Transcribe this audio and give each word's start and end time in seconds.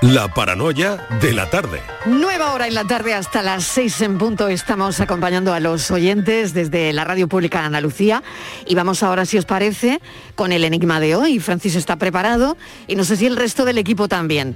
La 0.00 0.28
paranoia 0.32 0.96
de 1.20 1.32
la 1.32 1.50
tarde. 1.50 1.80
Nueva 2.06 2.52
hora 2.52 2.68
en 2.68 2.74
la 2.74 2.84
tarde 2.84 3.14
hasta 3.14 3.42
las 3.42 3.64
seis 3.64 4.00
en 4.00 4.16
punto. 4.16 4.46
Estamos 4.46 5.00
acompañando 5.00 5.52
a 5.52 5.58
los 5.58 5.90
oyentes 5.90 6.54
desde 6.54 6.92
la 6.92 7.02
Radio 7.04 7.26
Pública 7.28 7.60
de 7.60 7.66
Andalucía 7.66 8.22
y 8.64 8.76
vamos 8.76 9.02
ahora, 9.02 9.26
si 9.26 9.38
os 9.38 9.44
parece, 9.44 10.00
con 10.36 10.52
el 10.52 10.62
enigma 10.62 11.00
de 11.00 11.16
hoy. 11.16 11.40
Francis 11.40 11.74
está 11.74 11.96
preparado 11.96 12.56
y 12.86 12.94
no 12.94 13.02
sé 13.02 13.16
si 13.16 13.26
el 13.26 13.36
resto 13.36 13.64
del 13.64 13.76
equipo 13.78 14.06
también. 14.06 14.54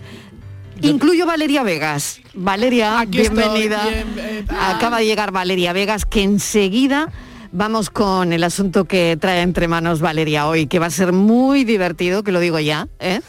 Incluyo 0.81 1.27
Valeria 1.27 1.65
Vegas. 1.65 2.21
Valeria, 2.35 3.01
Aquí 3.01 3.19
bienvenida. 3.19 3.85
bien, 3.89 4.15
eh, 4.19 4.45
Acaba 4.61 4.99
de 4.99 5.07
llegar 5.07 5.33
Valeria 5.33 5.73
Vegas, 5.73 6.05
que 6.07 6.23
enseguida 6.23 7.09
vamos 7.51 7.91
con 7.91 8.33
el 8.33 8.45
asunto 8.45 8.85
que 8.85 9.19
trae 9.21 9.43
entre 9.43 9.67
manos 9.67 10.01
Valeria 10.01 10.47
hoy, 10.47 10.67
que 10.69 10.79
va 10.79 10.87
a 10.87 10.91
ser 10.91 11.13
muy 11.13 11.65
divertido, 11.65 12.23
que 12.23 12.31
lo 12.33 12.39
digo 12.41 12.59
ya. 12.61 12.89
¿eh? 13.01 13.21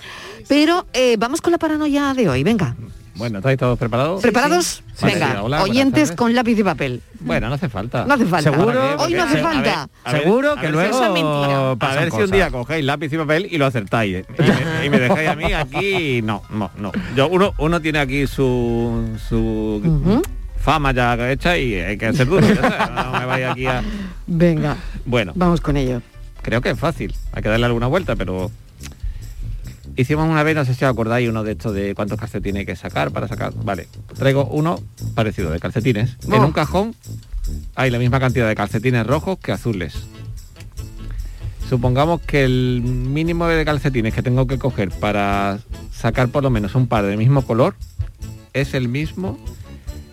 Pero 0.47 0.85
eh, 0.93 1.15
vamos 1.17 1.41
con 1.41 1.51
la 1.51 1.57
paranoia 1.57 2.13
de 2.13 2.29
hoy. 2.29 2.43
Venga, 2.43 2.75
Bueno, 3.15 3.37
¿estáis 3.39 3.57
todos 3.59 3.77
preparados? 3.77 4.21
¿preparados? 4.21 4.83
Venga, 5.01 5.43
hola, 5.43 5.63
oyentes 5.63 6.11
con 6.11 6.33
lápiz 6.33 6.57
y 6.57 6.63
papel. 6.63 7.01
Bueno, 7.19 7.47
no 7.47 7.55
hace 7.55 7.69
falta. 7.69 8.05
No 8.05 8.13
hace 8.15 8.25
falta. 8.25 8.51
¿Seguro? 8.51 8.73
¿Para 8.73 8.97
qué? 8.97 9.03
Hoy 9.03 9.13
no 9.13 9.23
hace 9.23 9.31
A 9.31 9.35
ver, 9.35 9.43
falta. 9.43 9.89
a 10.03 10.11
ver, 10.11 10.21
Seguro 10.23 10.55
que 10.55 10.69
luego 10.69 10.97
si- 11.15 11.21
A 11.23 11.75
pasan 11.79 12.03
ver 12.03 12.11
si 12.11 12.21
un 12.21 12.31
día 12.31 12.49
cogéis 12.51 12.83
lápiz 12.85 13.13
y 13.13 13.17
papel 13.17 13.47
y 13.51 13.57
lo 13.57 13.65
acertáis. 13.65 14.15
¿eh? 14.17 14.25
Y, 14.39 14.41
me, 14.41 14.85
y 14.85 14.89
me 14.89 14.99
dejáis 14.99 15.29
a 15.29 15.35
mí 15.35 15.53
aquí. 15.53 16.21
No, 16.23 16.41
no, 16.49 16.71
no. 16.77 16.91
Yo, 17.15 17.27
uno, 17.29 17.53
uno 17.59 17.81
tiene 17.81 17.99
aquí 17.99 18.25
su, 18.27 19.07
su 19.29 20.21
fama 20.59 20.91
ya 20.91 21.31
hecha 21.31 21.57
y 21.57 21.75
hay 21.75 21.97
que 21.97 22.11
ser 22.13 22.27
duro. 22.27 22.45
No 22.47 23.19
me 23.19 23.25
vaya 23.25 23.51
aquí 23.51 23.65
a. 23.67 23.83
Venga, 24.27 24.75
Bueno, 25.05 25.31
vamos 25.35 25.61
con 25.61 25.77
ello. 25.77 26.01
creo 26.41 26.61
que 26.61 26.71
es 26.71 26.79
fácil. 26.79 27.13
Hay 27.31 27.41
que 27.43 27.49
darle 27.49 27.65
alguna 27.67 27.87
vuelta, 27.87 28.15
pero. 28.15 28.51
Hicimos 29.95 30.27
una 30.27 30.41
vez, 30.41 30.55
no 30.55 30.65
sé 30.65 30.73
si 30.73 30.85
os 30.85 30.91
acordáis, 30.91 31.29
uno 31.29 31.43
de 31.43 31.51
estos 31.51 31.73
de 31.73 31.93
cuántos 31.93 32.19
calcetines 32.19 32.61
hay 32.61 32.65
que 32.65 32.75
sacar 32.75 33.11
para 33.11 33.27
sacar. 33.27 33.53
Vale, 33.63 33.87
traigo 34.17 34.45
uno 34.45 34.79
parecido 35.13 35.51
de 35.51 35.59
calcetines. 35.59 36.17
En 36.27 36.41
un 36.41 36.51
cajón 36.51 36.95
hay 37.75 37.91
la 37.91 37.99
misma 37.99 38.19
cantidad 38.19 38.47
de 38.47 38.55
calcetines 38.55 39.05
rojos 39.05 39.37
que 39.37 39.51
azules. 39.51 39.95
Supongamos 41.69 42.21
que 42.21 42.43
el 42.43 42.81
mínimo 42.83 43.47
de 43.47 43.65
calcetines 43.65 44.13
que 44.13 44.23
tengo 44.23 44.47
que 44.47 44.57
coger 44.57 44.89
para 44.89 45.59
sacar 45.91 46.29
por 46.29 46.43
lo 46.43 46.49
menos 46.49 46.75
un 46.75 46.87
par 46.87 47.05
del 47.05 47.17
mismo 47.17 47.43
color 47.43 47.75
es 48.53 48.73
el 48.73 48.87
mismo 48.87 49.37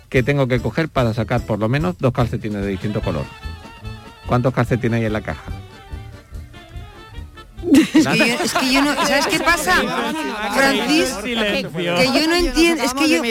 que 0.08 0.22
tengo 0.22 0.46
que 0.48 0.60
coger 0.60 0.88
para 0.88 1.14
sacar 1.14 1.40
por 1.46 1.58
lo 1.58 1.68
menos 1.68 1.96
dos 1.98 2.12
calcetines 2.12 2.62
de 2.62 2.68
distinto 2.68 3.00
color. 3.00 3.24
¿Cuántos 4.26 4.52
calcetines 4.52 4.98
hay 5.00 5.06
en 5.06 5.12
la 5.12 5.22
caja? 5.22 5.50
Es 7.72 8.06
que, 8.06 8.18
yo, 8.18 8.24
es 8.44 8.52
que 8.54 8.72
yo 8.72 8.82
no, 8.82 8.94
¿sabes 9.06 9.26
qué 9.28 9.40
pasa? 9.40 9.74
Francis, 10.54 11.08
que 11.22 11.34
yo 11.34 12.26
no 12.28 12.34
entiendo, 12.34 12.82
es 12.84 12.94
que 12.94 13.08
yo, 13.08 13.22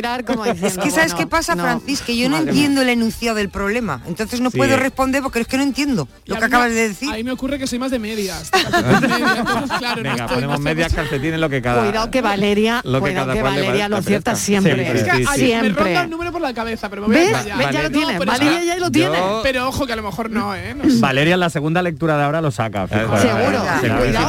es 0.66 0.78
que 0.78 0.92
¿sabes 0.92 1.14
qué 1.14 1.28
pasa. 1.28 1.56
Francis? 1.56 2.02
Que 2.02 2.18
yo 2.18 2.30
no 2.30 2.38
entiendo 2.38 2.82
el 2.82 2.90
enunciado 2.90 3.36
del 3.38 3.50
problema, 3.50 4.02
entonces 4.08 4.42
no 4.42 4.52
puedo 4.52 4.78
responder 4.78 5.22
porque 5.22 5.40
es 5.42 5.48
que 5.48 5.58
no 5.58 5.64
entiendo 5.64 6.08
lo 6.26 6.36
que 6.38 6.46
acabas 6.46 6.70
de 6.74 6.90
decir. 6.90 7.10
A 7.12 7.16
mí 7.16 7.24
me 7.24 7.32
ocurre 7.32 7.60
que 7.60 7.68
soy 7.68 7.80
más 7.80 7.92
de 7.92 8.00
medias. 8.00 8.50
Venga, 10.02 10.28
ponemos 10.28 10.60
medias 10.60 10.94
calcetines 10.94 11.40
lo 11.40 11.50
que 11.50 11.62
cada... 11.62 11.84
Cuidado 11.84 12.12
que 12.12 12.22
Valeria, 12.22 12.82
Lo 12.84 13.00
que 13.00 13.00
cuidado 13.12 13.28
cada 13.28 13.34
que 13.38 13.44
Valeria 13.44 13.84
va- 13.86 13.90
lo 13.90 13.98
acierta 13.98 14.36
siempre. 14.36 14.74
Siempre, 14.76 15.00
Es 15.00 15.04
que 15.04 15.18
Sí, 15.20 15.26
ayer 15.28 15.64
sí. 15.64 15.70
me 15.70 15.76
ronda 15.76 16.04
el 16.04 16.10
número 16.10 16.32
por 16.32 16.42
la 16.42 16.54
cabeza, 16.54 16.90
pero 16.90 17.08
me 17.08 17.18
voy 17.18 17.34
a. 17.34 17.72
Ya 17.72 17.84
lo 17.84 17.92
tiene. 17.92 18.16
pero 18.20 18.32
Valeria 18.32 18.64
ya 18.64 18.78
lo 18.78 18.92
tiene. 18.92 19.18
Pero 19.44 19.68
ojo 19.68 19.86
que 19.86 19.94
a 19.94 19.96
lo 19.96 20.04
mejor 20.04 20.30
no, 20.30 20.56
¿eh? 20.56 20.76
Valeria 21.00 21.34
en 21.36 21.40
la 21.40 21.50
segunda 21.50 21.82
lectura 21.82 22.18
de 22.18 22.24
ahora 22.24 22.42
lo 22.42 22.52
saca. 22.52 22.86
Bueno, 22.86 23.18
Seguro. 23.20 23.64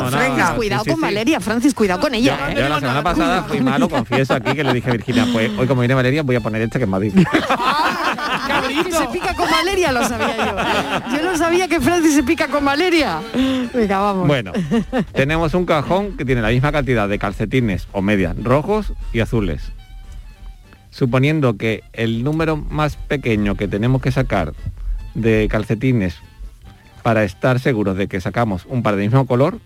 Cuidado, 0.03 0.19
Francis, 0.19 0.47
sí, 0.47 0.57
cuidado 0.57 0.85
sí, 0.85 0.91
con 0.91 0.97
sí. 0.97 1.03
Valeria, 1.03 1.41
Francis, 1.41 1.75
cuidado 1.75 2.01
con 2.01 2.15
ella. 2.15 2.39
No, 2.41 2.49
¿eh? 2.49 2.55
Yo 2.57 2.69
la 2.69 2.81
semana 2.81 3.03
pasada 3.03 3.43
fui 3.45 3.61
malo, 3.61 3.89
confieso 3.89 4.35
aquí 4.35 4.53
que 4.55 4.65
le 4.65 4.73
dije 4.73 4.89
a 4.89 4.93
Virginia, 4.93 5.27
pues 5.33 5.51
hoy 5.59 5.67
como 5.67 5.81
viene 5.81 5.95
Valeria 5.95 6.23
voy 6.23 6.37
a 6.37 6.41
poner 6.41 6.63
este 6.63 6.79
que 6.79 6.85
es 6.85 6.91
más 6.91 7.01
difícil. 7.01 7.29
Que 8.51 8.93
se 8.93 9.07
pica 9.09 9.35
con 9.35 9.51
Valeria, 9.51 9.93
lo 9.93 10.05
sabía 10.05 10.37
yo. 10.37 11.17
Yo 11.17 11.23
no 11.23 11.37
sabía 11.37 11.69
que 11.69 11.81
Francis 11.81 12.15
se 12.15 12.23
pica 12.23 12.49
con 12.49 12.65
Valeria. 12.65 13.21
Venga, 13.73 13.99
vamos. 13.99 14.27
Bueno, 14.27 14.53
tenemos 15.13 15.55
un 15.55 15.67
cajón 15.67 16.17
que 16.17 16.25
tiene 16.25 16.43
la 16.43 16.49
misma 16.49 16.73
cantidad 16.73 17.09
de 17.09 17.19
calcetines 17.19 17.89
o 17.93 18.03
medias 18.03 18.37
rojos 18.43 18.93
y 19.13 19.21
azules. 19.21 19.73
Suponiendo 20.91 21.57
que 21.57 21.85
el 21.93 22.25
número 22.25 22.57
más 22.57 22.97
pequeño 22.97 23.55
que 23.55 23.69
tenemos 23.69 24.03
que 24.03 24.11
sacar 24.11 24.53
de 25.15 25.49
calcetines 25.51 26.17
para 27.03 27.25
estar 27.25 27.61
seguros 27.61 27.97
de 27.97 28.09
que 28.09 28.21
sacamos 28.21 28.67
un 28.67 28.83
par 28.83 28.97
de 28.97 29.03
mismo 29.03 29.27
color 29.27 29.59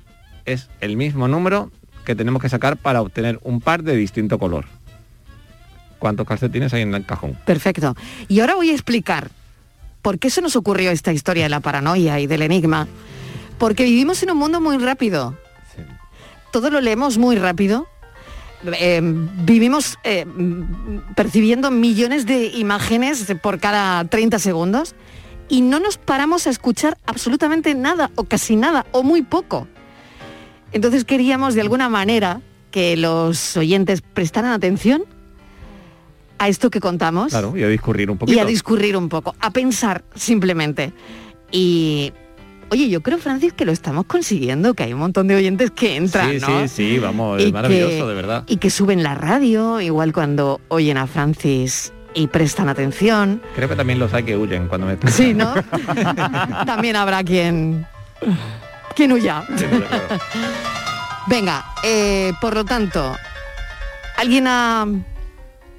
es 0.45 0.69
el 0.81 0.97
mismo 0.97 1.29
número 1.29 1.71
que 2.05 2.15
tenemos 2.15 2.43
que 2.43 2.49
sacar 2.49 2.77
para 2.77 3.01
obtener 3.01 3.41
un 3.43 3.61
par 3.61 3.83
de 3.83 3.97
distinto 3.97 4.39
color. 4.39 4.67
¿Cuántos 5.99 6.27
calcetines 6.27 6.73
hay 6.75 6.83
en 6.83 6.95
el 6.95 7.07
cajón? 7.07 7.39
Perfecto. 7.47 7.97
Y 8.29 8.41
ahora 8.41 8.57
voy 8.57 8.71
a 8.71 8.73
explicar 8.73 9.31
por 10.03 10.19
qué 10.19 10.29
se 10.29 10.43
nos 10.43 10.55
ocurrió 10.55 10.91
esta 10.91 11.13
historia 11.13 11.45
de 11.45 11.49
la 11.49 11.61
paranoia 11.61 12.21
y 12.21 12.27
del 12.27 12.43
enigma. 12.43 12.87
Porque 13.59 13.85
vivimos 13.85 14.23
en 14.23 14.33
un 14.33 14.39
mundo 14.39 14.61
muy 14.61 14.77
rápido. 14.77 15.35
Todo 16.53 16.71
lo 16.71 16.81
leemos 16.81 17.17
muy 17.17 17.37
rápido. 17.37 17.87
Eh, 18.79 19.01
vivimos 19.03 19.99
eh, 20.05 20.27
percibiendo 21.17 21.71
millones 21.71 22.27
de 22.27 22.47
imágenes 22.47 23.27
por 23.43 23.59
cada 23.59 24.05
30 24.05 24.39
segundos 24.39 24.95
y 25.49 25.61
no 25.61 25.81
nos 25.81 25.99
paramos 25.99 26.47
a 26.47 26.51
escuchar 26.51 26.97
absolutamente 27.07 27.75
nada 27.75 28.11
o 28.15 28.25
casi 28.25 28.57
nada 28.57 28.87
o 28.93 29.03
muy 29.03 29.23
poco. 29.23 29.69
Entonces 30.75 31.05
queríamos 31.05 31.55
de 31.55 31.63
alguna 31.63 31.89
manera 31.89 32.41
que 32.71 32.97
los 32.99 33.57
oyentes 33.57 34.03
prestaran 34.03 34.51
atención 34.53 35.05
a 36.39 36.49
esto 36.49 36.69
que 36.69 36.81
contamos 36.81 37.31
Claro, 37.31 37.57
y 37.57 37.63
a 37.63 37.69
discurrir 37.69 38.11
un 38.11 38.17
y 38.17 38.19
poquito. 38.19 38.41
a 38.41 38.45
discurrir 38.45 38.97
un 38.97 39.09
poco, 39.09 39.35
a 39.41 39.51
pensar 39.53 40.05
simplemente. 40.17 40.93
Y 41.53 42.13
oye, 42.71 42.89
yo 42.89 43.01
creo, 43.03 43.19
Francis, 43.19 43.53
que 43.53 43.65
lo 43.65 43.71
estamos 43.71 44.07
consiguiendo, 44.07 44.75
que 44.75 44.83
hay 44.83 44.93
un 44.93 44.99
montón 44.99 45.29
de 45.29 45.37
oyentes 45.37 45.71
que 45.71 45.95
entran, 45.97 46.33
sí, 46.33 46.39
¿no? 46.41 46.63
sí, 46.63 46.69
sí, 46.69 46.99
vamos, 46.99 47.41
Y 47.41 47.47
es 47.47 47.53
maravilloso, 47.53 47.91
que- 48.03 48.09
de 48.09 48.15
verdad. 48.15 48.45
Y 48.49 48.57
que 48.57 48.71
suben 48.71 49.05
la 49.05 49.15
radio, 49.15 49.81
igual 49.81 50.13
cuando 50.13 50.61
oyen 50.69 50.97
a 50.99 51.07
Francis 51.07 51.93
y 52.15 52.27
prestan 52.27 52.69
atención. 52.69 53.41
Creo 53.55 53.69
que 53.69 53.77
también 53.77 54.01
los 54.01 54.13
hay 54.13 54.25
que 54.25 54.37
huyen 54.37 54.67
cuando 54.67 54.89
me 54.89 54.97
Sí, 55.11 55.35
¿no? 55.35 55.55
También 56.67 56.97
habrá 56.97 57.23
quien 57.23 57.87
Sí, 59.57 59.65
de 59.67 59.77
acuerdo. 59.77 60.19
Venga, 61.27 61.65
eh, 61.83 62.33
por 62.41 62.55
lo 62.55 62.65
tanto, 62.65 63.17
¿alguien 64.19 64.47
ha 64.47 64.85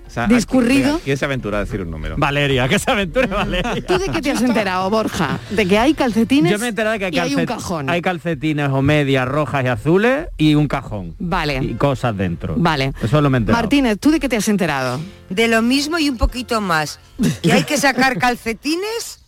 O 0.08 0.10
sea, 0.10 0.26
Discurrido. 0.28 0.94
venga, 0.94 1.00
¿Quién 1.04 1.18
se 1.18 1.26
aventura 1.26 1.58
a 1.60 1.66
decir 1.66 1.82
un 1.82 1.92
número? 1.92 2.16
Valeria, 2.18 2.68
que 2.68 2.80
se 2.80 2.90
aventure 2.90 3.28
Valeria. 3.28 3.76
¿Tú 3.86 3.98
de 4.00 4.10
qué 4.10 4.22
te 4.22 4.32
has 4.32 4.42
enterado, 4.42 4.90
Borja? 4.90 5.40
¿De 5.52 5.68
que 5.68 5.78
hay 5.78 5.94
calcetines 5.94 6.52
Yo 6.52 6.58
me 6.58 6.66
he 6.66 6.70
enterado 6.70 6.94
de 6.94 7.00
que 7.00 7.06
hay, 7.06 7.14
y 7.14 7.20
hay 7.20 7.36
un 7.36 7.46
cajón? 7.46 7.90
hay 7.90 8.02
calcetines 8.02 8.70
o 8.70 8.82
medias 8.82 9.28
rojas 9.28 9.66
y 9.66 9.68
azules 9.68 10.28
y 10.38 10.56
un 10.56 10.68
cajón. 10.68 11.16
Vale. 11.20 11.60
Y 11.62 11.76
cosas 11.76 12.18
dentro. 12.18 12.56
Vale. 12.58 12.94
Eso 13.04 13.22
lo 13.22 13.30
me 13.30 13.38
he 13.38 13.40
enterado. 13.40 13.62
Martínez, 13.62 14.00
¿tú 14.00 14.10
de 14.10 14.20
qué 14.20 14.28
te 14.30 14.38
has 14.38 14.48
enterado? 14.48 15.00
De 15.30 15.48
lo 15.48 15.62
mismo 15.62 16.00
y 16.00 16.10
un 16.10 16.18
poquito 16.18 16.60
más. 16.60 17.00
Que 17.44 17.54
hay 17.54 17.64
que 17.64 17.78
sacar 17.78 18.18
calcetines 18.20 19.20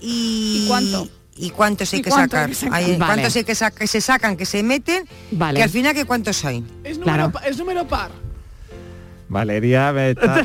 y... 0.00 0.62
¿Y 0.64 0.68
cuánto? 0.68 1.08
¿Y 1.40 1.50
cuántos 1.50 1.92
hay 1.94 2.00
¿Y 2.00 2.02
que 2.02 2.10
cuánto 2.10 2.36
hay 2.36 2.42
sacar? 2.42 2.48
que 2.50 2.54
sacar? 2.54 2.74
Hay- 2.78 2.96
Vale. 2.96 3.12
¿Cuántos 3.14 3.36
hay 3.36 3.44
que, 3.44 3.54
sacar 3.54 3.78
que 3.80 3.86
se 3.86 4.00
sacan, 4.00 4.36
que 4.36 4.44
se 4.46 4.62
meten? 4.62 5.08
Vale. 5.32 5.56
Que 5.56 5.62
al 5.64 5.70
final, 5.70 5.94
¿que 5.94 6.04
cuántos 6.04 6.44
hay? 6.44 6.58
Es 6.84 6.98
número, 6.98 7.02
Claro. 7.16 7.32
pa- 7.32 7.40
es 7.46 7.56
número 7.56 7.86
par. 7.88 8.10
Valeria 9.28 9.92
me 9.92 10.10
está, 10.10 10.42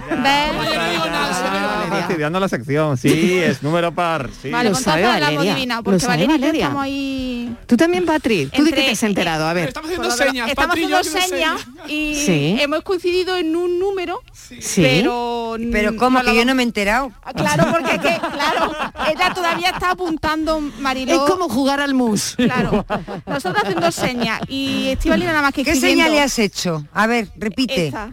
Fastidiando 1.89 2.39
la 2.39 2.47
sección. 2.49 2.97
Sí, 2.97 3.37
es 3.37 3.61
número 3.63 3.93
par. 3.93 4.29
Sí. 4.41 4.49
Vale, 4.49 4.69
Lo 4.69 4.75
sabe 4.75 5.01
Lo 5.03 5.83
porque 5.83 5.99
sabe 5.99 6.27
Valeria 6.27 6.63
estamos 6.65 6.83
ahí... 6.83 7.55
¿Tú 7.67 7.77
también, 7.77 8.05
Patri? 8.05 8.45
¿Tú 8.47 8.63
de 8.63 8.69
qué 8.71 8.75
Entre- 8.79 8.85
te 8.85 8.91
has 8.91 9.03
enterado? 9.03 9.47
A 9.47 9.53
ver. 9.53 9.67
Estamos 9.69 9.89
haciendo 9.89 10.09
Por 10.09 10.17
señas. 10.17 10.49
Estamos 10.49 10.75
haciendo 10.75 11.03
señas 11.03 11.67
y 11.87 12.15
Sí. 12.25 12.57
hemos 12.59 12.81
coincidido 12.81 13.37
en 13.37 13.55
un 13.55 13.79
número, 13.79 14.21
Sí. 14.33 14.81
pero... 14.81 15.55
Pero 15.71 15.95
¿cómo? 15.95 16.19
no 16.19 16.25
Que 16.25 16.31
lo- 16.31 16.37
yo 16.39 16.45
no 16.45 16.55
me 16.55 16.63
he 16.63 16.65
enterado. 16.65 17.11
Ah, 17.23 17.33
Claro, 17.33 17.65
porque 17.71 17.95
es 17.95 17.99
que, 18.01 18.19
claro, 18.19 18.75
ella 19.11 19.33
todavía 19.33 19.69
está 19.69 19.91
apuntando 19.91 20.59
Mariló. 20.59 21.13
Es 21.13 21.19
como 21.31 21.49
jugar 21.49 21.79
al 21.79 21.93
mus. 21.93 22.35
Claro, 22.35 22.85
nosotros 23.25 23.63
haciendo 23.63 23.91
señas 23.91 24.41
y 24.47 24.89
Estivali 24.89 25.25
nada 25.25 25.41
más 25.41 25.53
que 25.53 25.63
¿Qué 25.63 25.75
señal 25.75 26.11
le 26.11 26.21
has 26.21 26.37
hecho? 26.39 26.85
A 26.93 27.07
ver, 27.07 27.29
repite. 27.37 27.87
esta. 27.87 28.11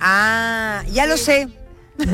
Ah, 0.00 0.82
ya 0.92 1.06
lo 1.06 1.16
sé. 1.16 1.48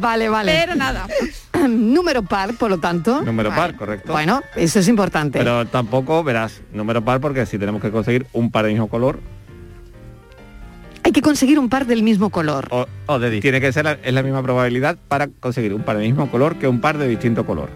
Vale, 0.00 0.28
vale. 0.28 0.52
Pero 0.60 0.76
nada. 0.76 1.06
Número 1.68 2.22
par, 2.22 2.54
por 2.54 2.70
lo 2.70 2.78
tanto. 2.78 3.20
Número 3.22 3.50
par, 3.50 3.74
correcto. 3.76 4.12
Bueno, 4.12 4.40
eso 4.56 4.78
es 4.78 4.88
importante. 4.88 5.38
Pero 5.38 5.66
tampoco 5.66 6.22
verás 6.24 6.62
número 6.72 7.04
par 7.04 7.20
porque 7.20 7.44
si 7.44 7.58
tenemos 7.58 7.82
que 7.82 7.90
conseguir 7.90 8.26
un 8.32 8.50
par 8.50 8.64
del 8.64 8.72
mismo 8.74 8.88
color 8.88 9.18
Hay 11.02 11.12
que 11.12 11.20
conseguir 11.22 11.58
un 11.58 11.68
par 11.68 11.86
del 11.86 12.02
mismo 12.02 12.30
color. 12.30 12.68
o, 12.70 12.86
o 13.06 13.18
de 13.18 13.30
di- 13.30 13.40
tiene 13.40 13.60
que 13.60 13.72
ser 13.72 13.84
la, 13.84 13.92
es 14.02 14.14
la 14.14 14.22
misma 14.22 14.42
probabilidad 14.42 14.96
para 15.08 15.26
conseguir 15.28 15.74
un 15.74 15.82
par 15.82 15.96
del 15.98 16.06
mismo 16.06 16.30
color 16.30 16.56
que 16.56 16.68
un 16.68 16.80
par 16.80 16.96
de 16.96 17.08
distinto 17.08 17.44
color. 17.44 17.68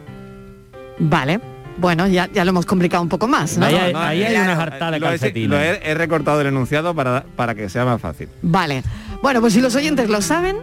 Vale. 0.99 1.41
Bueno, 1.77 2.07
ya, 2.07 2.29
ya 2.33 2.45
lo 2.45 2.51
hemos 2.51 2.67
complicado 2.67 3.03
un 3.03 3.09
poco 3.09 3.27
más, 3.27 3.59
¿no? 3.59 3.67
Ahí 3.67 3.75
hay- 3.75 3.93
ahí 3.95 4.23
hay 4.25 4.37
una 4.37 4.57
jartada 4.57 4.91
de 4.93 5.01
Lo 5.01 5.07
he, 5.07 5.11
calcetines. 5.11 5.51
lo 5.51 5.61
he- 5.61 5.91
he 5.91 5.95
recortado 5.95 6.39
del 6.39 6.47
enunciado 6.49 6.95
para, 6.95 7.25
para 7.37 7.55
que 7.55 7.69
sea 7.69 7.85
más 7.85 8.01
fácil. 8.01 8.29
Vale. 8.43 8.83
Bueno, 9.23 9.41
pues 9.41 9.53
si 9.55 9.61
los 9.61 9.75
oyentes 9.75 10.09
lo 10.09 10.23
saben, 10.23 10.57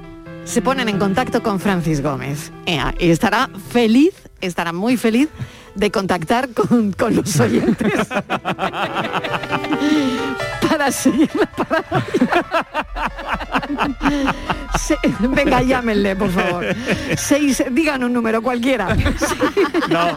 se 0.46 0.62
ponen 0.62 0.88
en 0.90 0.98
contacto 1.00 1.44
con 1.44 1.60
Francis 1.60 2.02
Gómez. 2.02 2.52
Ea, 2.66 2.94
y 3.00 3.10
estará 3.10 3.50
feliz, 3.72 4.14
estará 4.40 4.72
muy 4.74 4.98
feliz 4.98 5.30
de 5.76 5.92
contactar 5.92 6.50
con, 6.50 6.92
con 6.94 7.16
los 7.16 7.40
oyentes. 7.40 7.94
para 10.70 10.92
seguir 10.92 11.30
la. 11.36 11.50
Se- 14.80 14.98
venga, 15.20 15.62
llámenle, 15.62 16.16
por 16.16 16.30
favor. 16.32 16.66
Seis, 17.18 17.64
digan 17.72 18.04
un 18.04 18.14
número 18.14 18.42
cualquiera. 18.42 18.96
No, 19.90 20.16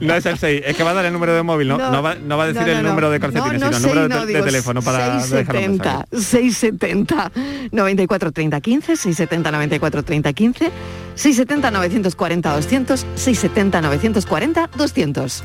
no 0.00 0.14
es 0.14 0.26
el 0.26 0.38
6, 0.38 0.62
es 0.66 0.76
que 0.76 0.82
va 0.82 0.90
a 0.90 0.94
dar 0.94 1.04
el 1.06 1.12
número 1.12 1.34
de 1.34 1.42
móvil, 1.42 1.68
no, 1.68 1.78
no, 1.78 2.02
va, 2.02 2.14
no 2.14 2.36
va 2.36 2.44
a 2.44 2.46
decir 2.48 2.62
no, 2.62 2.66
no, 2.68 2.72
el 2.78 2.82
no. 2.82 2.88
número 2.90 3.10
de 3.10 3.20
calcetines, 3.20 3.60
No, 3.60 3.70
no, 3.70 3.76
sino 3.78 3.88
el 3.92 3.94
número 4.08 4.26
de, 4.26 4.32
no, 4.32 4.38
de 4.38 4.42
teléfono 4.42 4.82
para 4.82 4.98
dejar 4.98 5.16
un 5.16 5.22
670, 5.22 5.84
mensaje. 5.84 6.06
670 6.12 7.32
94 7.72 8.32
30 8.32 8.60
15, 8.60 8.96
670 8.96 9.50
94 9.50 10.02
30 10.02 10.32
15, 10.32 10.70
670 11.14 11.70
940 11.70 12.54
200, 12.54 13.00
670 13.14 13.80
940 13.80 14.70
200. 14.76 15.44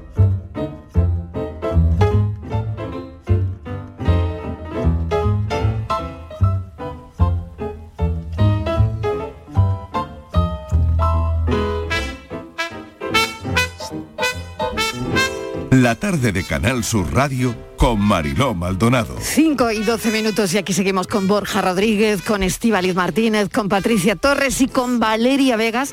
La 15.81 15.95
tarde 15.95 16.31
de 16.31 16.43
Canal 16.43 16.83
Sur 16.83 17.11
Radio 17.11 17.55
con 17.75 17.99
Mariló 17.99 18.53
Maldonado. 18.53 19.17
5 19.19 19.71
y 19.71 19.79
12 19.79 20.11
minutos 20.11 20.53
y 20.53 20.59
aquí 20.59 20.73
seguimos 20.73 21.07
con 21.07 21.27
Borja 21.27 21.59
Rodríguez, 21.59 22.21
con 22.21 22.43
Estíbaliz 22.43 22.93
Martínez, 22.93 23.49
con 23.49 23.67
Patricia 23.67 24.15
Torres 24.15 24.61
y 24.61 24.67
con 24.67 24.99
Valeria 24.99 25.57
Vegas, 25.57 25.91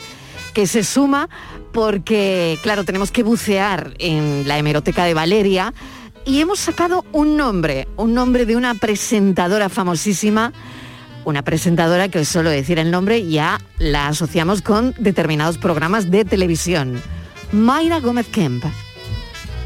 que 0.52 0.66
se 0.66 0.84
suma 0.84 1.30
porque, 1.72 2.58
claro, 2.62 2.84
tenemos 2.84 3.10
que 3.10 3.22
bucear 3.22 3.94
en 3.98 4.46
la 4.46 4.58
hemeroteca 4.58 5.04
de 5.04 5.14
Valeria 5.14 5.72
y 6.26 6.42
hemos 6.42 6.58
sacado 6.58 7.06
un 7.12 7.38
nombre, 7.38 7.88
un 7.96 8.12
nombre 8.12 8.44
de 8.44 8.56
una 8.56 8.74
presentadora 8.74 9.70
famosísima, 9.70 10.52
una 11.24 11.40
presentadora 11.40 12.10
que 12.10 12.26
suelo 12.26 12.50
decir 12.50 12.78
el 12.78 12.90
nombre, 12.90 13.26
ya 13.26 13.58
la 13.78 14.08
asociamos 14.08 14.60
con 14.60 14.94
determinados 14.98 15.56
programas 15.56 16.10
de 16.10 16.26
televisión. 16.26 17.00
Mayra 17.52 18.00
Gómez 18.00 18.26
Kemp. 18.26 18.66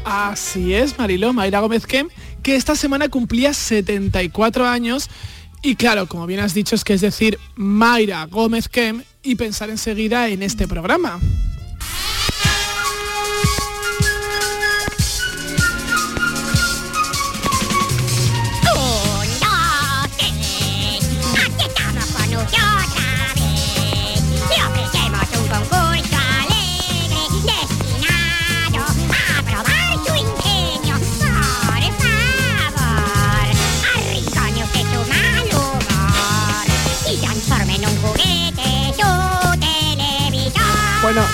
Así 0.05 0.73
es, 0.73 0.97
Mariló, 0.97 1.33
Mayra 1.33 1.59
Gómez 1.59 1.85
Kem, 1.85 2.09
que 2.41 2.55
esta 2.55 2.75
semana 2.75 3.09
cumplía 3.09 3.53
74 3.53 4.67
años 4.67 5.09
y 5.65 5.75
claro, 5.75 6.07
como 6.07 6.27
bien 6.27 6.41
has 6.41 6.53
dicho, 6.53 6.75
es 6.75 6.83
que 6.83 6.93
es 6.93 6.99
decir 6.99 7.39
Mayra 7.55 8.25
Gómez 8.25 8.67
Kem 8.67 9.03
y 9.23 9.35
pensar 9.35 9.69
enseguida 9.69 10.27
en 10.27 10.43
este 10.43 10.67
programa. 10.67 11.21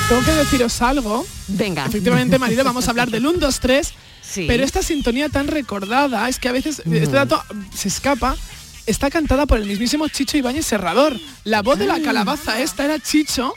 Tengo 0.09 0.25
que 0.25 0.31
deciros 0.31 0.81
algo. 0.81 1.25
Venga. 1.47 1.85
Efectivamente, 1.85 2.39
Mariló, 2.39 2.63
vamos 2.63 2.87
a 2.87 2.89
hablar 2.89 3.11
del 3.11 3.27
1, 3.27 3.37
2, 3.37 3.59
3. 3.59 3.93
Sí. 4.23 4.45
Pero 4.47 4.63
esta 4.63 4.81
sintonía 4.81 5.29
tan 5.29 5.47
recordada 5.47 6.27
es 6.27 6.39
que 6.39 6.49
a 6.49 6.51
veces 6.51 6.79
este 6.79 7.15
dato 7.15 7.41
se 7.73 7.89
escapa. 7.89 8.35
Está 8.87 9.11
cantada 9.11 9.45
por 9.45 9.59
el 9.59 9.67
mismísimo 9.67 10.07
Chicho 10.07 10.35
Ibáñez 10.35 10.65
Serrador. 10.65 11.15
La 11.43 11.61
voz 11.61 11.77
de 11.77 11.85
la 11.85 12.01
calabaza 12.01 12.59
esta 12.59 12.85
era 12.85 12.97
Chicho, 12.99 13.53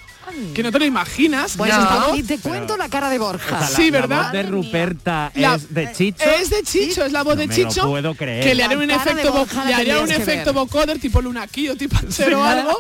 que 0.55 0.63
no 0.63 0.73
te 0.73 0.79
lo 0.79 0.85
imaginas. 0.85 1.55
Pues 1.57 1.73
y 2.15 2.23
te 2.23 2.39
cuento 2.39 2.77
la 2.77 2.89
cara 2.89 3.11
de 3.11 3.19
Borja. 3.19 3.47
O 3.57 3.59
sea, 3.59 3.61
la- 3.61 3.77
Sí, 3.77 3.91
la 3.91 4.01
¿verdad? 4.01 4.23
voz 4.25 4.33
de 4.33 4.43
Ruperta 4.45 5.33
La- 5.35 5.55
es 5.57 5.73
de 5.75 5.93
Chicho. 5.93 6.25
Es 6.25 6.51
de 6.51 6.63
Chicho, 6.63 7.05
es 7.05 7.13
la 7.13 7.23
voz 7.23 7.37
No 7.37 7.43
de 7.47 7.49
Chicho. 7.49 7.89
puedo 7.89 8.15
creer. 8.15 8.45
Que 8.45 8.55
le 8.55 8.65
haría 8.65 8.77
La 8.77 8.85
un 8.85 8.91
efecto, 8.91 9.47
la 9.57 9.65
le 9.67 9.75
haría 9.75 10.01
un 10.01 10.55
vocoder 10.55 10.99
tipo 10.99 11.21
Luna 11.21 11.43
aquí 11.43 11.69
o 11.69 11.77
tipo 11.77 11.97
cero 12.09 12.41
o 12.41 12.45
algo. 12.45 12.79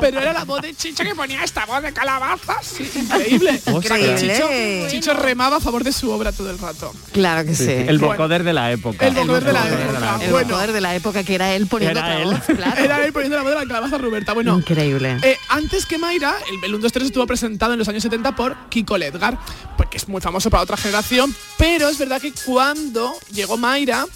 Pero 0.00 0.20
era 0.20 0.32
la 0.32 0.44
voz 0.44 0.62
de 0.62 0.74
Chicho 0.74 1.04
que 1.04 1.14
ponía 1.14 1.42
esta 1.44 1.64
voz 1.66 1.82
de 1.82 1.92
calabaza. 1.92 2.56
Sí, 2.62 2.90
increíble. 2.94 3.60
Que 3.80 4.16
Chicho, 4.16 4.44
Increíble. 4.44 4.86
Chicho 4.90 5.14
remaba 5.14 5.56
a 5.56 5.60
favor 5.60 5.84
de 5.84 5.92
su 5.92 6.10
obra 6.10 6.32
todo 6.32 6.50
el 6.50 6.58
rato. 6.58 6.92
Claro 7.12 7.44
que 7.44 7.54
sí. 7.54 7.64
El 7.70 7.98
Bueno. 7.98 8.12
vocoder 8.14 8.44
de 8.44 8.52
la 8.52 8.70
época. 8.72 9.06
El 9.06 9.14
vocoder 9.14 9.44
de 9.44 9.52
la 9.52 9.60
vocoder 9.62 9.80
época. 9.90 10.18
El 10.24 10.30
Bueno. 10.30 10.48
poder 10.48 10.72
de 10.72 10.80
la 10.80 10.94
época 10.94 11.24
que 11.24 11.34
era 11.34 11.54
él 11.54 11.66
poniendo 11.66 12.00
él. 12.00 12.24
voz. 12.24 12.40
Era 12.78 13.04
él 13.04 13.12
poniendo 13.12 13.36
la 13.36 13.42
voz 13.42 13.52
de 13.52 13.58
la 13.60 13.66
calabaza 13.66 13.98
Roberta. 13.98 14.32
Bueno, 14.32 14.56
Increíble. 14.58 15.16
Eh, 15.22 15.36
antes 15.48 15.86
que 15.86 15.98
Mayra, 15.98 16.34
el, 16.50 16.64
el 16.64 16.74
1, 16.80 16.82
2, 16.82 16.92
3 16.92 17.06
estuvo 17.06 17.26
presentado 17.26 17.72
en 17.74 17.78
los 17.78 17.88
años 17.88 18.02
70 18.02 18.34
por 18.34 18.56
Kiko 18.70 18.96
Ledgar, 18.98 19.38
porque 19.76 19.98
es 19.98 20.08
muy 20.08 20.20
famoso 20.20 20.50
para 20.50 20.62
otra 20.62 20.76
generación, 20.76 21.34
pero 21.58 21.88
es 21.88 21.98
verdad 21.98 22.20
que 22.20 22.32
cuando 22.44 23.12
llegó 23.32 23.56
Mayra, 23.56 24.06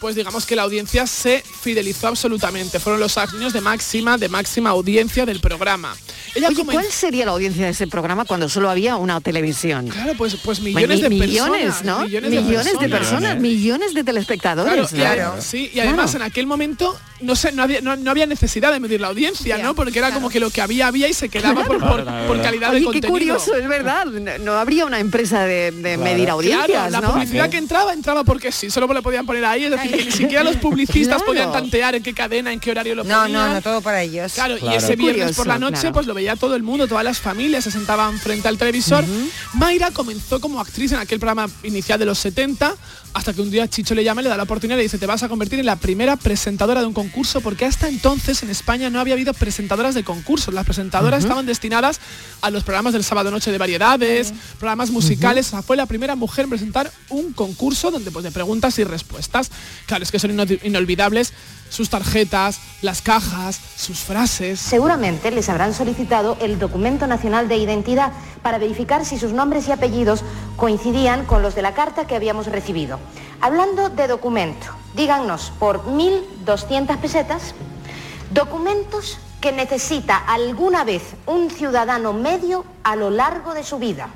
pues 0.00 0.14
digamos 0.16 0.46
que 0.46 0.56
la 0.56 0.62
audiencia 0.62 1.06
se 1.06 1.42
fidelizó 1.60 2.08
absolutamente. 2.08 2.80
Fueron 2.80 3.00
los 3.00 3.18
años 3.18 3.52
de 3.52 3.60
máxima, 3.60 4.16
de 4.16 4.30
máxima 4.30 4.70
audiencia 4.70 5.26
del 5.26 5.40
programa. 5.40 5.94
Ella 6.34 6.48
Oye, 6.48 6.64
¿cuál 6.64 6.86
sería 6.86 7.26
la 7.26 7.32
audiencia 7.32 7.64
de 7.66 7.72
ese 7.72 7.86
programa 7.86 8.24
cuando 8.24 8.48
solo 8.48 8.70
había 8.70 8.96
una 8.96 9.20
televisión? 9.20 9.88
Claro, 9.88 10.14
pues, 10.16 10.36
pues 10.42 10.60
millones 10.60 10.96
Mi- 10.98 11.02
de 11.02 11.10
millones, 11.10 11.62
personas. 11.64 11.84
¿no? 11.84 12.04
Millones, 12.06 12.30
Millones 12.30 12.64
de 12.64 12.88
personas. 12.88 12.98
personas, 12.98 13.40
millones 13.40 13.92
de 13.92 14.04
telespectadores. 14.04 14.88
Claro, 14.88 15.34
y, 15.38 15.42
sí, 15.42 15.70
y 15.74 15.80
además 15.80 16.12
Claro. 16.12 16.24
en 16.24 16.30
aquel 16.30 16.46
momento 16.46 16.98
no 17.20 17.36
sé, 17.36 17.52
no 17.52 17.62
había, 17.62 17.80
no, 17.80 17.96
no 17.96 18.10
había 18.10 18.26
necesidad 18.26 18.72
de 18.72 18.80
medir 18.80 19.00
la 19.00 19.08
audiencia, 19.08 19.58
¿no? 19.58 19.74
Porque 19.74 19.98
era 19.98 20.12
como 20.12 20.28
que 20.30 20.40
lo 20.40 20.50
que 20.50 20.60
había 20.62 20.86
había 20.88 21.08
y 21.08 21.12
se 21.14 21.28
quedaba 21.28 21.64
por, 21.64 21.78
por- 21.78 22.02
Claro, 22.02 22.26
por 22.26 22.36
claro. 22.36 22.42
calidad 22.42 22.70
Oye, 22.70 22.78
de 22.80 22.80
qué 22.80 22.84
contenido. 23.00 23.10
curioso, 23.10 23.54
es 23.54 23.68
verdad. 23.68 24.06
No, 24.06 24.38
no 24.38 24.52
habría 24.54 24.84
una 24.86 24.98
empresa 25.00 25.44
de, 25.44 25.70
de 25.72 25.96
medir 25.98 26.30
audiencias, 26.30 26.66
Claro, 26.66 26.90
la 26.90 27.00
¿no? 27.00 27.12
publicidad 27.12 27.48
que 27.50 27.58
entraba, 27.58 27.92
entraba 27.92 28.24
porque 28.24 28.50
sí, 28.52 28.70
solo 28.70 28.92
le 28.92 29.02
podían 29.02 29.26
poner 29.26 29.44
ahí, 29.44 29.64
es 29.64 29.70
decir, 29.70 29.90
que 29.96 30.04
ni 30.04 30.10
siquiera 30.12 30.42
los 30.44 30.56
publicistas 30.56 31.16
Claro. 31.18 31.24
podían 31.26 31.52
tantear 31.52 31.94
en 31.94 32.02
qué 32.02 32.12
cadena, 32.14 32.52
en 32.52 32.60
qué 32.60 32.70
horario 32.70 32.94
lo 32.94 33.04
No, 33.04 33.20
ponían. 33.22 33.32
no, 33.32 33.54
no, 33.54 33.62
todo 33.62 33.80
para 33.80 34.02
ellos. 34.02 34.32
Claro, 34.32 34.56
y 34.56 34.74
ese 34.74 34.96
viernes 34.96 35.22
Curioso, 35.22 35.36
por 35.36 35.46
la 35.46 35.58
noche 35.58 35.80
claro. 35.80 35.92
pues 35.94 36.06
lo 36.06 36.14
veía 36.14 36.36
todo 36.36 36.56
el 36.56 36.62
mundo, 36.62 36.88
todas 36.88 37.04
las 37.04 37.18
familias 37.20 37.64
se 37.64 37.70
sentaban 37.70 38.18
frente 38.18 38.48
al 38.48 38.56
televisor. 38.58 39.04
Mayra 39.54 39.90
comenzó 39.90 40.40
como 40.40 40.60
actriz 40.60 40.92
en 40.92 40.98
aquel 40.98 41.18
programa 41.18 41.48
inicial 41.62 41.98
de 41.98 42.06
los 42.06 42.18
70, 42.18 42.74
hasta 43.12 43.32
que 43.34 43.40
un 43.42 43.50
día 43.50 43.66
Chicho 43.68 43.94
le 43.94 44.04
llama 44.04 44.20
y 44.20 44.24
le 44.24 44.30
da 44.30 44.36
la 44.36 44.44
oportunidad 44.44 44.76
y 44.76 44.78
le 44.78 44.82
dice, 44.84 44.98
te 44.98 45.06
vas 45.06 45.22
a 45.22 45.28
convertir 45.28 45.58
en 45.58 45.66
la 45.66 45.76
primera 45.76 46.16
presentadora 46.16 46.80
de 46.80 46.86
un 46.86 46.92
concurso, 46.94 47.09
porque 47.40 47.64
hasta 47.64 47.88
entonces 47.88 48.42
en 48.42 48.50
España 48.50 48.88
no 48.90 49.00
había 49.00 49.14
habido 49.14 49.34
presentadoras 49.34 49.94
de 49.94 50.04
concursos. 50.04 50.54
Las 50.54 50.64
presentadoras 50.64 51.22
estaban 51.24 51.46
destinadas 51.46 52.00
a 52.40 52.50
los 52.50 52.62
programas 52.64 52.92
del 52.92 53.04
sábado 53.04 53.30
noche 53.30 53.52
de 53.52 53.58
variedades, 53.58 54.32
programas 54.58 54.90
musicales. 54.90 55.48
O 55.48 55.50
sea, 55.50 55.62
fue 55.62 55.76
la 55.76 55.86
primera 55.86 56.16
mujer 56.16 56.44
en 56.44 56.50
presentar 56.50 56.90
un 57.08 57.32
concurso 57.32 57.90
donde 57.90 58.10
pues 58.10 58.24
de 58.24 58.30
preguntas 58.30 58.78
y 58.78 58.84
respuestas. 58.84 59.50
Claro, 59.86 60.04
es 60.04 60.10
que 60.10 60.18
son 60.18 60.30
ino- 60.30 60.44
inolvidables 60.62 61.32
sus 61.68 61.88
tarjetas, 61.88 62.58
las 62.82 63.00
cajas, 63.00 63.60
sus 63.76 63.98
frases. 64.00 64.58
Seguramente 64.58 65.30
les 65.30 65.48
habrán 65.48 65.72
solicitado 65.72 66.36
el 66.40 66.58
documento 66.58 67.06
nacional 67.06 67.46
de 67.48 67.58
identidad 67.58 68.12
para 68.42 68.58
verificar 68.58 69.04
si 69.04 69.18
sus 69.18 69.32
nombres 69.32 69.68
y 69.68 69.72
apellidos 69.72 70.22
coincidían 70.56 71.24
con 71.26 71.42
los 71.42 71.54
de 71.54 71.62
la 71.62 71.74
carta 71.74 72.06
que 72.08 72.16
habíamos 72.16 72.46
recibido. 72.46 72.98
Hablando 73.40 73.88
de 73.88 74.08
documento, 74.08 74.66
díganos 74.94 75.52
por 75.58 75.84
1.200 75.84 76.96
pesetas, 76.98 77.54
documentos 78.30 79.18
que 79.40 79.52
necesita 79.52 80.16
alguna 80.16 80.84
vez 80.84 81.14
un 81.26 81.50
ciudadano 81.50 82.12
medio 82.12 82.64
a 82.84 82.96
lo 82.96 83.10
largo 83.10 83.54
de 83.54 83.62
su 83.62 83.78
vida. 83.78 84.08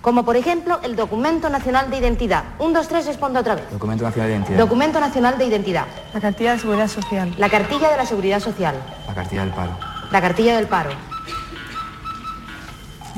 como 0.00 0.24
por 0.24 0.36
ejemplo 0.36 0.78
el 0.84 0.94
Documento 0.94 1.50
Nacional 1.50 1.90
de 1.90 1.98
Identidad. 1.98 2.44
Un, 2.60 2.72
dos, 2.72 2.86
tres, 2.86 3.04
responda 3.06 3.40
otra 3.40 3.56
vez. 3.56 3.64
Documento 3.70 4.04
Nacional 4.04 4.28
de 4.28 4.34
Identidad. 4.36 4.58
Documento 4.58 5.00
Nacional 5.00 5.38
de 5.38 5.44
Identidad. 5.44 5.86
La 6.14 6.20
cartilla 6.20 6.52
de 6.52 6.58
seguridad 6.60 6.88
social. 6.88 7.34
La 7.36 7.48
cartilla 7.48 7.90
de 7.90 7.96
la 7.96 8.06
Seguridad 8.06 8.38
Social. 8.40 8.76
La 9.08 9.14
cartilla 9.14 9.42
del 9.42 9.52
paro. 9.52 9.72
La 10.12 10.20
cartilla 10.20 10.56
del 10.56 10.68
paro. 10.68 10.90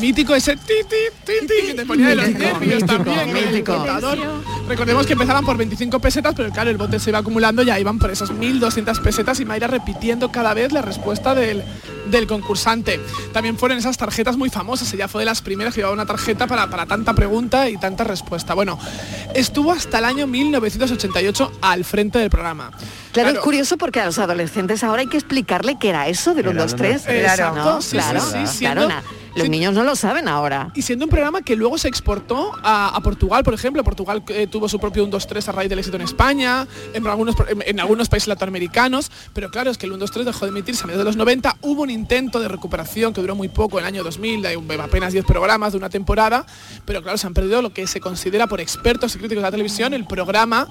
Mítico 0.01 0.35
ese 0.35 0.57
ti, 0.57 0.75
ti, 0.89 0.97
ti, 1.27 1.47
ti, 1.47 1.67
que 1.67 1.75
te 1.75 1.87
ponía 1.87 2.09
de 2.09 2.17
los 2.17 2.31
nervios 2.31 2.83
mítico, 2.83 3.05
también 3.05 3.51
mítico. 3.51 3.77
contador. 3.77 4.19
Recordemos 4.67 5.07
que 5.07 5.13
empezaban 5.13 5.45
por 5.45 5.57
25 5.57 6.01
pesetas, 6.01 6.35
pero 6.35 6.51
claro, 6.51 6.71
el 6.71 6.77
bote 6.77 6.99
se 6.99 7.11
iba 7.11 7.19
acumulando, 7.19 7.63
ya 7.63 7.79
iban 7.79 7.99
por 7.99 8.11
esas 8.11 8.31
1.200 8.31 9.01
pesetas 9.03 9.41
y 9.41 9.45
Mayra 9.45 9.67
repitiendo 9.67 10.33
cada 10.33 10.55
vez 10.55 10.73
la 10.73 10.81
respuesta 10.81 11.35
del, 11.35 11.63
del 12.11 12.27
concursante. 12.27 13.01
También 13.33 13.59
fueron 13.59 13.79
esas 13.79 13.99
tarjetas 13.99 14.37
muy 14.37 14.49
famosas, 14.49 14.93
ella 14.95 15.09
fue 15.09 15.23
de 15.23 15.27
las 15.27 15.43
primeras 15.43 15.75
que 15.75 15.81
llevaba 15.81 15.95
una 15.95 16.07
tarjeta 16.07 16.47
para, 16.47 16.71
para 16.71 16.87
tanta 16.87 17.15
pregunta 17.15 17.69
y 17.69 17.77
tanta 17.77 18.05
respuesta. 18.05 18.55
Bueno, 18.55 18.79
estuvo 19.35 19.73
hasta 19.73 19.99
el 19.99 20.05
año 20.05 20.27
1988 20.27 21.53
al 21.61 21.85
frente 21.85 22.19
del 22.19 22.31
programa. 22.31 22.71
Claro, 23.13 23.31
es 23.31 23.39
curioso 23.39 23.77
porque 23.77 24.01
a 24.01 24.07
los 24.07 24.19
adolescentes 24.19 24.85
ahora 24.85 25.03
hay 25.03 25.09
que 25.09 25.17
explicarle 25.17 25.77
qué 25.79 25.91
era 25.91 26.09
eso 26.09 26.33
del 26.33 26.49
1, 26.49 26.63
2, 26.63 26.77
3. 26.77 27.07
Exacto, 27.09 27.55
¿no? 27.55 27.83
sí, 27.83 27.97
claro, 27.97 28.21
sí, 28.21 28.47
sí, 28.47 28.59
claro, 28.61 28.89
los 29.37 29.49
niños 29.49 29.75
no 29.75 29.85
lo 29.85 29.97
saben 29.97 30.29
ahora. 30.29 30.73
Y 30.75 30.83
siendo 30.83 31.05
un 31.05 31.11
programa 31.11 31.43
que 31.43 31.57
luego 31.57 31.79
se 31.79 31.89
exportó 31.89 32.53
a, 32.63 32.89
a 32.89 33.01
Portugal, 33.01 33.45
por 33.45 33.55
ejemplo. 33.55 33.85
Portugal 33.85 34.23
eh, 34.29 34.47
tuvo 34.47 34.69
su 34.69 34.79
propio 34.79 35.05
1, 35.05 35.11
2, 35.11 35.27
3 35.27 35.49
a 35.49 35.53
raíz 35.53 35.69
del 35.69 35.79
éxito 35.79 35.97
en 35.97 36.03
España, 36.03 36.67
en 36.93 37.07
algunos, 37.07 37.37
en, 37.49 37.63
en 37.65 37.81
algunos 37.81 38.09
países 38.09 38.29
latinoamericanos. 38.29 39.11
Pero 39.33 39.51
claro, 39.51 39.71
es 39.71 39.79
que 39.79 39.87
el 39.87 39.93
1, 39.93 40.01
2, 40.01 40.11
3 40.11 40.27
dejó 40.27 40.47
de 40.47 40.51
emitirse 40.51 40.85
a 40.85 40.87
mediados 40.87 41.05
de 41.05 41.09
los 41.11 41.17
90. 41.17 41.57
Hubo 41.63 41.83
un 41.83 41.91
intento 41.91 42.41
de 42.41 42.49
recuperación 42.49 43.13
que 43.13 43.21
duró 43.21 43.35
muy 43.35 43.49
poco, 43.49 43.79
en 43.79 43.85
el 43.85 43.89
año 43.89 44.05
2000, 44.05 44.43
de 44.43 44.81
apenas 44.81 45.13
10 45.13 45.25
programas 45.25 45.73
de 45.73 45.79
una 45.79 45.91
temporada. 45.91 46.45
Pero 46.85 47.03
claro, 47.03 47.19
se 47.19 47.27
han 47.27 47.35
perdido 47.35 47.63
lo 47.63 47.73
que 47.73 47.87
se 47.87 48.01
considera 48.01 48.47
por 48.47 48.61
expertos 48.61 49.15
y 49.15 49.19
críticos 49.19 49.43
de 49.43 49.47
la 49.47 49.51
televisión 49.51 49.95
el 49.95 50.07
programa 50.07 50.69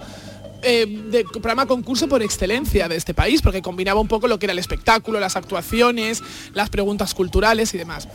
eh, 0.62 0.86
de 1.10 1.24
programa 1.24 1.66
concurso 1.66 2.08
por 2.08 2.22
excelencia 2.22 2.88
de 2.88 2.96
este 2.96 3.14
país, 3.14 3.42
porque 3.42 3.62
combinaba 3.62 4.00
un 4.00 4.08
poco 4.08 4.28
lo 4.28 4.40
que 4.40 4.46
era 4.46 4.54
el 4.54 4.60
espectáculo, 4.60 5.20
las 5.20 5.36
actuaciones, 5.36 6.22
las 6.54 6.70
preguntas 6.70 7.14
culturales 7.14 7.74
y 7.74 7.78
demás. 7.78 8.08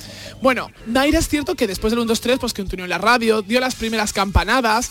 Bueno, 0.42 0.70
Naira 0.86 1.18
es 1.18 1.28
cierto 1.28 1.54
que 1.54 1.66
después 1.66 1.90
del 1.92 2.00
1, 2.00 2.08
2, 2.08 2.20
3, 2.20 2.38
pues 2.38 2.54
continuó 2.54 2.84
en 2.84 2.90
la 2.90 2.98
radio, 2.98 3.42
dio 3.42 3.60
las 3.60 3.74
primeras 3.74 4.12
campanadas 4.12 4.90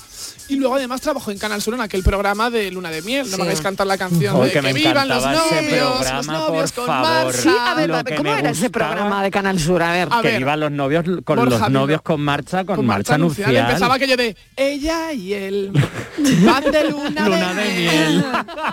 y 0.50 0.56
luego 0.56 0.76
además 0.76 1.02
trabajó 1.02 1.32
en 1.32 1.38
Canal 1.38 1.62
Sur 1.62 1.74
en 1.76 1.82
aquel 1.82 2.04
programa 2.04 2.50
de 2.50 2.72
Luna 2.72 2.90
de 2.92 3.02
Miel. 3.02 3.26
No 3.30 3.32
Sí. 3.32 3.38
me 3.38 3.44
hagáis 3.44 3.62
cantar 3.62 3.88
la 3.88 3.98
canción 3.98 4.40
de 4.42 4.48
que 4.48 4.54
que, 4.54 4.62
me 4.62 4.74
vivan 4.74 5.08
los 5.08 5.24
novios, 5.24 6.12
los 6.14 6.28
novios 6.28 6.72
con 6.72 6.88
marcha. 6.88 7.32
Sí, 7.34 7.50
a 7.50 7.74
ver, 7.76 7.90
Lo 7.90 7.96
a 7.96 8.04
ver, 8.04 8.14
que 8.14 8.18
¿cómo 8.18 8.34
era 8.36 8.50
ese 8.50 8.70
programa 8.70 9.24
de 9.24 9.32
Canal 9.32 9.60
Sur? 9.60 9.82
A 9.82 9.92
ver. 9.94 10.08
A 10.12 10.22
que 10.22 10.38
vivan 10.38 10.60
los 10.60 10.72
novios 10.72 11.06
con 11.24 11.38
Borja, 11.38 11.60
los 11.60 11.70
novios 11.72 12.02
con 12.02 12.22
marcha, 12.22 12.66
con, 12.66 12.78
con 12.78 12.86
marcha, 12.86 13.18
nupcial. 13.18 13.56
Empezaba 13.56 13.96
aquello 13.96 14.18
de 14.18 14.36
ella 14.56 15.12
y 15.14 15.34
él 15.34 15.72
van 16.46 16.64
de 16.72 16.90
luna, 16.90 17.26
Luna 17.28 17.43
de, 17.50 17.64
de 17.64 17.74
miel, 17.80 18.26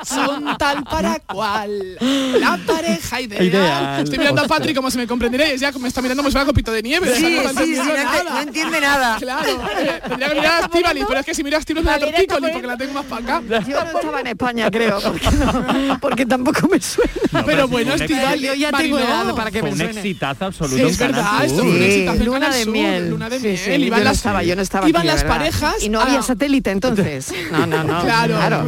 son 0.05 0.57
tal 0.59 0.83
para 0.85 1.19
cual 1.21 1.97
la 2.41 2.59
pareja 2.67 3.21
ideal. 3.21 3.45
Ideal. 3.45 4.05
Estoy 4.05 4.19
mirando 4.19 4.43
a 4.43 4.47
Patri 4.49 4.75
como 4.75 4.91
si 4.91 4.99
me 4.99 5.07
comprenderéis, 5.07 5.61
ya 5.61 5.73
me 5.73 5.89
está 5.89 6.03
mirando 6.03 6.23
como 6.23 6.31
si 6.31 6.33
fuera 6.33 6.47
copito 6.47 6.73
de 6.73 6.83
nieve. 6.83 7.15
Sí, 7.15 7.39
o 7.39 7.43
sea, 7.43 7.53
no 7.53 7.61
sí, 7.62 7.73
no 7.77 7.85
ente- 7.85 8.05
nada. 8.05 8.31
no 8.31 8.41
entiende 8.41 8.81
nada. 8.81 9.17
Claro, 9.19 9.49
eh, 9.79 10.00
tendría 10.09 10.29
que 10.29 10.35
mirar 10.35 10.65
a 10.65 10.69
pero 11.09 11.21
es 11.21 11.27
que 11.27 11.35
si 11.35 11.45
miro 11.45 11.57
a 11.57 11.61
Estivali 11.61 11.85
me 11.85 11.91
da 11.99 12.50
porque 12.50 12.67
la 12.67 12.77
tengo 12.77 12.93
más 12.95 13.05
para 13.07 13.39
acá. 13.39 13.43
Yo 13.67 13.85
no 13.85 13.91
estaba 13.99 14.21
en 14.21 14.27
España, 14.29 14.71
creo, 14.71 15.00
porque, 15.00 15.31
no- 15.31 15.99
porque 16.00 16.27
tampoco 16.27 16.69
me 16.69 16.81
suena. 16.81 17.11
Pero 17.45 17.69
bueno, 17.69 17.93
fue 17.93 17.97
un 17.97 18.03
Estivali, 18.03 18.43
Yo 18.47 18.55
ya 18.55 18.73
tengo 18.73 18.99
edad 18.99 19.35
para 19.35 19.50
que 19.50 19.62
me 19.62 19.71
un 19.71 19.77
suene. 19.77 19.93
exitazo 20.00 20.45
absoluto 20.47 20.87
es 20.87 20.99
verdad, 20.99 21.45
esto 21.45 21.62
fue 21.62 21.71
un 21.71 21.83
exitazo 21.83 22.25
luna 22.25 22.50
de 22.50 22.67
miel. 22.67 23.11
Luna 23.11 23.29
de 23.29 23.39
miel. 23.41 23.85
iban 23.85 23.99
yo 24.00 24.05
no 24.05 24.05
las, 24.05 24.17
estaba, 24.17 24.43
yo 24.43 24.57
no 24.57 24.62
estaba 24.62 24.89
iban 24.89 25.07
las 25.07 25.25
parejas 25.25 25.75
Y 25.83 25.89
no 25.89 26.00
había 26.00 26.23
satélite 26.23 26.71
entonces. 26.71 27.33
No, 27.50 27.67
no, 27.67 27.83
no. 27.85 28.03
Claro, 28.03 28.60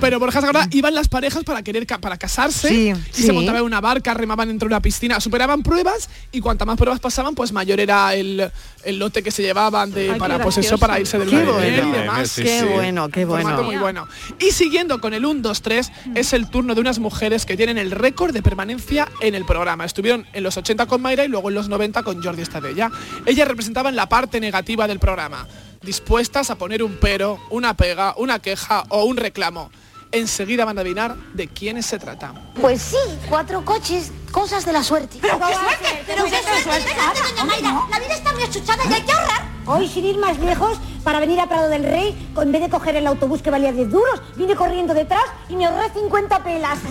pero 0.00 0.18
Borja 0.18 0.40
Sagrada 0.40 0.68
iban 0.70 0.94
las 0.94 1.08
parejas 1.08 1.44
para 1.44 1.62
querer 1.62 1.86
ca- 1.86 1.98
para 1.98 2.16
casarse 2.16 2.68
Sí, 2.68 2.90
y 2.90 2.94
sí. 3.12 3.22
se 3.24 3.32
montaban 3.32 3.60
en 3.60 3.66
una 3.66 3.80
barca, 3.80 4.14
remaban 4.14 4.50
entre 4.50 4.66
una 4.66 4.80
piscina, 4.80 5.20
superaban 5.20 5.62
pruebas 5.62 6.08
y 6.32 6.40
cuanta 6.40 6.64
más 6.64 6.76
pruebas 6.76 7.00
pasaban, 7.00 7.34
pues 7.34 7.52
mayor 7.52 7.80
era 7.80 8.14
el, 8.14 8.50
el 8.84 8.98
lote 8.98 9.22
que 9.22 9.30
se 9.30 9.42
llevaban 9.42 9.92
de 9.92 10.10
Ay, 10.12 10.18
para 10.18 10.38
pues 10.42 10.58
eso 10.58 10.78
para 10.78 10.98
irse 11.00 11.18
del 11.18 11.28
Qué 11.30 11.36
de 11.38 11.78
y 11.86 11.90
demás. 11.90 12.28
sí, 12.30 12.42
Qué 12.42 12.64
bueno, 12.64 13.08
qué 13.08 13.26
Formato 13.26 13.56
bueno. 13.56 13.62
muy 13.64 13.76
bueno. 13.76 14.08
Y 14.38 14.50
siguiendo 14.52 15.00
con 15.00 15.14
el 15.14 15.24
1, 15.24 15.40
2, 15.42 15.62
3, 15.62 15.92
es 16.14 16.32
el 16.32 16.48
turno 16.50 16.74
de 16.74 16.80
unas 16.80 16.98
mujeres 16.98 17.46
que 17.46 17.56
tienen 17.56 17.78
el 17.78 17.90
récord 17.90 18.32
de 18.32 18.42
permanencia 18.42 19.08
en 19.20 19.34
el 19.34 19.44
programa. 19.44 19.84
Estuvieron 19.84 20.26
en 20.32 20.42
los 20.42 20.56
80 20.56 20.86
con 20.86 21.00
Mayra 21.02 21.24
y 21.24 21.28
luego 21.28 21.48
en 21.48 21.54
los 21.54 21.68
90 21.68 22.02
con 22.02 22.22
Jordi 22.22 22.42
Estadella. 22.42 22.90
Ellas 23.26 23.48
representaban 23.48 23.96
la 23.96 24.08
parte 24.08 24.40
negativa 24.40 24.86
del 24.86 24.98
programa, 24.98 25.46
dispuestas 25.84 26.50
a 26.50 26.56
poner 26.56 26.82
un 26.82 26.96
pero, 27.00 27.38
una 27.50 27.74
pega, 27.74 28.14
una 28.16 28.38
queja 28.38 28.84
o 28.88 29.04
un 29.04 29.16
reclamo. 29.16 29.70
Enseguida 30.12 30.64
van 30.64 30.78
a 30.78 30.82
adivinar 30.82 31.16
de 31.32 31.48
quiénes 31.48 31.86
se 31.86 31.98
trata. 31.98 32.32
Pues 32.60 32.80
sí, 32.82 32.96
cuatro 33.28 33.64
coches, 33.64 34.12
cosas 34.30 34.64
de 34.64 34.72
la 34.72 34.84
suerte. 34.84 35.18
Pero 35.20 35.38
qué 35.38 35.54
suerte, 35.54 36.04
pero 36.06 36.24
qué 36.24 36.42
suerte. 36.62 36.90
Espérate, 36.90 37.20
doña 37.30 37.44
Mayra, 37.44 37.80
la 37.90 37.98
vida 37.98 38.14
está 38.14 38.32
muy 38.32 38.44
achuchada 38.44 38.84
y 38.88 38.92
hay 38.92 39.02
que 39.02 39.12
ahorrar. 39.12 39.54
Hoy, 39.66 39.88
sin 39.88 40.04
ir 40.04 40.18
más 40.18 40.38
lejos, 40.38 40.78
para 41.02 41.20
venir 41.20 41.40
a 41.40 41.48
Prado 41.48 41.68
del 41.68 41.84
Rey, 41.84 42.30
en 42.36 42.52
vez 42.52 42.62
de 42.62 42.68
coger 42.68 42.96
el 42.96 43.06
autobús 43.06 43.42
que 43.42 43.50
valía 43.50 43.72
10 43.72 43.90
duros, 43.90 44.22
vine 44.36 44.54
corriendo 44.54 44.94
detrás 44.94 45.24
y 45.48 45.56
me 45.56 45.66
ahorré 45.66 45.90
50 45.92 46.44
pelas. 46.44 46.78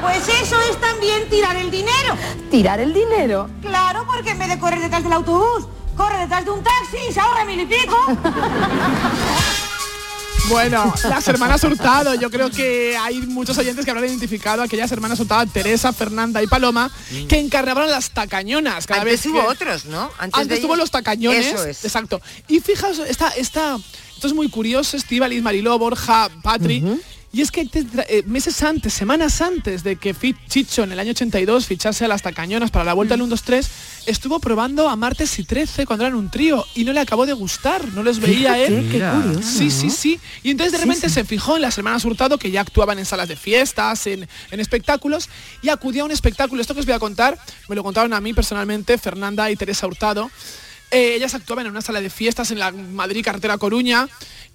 Pues 0.00 0.28
eso 0.28 0.56
es 0.70 0.80
también 0.80 1.28
tirar 1.28 1.56
el 1.56 1.70
dinero. 1.70 2.14
¿Tirar 2.50 2.80
el 2.80 2.92
dinero? 2.92 3.48
Claro, 3.60 4.04
porque 4.06 4.30
en 4.30 4.38
vez 4.38 4.48
de 4.48 4.58
correr 4.58 4.80
detrás 4.80 5.02
del 5.02 5.12
autobús, 5.12 5.66
corre 5.96 6.18
detrás 6.18 6.44
de 6.44 6.50
un 6.50 6.62
taxi 6.62 6.96
y 7.08 7.12
se 7.12 7.20
ahorra 7.20 7.44
mil 7.44 7.60
y 7.60 7.66
pico. 7.66 7.96
Bueno, 10.50 10.92
las 11.08 11.26
hermanas 11.26 11.64
Hurtado, 11.64 12.14
yo 12.16 12.30
creo 12.30 12.50
que 12.50 12.98
hay 12.98 13.16
muchos 13.22 13.56
oyentes 13.56 13.82
que 13.86 13.90
habrán 13.90 14.04
identificado 14.04 14.60
a 14.60 14.66
aquellas 14.66 14.92
hermanas 14.92 15.18
Hurtado, 15.18 15.46
Teresa, 15.50 15.90
Fernanda 15.94 16.42
y 16.42 16.46
Paloma, 16.46 16.90
que 17.30 17.38
encarnaban 17.38 17.90
las 17.90 18.10
tacañonas. 18.10 18.86
Cada 18.86 19.00
Antes 19.00 19.22
vez 19.24 19.32
hubo 19.32 19.40
que- 19.40 19.46
otros, 19.46 19.86
¿no? 19.86 20.10
Antes, 20.18 20.48
de 20.48 20.56
tuvo 20.58 20.74
ellos. 20.74 20.78
los 20.80 20.90
tacañones. 20.90 21.46
Eso 21.46 21.64
es. 21.64 21.82
Exacto. 21.86 22.20
Y 22.46 22.60
fijaos, 22.60 22.98
esta, 22.98 23.30
esta, 23.30 23.78
esto 24.14 24.26
es 24.26 24.34
muy 24.34 24.50
curioso, 24.50 24.98
Estíbaliz, 24.98 25.42
Mariló, 25.42 25.78
Borja, 25.78 26.28
Patri. 26.42 26.84
Y 27.34 27.40
es 27.40 27.50
que 27.50 27.68
eh, 27.72 28.22
meses 28.26 28.62
antes, 28.62 28.94
semanas 28.94 29.40
antes 29.42 29.82
de 29.82 29.96
que 29.96 30.14
Chicho 30.48 30.84
en 30.84 30.92
el 30.92 31.00
año 31.00 31.10
82 31.10 31.66
fichase 31.66 32.04
a 32.04 32.08
las 32.08 32.22
tacañonas 32.22 32.70
para 32.70 32.84
la 32.84 32.92
vuelta 32.94 33.14
al 33.14 33.22
1-2-3, 33.22 33.66
estuvo 34.06 34.38
probando 34.38 34.88
a 34.88 34.94
Martes 34.94 35.36
y 35.40 35.42
13 35.42 35.84
cuando 35.84 36.04
eran 36.06 36.16
un 36.16 36.30
trío 36.30 36.64
y 36.76 36.84
no 36.84 36.92
le 36.92 37.00
acabó 37.00 37.26
de 37.26 37.32
gustar, 37.32 37.88
no 37.88 38.04
les 38.04 38.20
veía 38.20 38.54
Fíjate, 38.54 38.66
él. 38.66 38.88
qué 38.88 39.00
curioso, 39.00 39.42
Sí, 39.42 39.68
sí, 39.72 39.86
¿no? 39.88 39.92
sí. 39.92 40.20
Y 40.44 40.50
entonces 40.52 40.70
de 40.72 40.78
Sí, 40.78 40.84
repente 40.84 41.08
sí. 41.08 41.14
se 41.16 41.24
fijó 41.24 41.56
en 41.56 41.62
las 41.62 41.76
hermanas 41.76 42.04
Hurtado 42.04 42.38
que 42.38 42.52
ya 42.52 42.60
actuaban 42.60 43.00
en 43.00 43.04
salas 43.04 43.26
de 43.28 43.34
fiestas, 43.34 44.06
en, 44.06 44.28
en 44.52 44.60
espectáculos, 44.60 45.28
y 45.60 45.70
acudió 45.70 46.02
a 46.02 46.06
un 46.06 46.12
espectáculo. 46.12 46.60
Esto 46.60 46.74
que 46.74 46.80
os 46.80 46.86
voy 46.86 46.94
a 46.94 47.00
contar, 47.00 47.36
me 47.68 47.74
lo 47.74 47.82
contaron 47.82 48.12
a 48.14 48.20
mí 48.20 48.32
personalmente, 48.32 48.96
Fernanda 48.96 49.50
y 49.50 49.56
Teresa 49.56 49.88
Hurtado. 49.88 50.30
Eh, 50.92 51.14
ellas 51.16 51.34
actuaban 51.34 51.66
en 51.66 51.72
una 51.72 51.80
sala 51.82 52.00
de 52.00 52.10
fiestas 52.10 52.52
en 52.52 52.60
la 52.60 52.70
Madrid 52.70 53.24
Carretera 53.24 53.58
Coruña. 53.58 54.08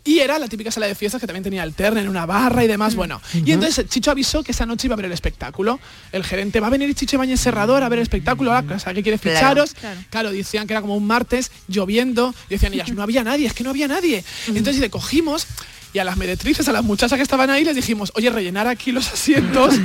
Y 0.03 0.19
era 0.19 0.39
la 0.39 0.47
típica 0.47 0.71
sala 0.71 0.87
de 0.87 0.95
fiestas 0.95 1.19
que 1.19 1.27
también 1.27 1.43
tenía 1.43 1.61
alterna 1.61 2.01
en 2.01 2.07
una 2.07 2.25
barra 2.25 2.63
y 2.63 2.67
demás. 2.67 2.95
Bueno, 2.95 3.21
y 3.33 3.51
entonces 3.51 3.87
Chicho 3.89 4.11
avisó 4.11 4.43
que 4.43 4.53
esa 4.53 4.65
noche 4.65 4.87
iba 4.87 4.93
a 4.93 4.97
ver 4.97 5.05
el 5.05 5.11
espectáculo. 5.11 5.79
El 6.11 6.23
gerente 6.23 6.59
va 6.59 6.67
a 6.67 6.69
venir 6.69 6.93
Chicho 6.95 7.17
Ibañez 7.17 7.39
Serrador 7.39 7.83
a 7.83 7.89
ver 7.89 7.99
el 7.99 8.03
espectáculo. 8.03 8.53
Ahora, 8.53 8.75
o 8.75 8.79
sea, 8.79 8.93
que 8.93 9.03
quiere 9.03 9.17
ficharos. 9.17 9.73
claro. 9.73 9.99
Claro, 10.09 10.31
decían 10.31 10.67
que 10.67 10.73
era 10.73 10.81
como 10.81 10.95
un 10.95 11.05
martes, 11.05 11.51
lloviendo, 11.67 12.33
y 12.49 12.55
decían 12.55 12.73
ellas, 12.73 12.91
no 12.91 13.03
había 13.03 13.23
nadie, 13.23 13.47
es 13.47 13.53
que 13.53 13.63
no 13.63 13.69
había 13.69 13.87
nadie. 13.87 14.23
Entonces 14.47 14.79
le 14.79 14.89
cogimos 14.89 15.45
y 15.93 15.99
a 15.99 16.03
las 16.03 16.17
meretrices, 16.17 16.67
a 16.67 16.71
las 16.71 16.83
muchachas 16.83 17.17
que 17.17 17.23
estaban 17.23 17.49
ahí, 17.49 17.63
les 17.63 17.75
dijimos, 17.75 18.11
oye, 18.15 18.29
rellenar 18.29 18.67
aquí 18.67 18.91
los 18.91 19.11
asientos 19.11 19.75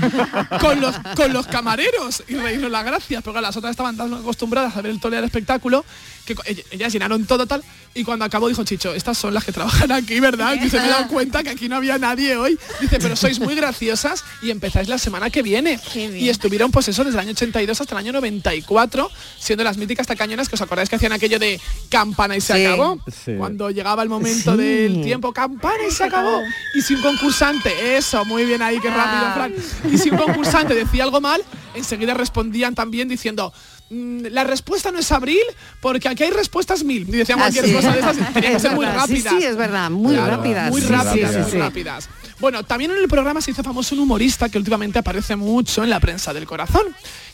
con 0.60 0.80
los, 0.80 0.94
con 1.16 1.32
los 1.32 1.46
camareros 1.46 2.22
y 2.28 2.34
reírnos 2.36 2.70
las 2.70 2.84
gracias, 2.84 3.22
porque 3.22 3.40
las 3.40 3.56
otras 3.56 3.70
estaban 3.70 3.96
tan 3.96 4.12
acostumbradas 4.12 4.76
a 4.76 4.82
ver 4.82 4.90
el 4.92 5.00
tole 5.00 5.16
del 5.16 5.24
espectáculo 5.24 5.84
que 6.26 6.34
ellas 6.70 6.90
llenaron 6.92 7.26
todo 7.26 7.46
tal 7.46 7.62
y 7.94 8.02
cuando 8.02 8.24
acabó 8.24 8.48
dijo 8.48 8.64
Chicho, 8.64 8.94
estas 8.94 9.16
son 9.18 9.34
las 9.34 9.44
que 9.44 9.52
trabajan 9.52 9.92
aquí, 9.92 10.18
¿verdad? 10.20 10.54
Y 10.64 10.70
se 10.70 10.78
me 10.80 10.86
he 10.86 10.88
dado 10.88 11.06
cuenta 11.08 11.42
que 11.42 11.50
aquí 11.50 11.68
no 11.68 11.76
había 11.76 11.96
nadie 11.98 12.34
hoy. 12.36 12.58
Dice, 12.80 12.98
pero 12.98 13.14
sois 13.14 13.38
muy 13.40 13.54
graciosas 13.54 14.24
y 14.42 14.50
empezáis 14.50 14.88
la 14.88 14.96
semana 14.98 15.28
que 15.30 15.42
viene. 15.42 15.78
Y 15.94 16.28
estuvieron 16.30 16.70
pues 16.70 16.88
eso 16.88 17.04
desde 17.04 17.18
el 17.18 17.20
año 17.20 17.32
82 17.32 17.80
hasta 17.80 17.94
el 17.94 17.98
año 17.98 18.12
94, 18.12 19.10
siendo 19.38 19.62
las 19.64 19.76
míticas 19.76 20.06
tacañonas 20.06 20.48
que 20.48 20.54
os 20.56 20.62
acordáis 20.62 20.88
que 20.88 20.96
hacían 20.96 21.12
aquello 21.12 21.38
de 21.38 21.60
campana 21.90 22.36
y 22.36 22.40
se 22.40 22.54
Sí. 22.54 22.64
acabó. 22.64 22.98
Sí. 23.24 23.32
Cuando 23.36 23.70
llegaba 23.70 24.02
el 24.02 24.08
momento 24.08 24.52
Sí. 24.56 24.62
del 24.62 25.02
tiempo, 25.02 25.32
campana 25.32 25.84
y 25.88 25.92
se 25.94 26.04
acabó. 26.04 26.42
Y 26.74 26.82
si 26.82 26.94
un 26.94 27.02
concursante, 27.02 27.96
eso, 27.96 28.24
muy 28.24 28.44
bien 28.44 28.62
ahí, 28.62 28.78
qué 28.80 28.90
rápido, 28.90 29.24
Ah. 29.26 29.48
Y 29.90 29.98
si 29.98 30.10
un 30.10 30.16
concursante 30.18 30.74
decía 30.74 31.04
algo 31.04 31.20
mal, 31.20 31.42
enseguida 31.74 32.14
respondían 32.14 32.74
también 32.74 33.08
diciendo, 33.08 33.52
"Mm, 33.90 34.26
la 34.30 34.44
respuesta 34.44 34.90
no 34.90 34.98
es 34.98 35.10
abril, 35.12 35.40
porque 35.80 36.08
aquí 36.08 36.22
hay 36.24 36.30
respuestas 36.30 36.84
mil. 36.84 37.02
Y 37.08 37.12
decían 37.12 37.38
cualquier 37.38 37.64
Así 37.64 37.74
cosa 37.74 37.92
de 37.92 37.98
es. 38.00 38.04
esas, 38.04 38.16
tenían 38.32 38.52
que 38.52 38.56
Es 38.56 38.62
ser 38.62 38.72
muy 38.72 38.86
sí, 38.86 38.92
rápidas. 38.92 39.34
sí, 39.38 39.44
es 39.44 39.56
verdad, 39.56 39.90
muy 39.90 40.14
Claro, 40.14 40.36
rápidas. 40.36 40.70
Muy 40.70 40.80
rápidas, 40.82 41.34
sí, 41.34 41.40
muy 41.52 41.60
rápidas. 41.60 42.08
Bueno, 42.40 42.62
también 42.64 42.90
en 42.90 42.98
el 42.98 43.08
programa 43.08 43.40
se 43.40 43.50
hizo 43.52 43.62
famoso 43.62 43.94
un 43.94 44.00
humorista 44.02 44.48
que 44.48 44.58
últimamente 44.58 44.98
aparece 44.98 45.36
mucho 45.36 45.82
en 45.84 45.90
la 45.90 46.00
prensa 46.00 46.32
del 46.32 46.46
corazón. 46.46 46.82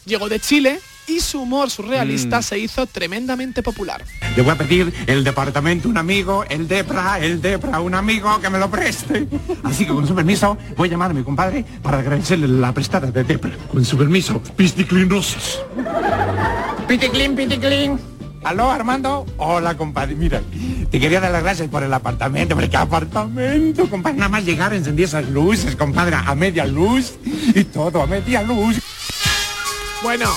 Llegó 0.05 0.29
de 0.29 0.41
Chile 0.41 0.81
y 1.11 1.21
su 1.21 1.41
humor 1.43 1.71
surrealista 1.71 2.39
Mm. 2.39 2.43
se 2.43 2.59
hizo 2.59 2.87
tremendamente 2.87 3.63
popular. 3.63 4.05
Le 4.37 4.43
voy 4.43 4.53
a 4.53 4.55
pedir 4.57 4.93
el 5.07 5.25
departamento 5.25 5.89
un 5.89 5.99
amigo, 5.99 6.45
el 6.49 6.69
DEPRA, 6.69 7.19
el 7.19 7.43
DEPRA 7.43 7.81
un 7.81 7.95
amigo 7.95 8.41
que 8.41 8.49
me 8.49 8.59
lo 8.59 8.71
preste. 8.71 9.27
Así 9.65 9.85
que 9.85 9.93
con 9.93 10.07
su 10.07 10.15
permiso 10.15 10.57
voy 10.77 10.89
a 10.89 10.93
llamar 10.93 11.11
a 11.11 11.15
mi 11.15 11.23
compadre 11.23 11.65
para 11.83 11.99
agradecerle 11.99 12.47
la 12.49 12.73
prestada 12.73 13.11
de 13.11 13.25
DEPRA. 13.25 13.51
Con 13.71 13.85
su 13.85 13.97
permiso, 13.99 14.41
pisticlinosos. 14.57 15.63
Piticlin, 16.87 17.35
piticlin. 17.37 17.99
¿Aló, 18.43 18.71
Armando? 18.71 19.27
Hola, 19.37 19.77
compadre. 19.77 20.15
Mira, 20.15 20.41
te 20.91 20.99
quería 20.99 21.21
dar 21.21 21.31
las 21.31 21.43
gracias 21.43 21.69
por 21.69 21.83
el 21.83 21.93
apartamento. 21.93 22.57
Pero 22.57 22.71
qué 22.71 22.77
apartamento, 22.77 23.89
compadre. 23.91 24.17
Nada 24.17 24.31
más 24.31 24.45
llegar 24.45 24.73
encendí 24.73 25.03
esas 25.03 25.29
luces, 25.29 25.77
compadre, 25.77 26.17
a 26.17 26.35
media 26.35 26.65
luz. 26.67 27.15
Y 27.55 27.65
todo 27.65 28.03
a 28.03 28.07
media 28.07 28.43
luz. 28.43 28.79
Bueno, 30.03 30.31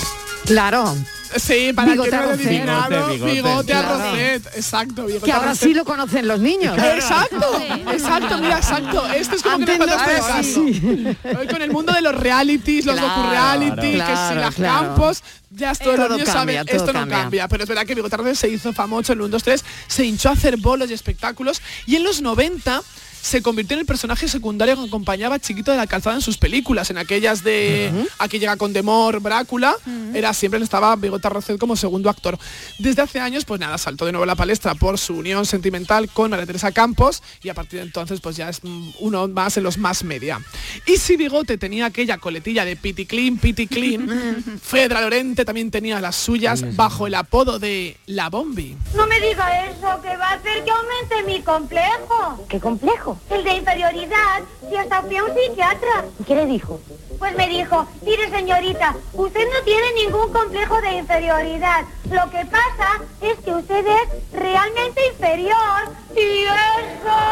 Claro. 0.44 0.94
sí, 1.36 1.72
para 1.74 1.92
Bigote 1.92 2.10
que 2.10 2.16
no 2.16 2.22
adivinado, 2.30 3.08
Bigote, 3.08 3.32
bigote, 3.32 3.32
bigote. 3.32 3.72
Arrocet. 3.74 4.46
Exacto, 4.56 5.06
bigote 5.06 5.24
Que 5.24 5.32
ahora 5.32 5.54
sí 5.54 5.74
lo 5.74 5.84
conocen 5.84 6.28
los 6.28 6.38
niños. 6.40 6.76
Exacto, 6.78 7.62
exacto, 7.92 8.38
mira, 8.38 8.58
exacto. 8.58 9.06
Esto 9.08 9.36
es 9.36 9.42
como 9.42 9.64
que 9.64 9.78
nos 9.78 9.88
no 9.88 9.96
caso. 9.96 10.60
Hoy 10.60 11.46
con 11.50 11.62
el 11.62 11.70
mundo 11.70 11.92
de 11.92 12.02
los 12.02 12.14
realities, 12.14 12.84
los 12.84 12.96
Claro, 12.96 13.22
docu-reality, 13.22 13.80
que 13.80 13.90
si 13.92 13.94
claro, 13.96 14.40
las 14.40 14.54
claro. 14.54 14.86
campos, 14.86 15.22
ya 15.50 15.74
todos 15.74 15.98
los 15.98 16.10
niños 16.10 16.28
cambia, 16.28 16.58
saben, 16.60 16.76
esto 16.76 16.92
no 16.92 17.00
cambia. 17.00 17.18
cambia. 17.18 17.48
Pero 17.48 17.62
es 17.62 17.68
verdad 17.68 17.86
que 17.86 17.94
Bigote 17.94 18.14
Arrocet 18.14 18.36
se 18.36 18.48
hizo 18.48 18.72
famoso 18.72 19.12
en 19.12 19.18
el 19.18 19.22
1, 19.24 19.32
2, 19.32 19.42
3, 19.42 19.64
se 19.88 20.04
hinchó 20.04 20.28
a 20.28 20.32
hacer 20.32 20.56
bolos 20.58 20.90
y 20.90 20.94
espectáculos 20.94 21.62
y 21.86 21.96
en 21.96 22.04
los 22.04 22.20
90 22.20 22.82
se 23.24 23.40
convirtió 23.40 23.74
en 23.74 23.80
el 23.80 23.86
personaje 23.86 24.28
secundario 24.28 24.76
que 24.76 24.86
acompañaba 24.86 25.36
a 25.36 25.38
Chiquito 25.38 25.70
de 25.70 25.78
la 25.78 25.86
Calzada 25.86 26.14
en 26.14 26.20
sus 26.20 26.36
películas, 26.36 26.90
en 26.90 26.98
aquellas 26.98 27.42
de 27.42 27.90
Aquí 28.18 28.38
llega 28.38 28.58
con 28.58 28.74
Demor, 28.74 29.20
Brácula, 29.20 29.74
era 30.12 30.34
siempre 30.34 30.62
estaba 30.62 30.94
Bigote 30.94 31.26
Arrocet 31.26 31.58
como 31.58 31.74
segundo 31.74 32.10
actor. 32.10 32.38
Desde 32.78 33.00
hace 33.00 33.20
años, 33.20 33.46
pues 33.46 33.60
nada, 33.60 33.78
saltó 33.78 34.04
de 34.04 34.12
nuevo 34.12 34.24
a 34.24 34.26
la 34.26 34.34
palestra 34.34 34.74
por 34.74 34.98
su 34.98 35.16
unión 35.16 35.46
sentimental 35.46 36.10
con 36.10 36.30
María 36.30 36.44
Teresa 36.44 36.70
Campos 36.72 37.22
y 37.42 37.48
a 37.48 37.54
partir 37.54 37.78
de 37.78 37.86
entonces 37.86 38.20
pues 38.20 38.36
ya 38.36 38.50
es 38.50 38.60
uno 38.98 39.26
más 39.28 39.56
en 39.56 39.62
los 39.62 39.78
más 39.78 40.04
media. 40.04 40.38
Y 40.86 40.98
si 40.98 41.16
Bigote 41.16 41.56
tenía 41.56 41.86
aquella 41.86 42.18
coletilla 42.18 42.66
de 42.66 42.76
Pity 42.76 43.06
Clean, 43.06 43.38
Pity 43.38 43.66
Clean, 43.68 44.60
Fedra 44.62 45.00
Lorente 45.00 45.46
también 45.46 45.70
tenía 45.70 45.98
las 45.98 46.16
suyas 46.16 46.76
bajo 46.76 47.06
el 47.06 47.14
apodo 47.14 47.58
de 47.58 47.96
La 48.04 48.28
Bombi. 48.28 48.76
No 48.94 49.06
me 49.06 49.18
diga 49.18 49.64
eso, 49.70 50.02
que 50.02 50.14
va 50.14 50.28
a 50.28 50.34
hacer 50.34 50.62
que 50.62 50.70
aumente 50.70 51.22
mi 51.26 51.40
complejo. 51.40 52.44
¿Qué 52.50 52.60
complejo? 52.60 53.13
El 53.30 53.44
de 53.44 53.54
inferioridad. 53.54 54.42
Si 54.68 54.76
hasta 54.76 55.02
fui 55.02 55.16
a 55.16 55.24
un 55.24 55.34
psiquiatra. 55.34 56.04
¿Qué 56.26 56.34
le 56.34 56.46
dijo? 56.46 56.80
Pues 57.18 57.36
me 57.36 57.48
dijo, 57.48 57.86
mire 58.02 58.28
señorita, 58.30 58.94
usted 59.12 59.46
no 59.52 59.62
tiene 59.64 59.92
ningún 60.04 60.32
complejo 60.32 60.80
de 60.80 60.92
inferioridad. 60.92 61.84
Lo 62.10 62.30
que 62.30 62.44
pasa 62.46 63.00
es 63.20 63.38
que 63.38 63.52
usted 63.52 63.86
es 63.86 64.32
realmente 64.32 65.06
inferior 65.08 65.88
y 66.16 66.44
eso 66.44 67.24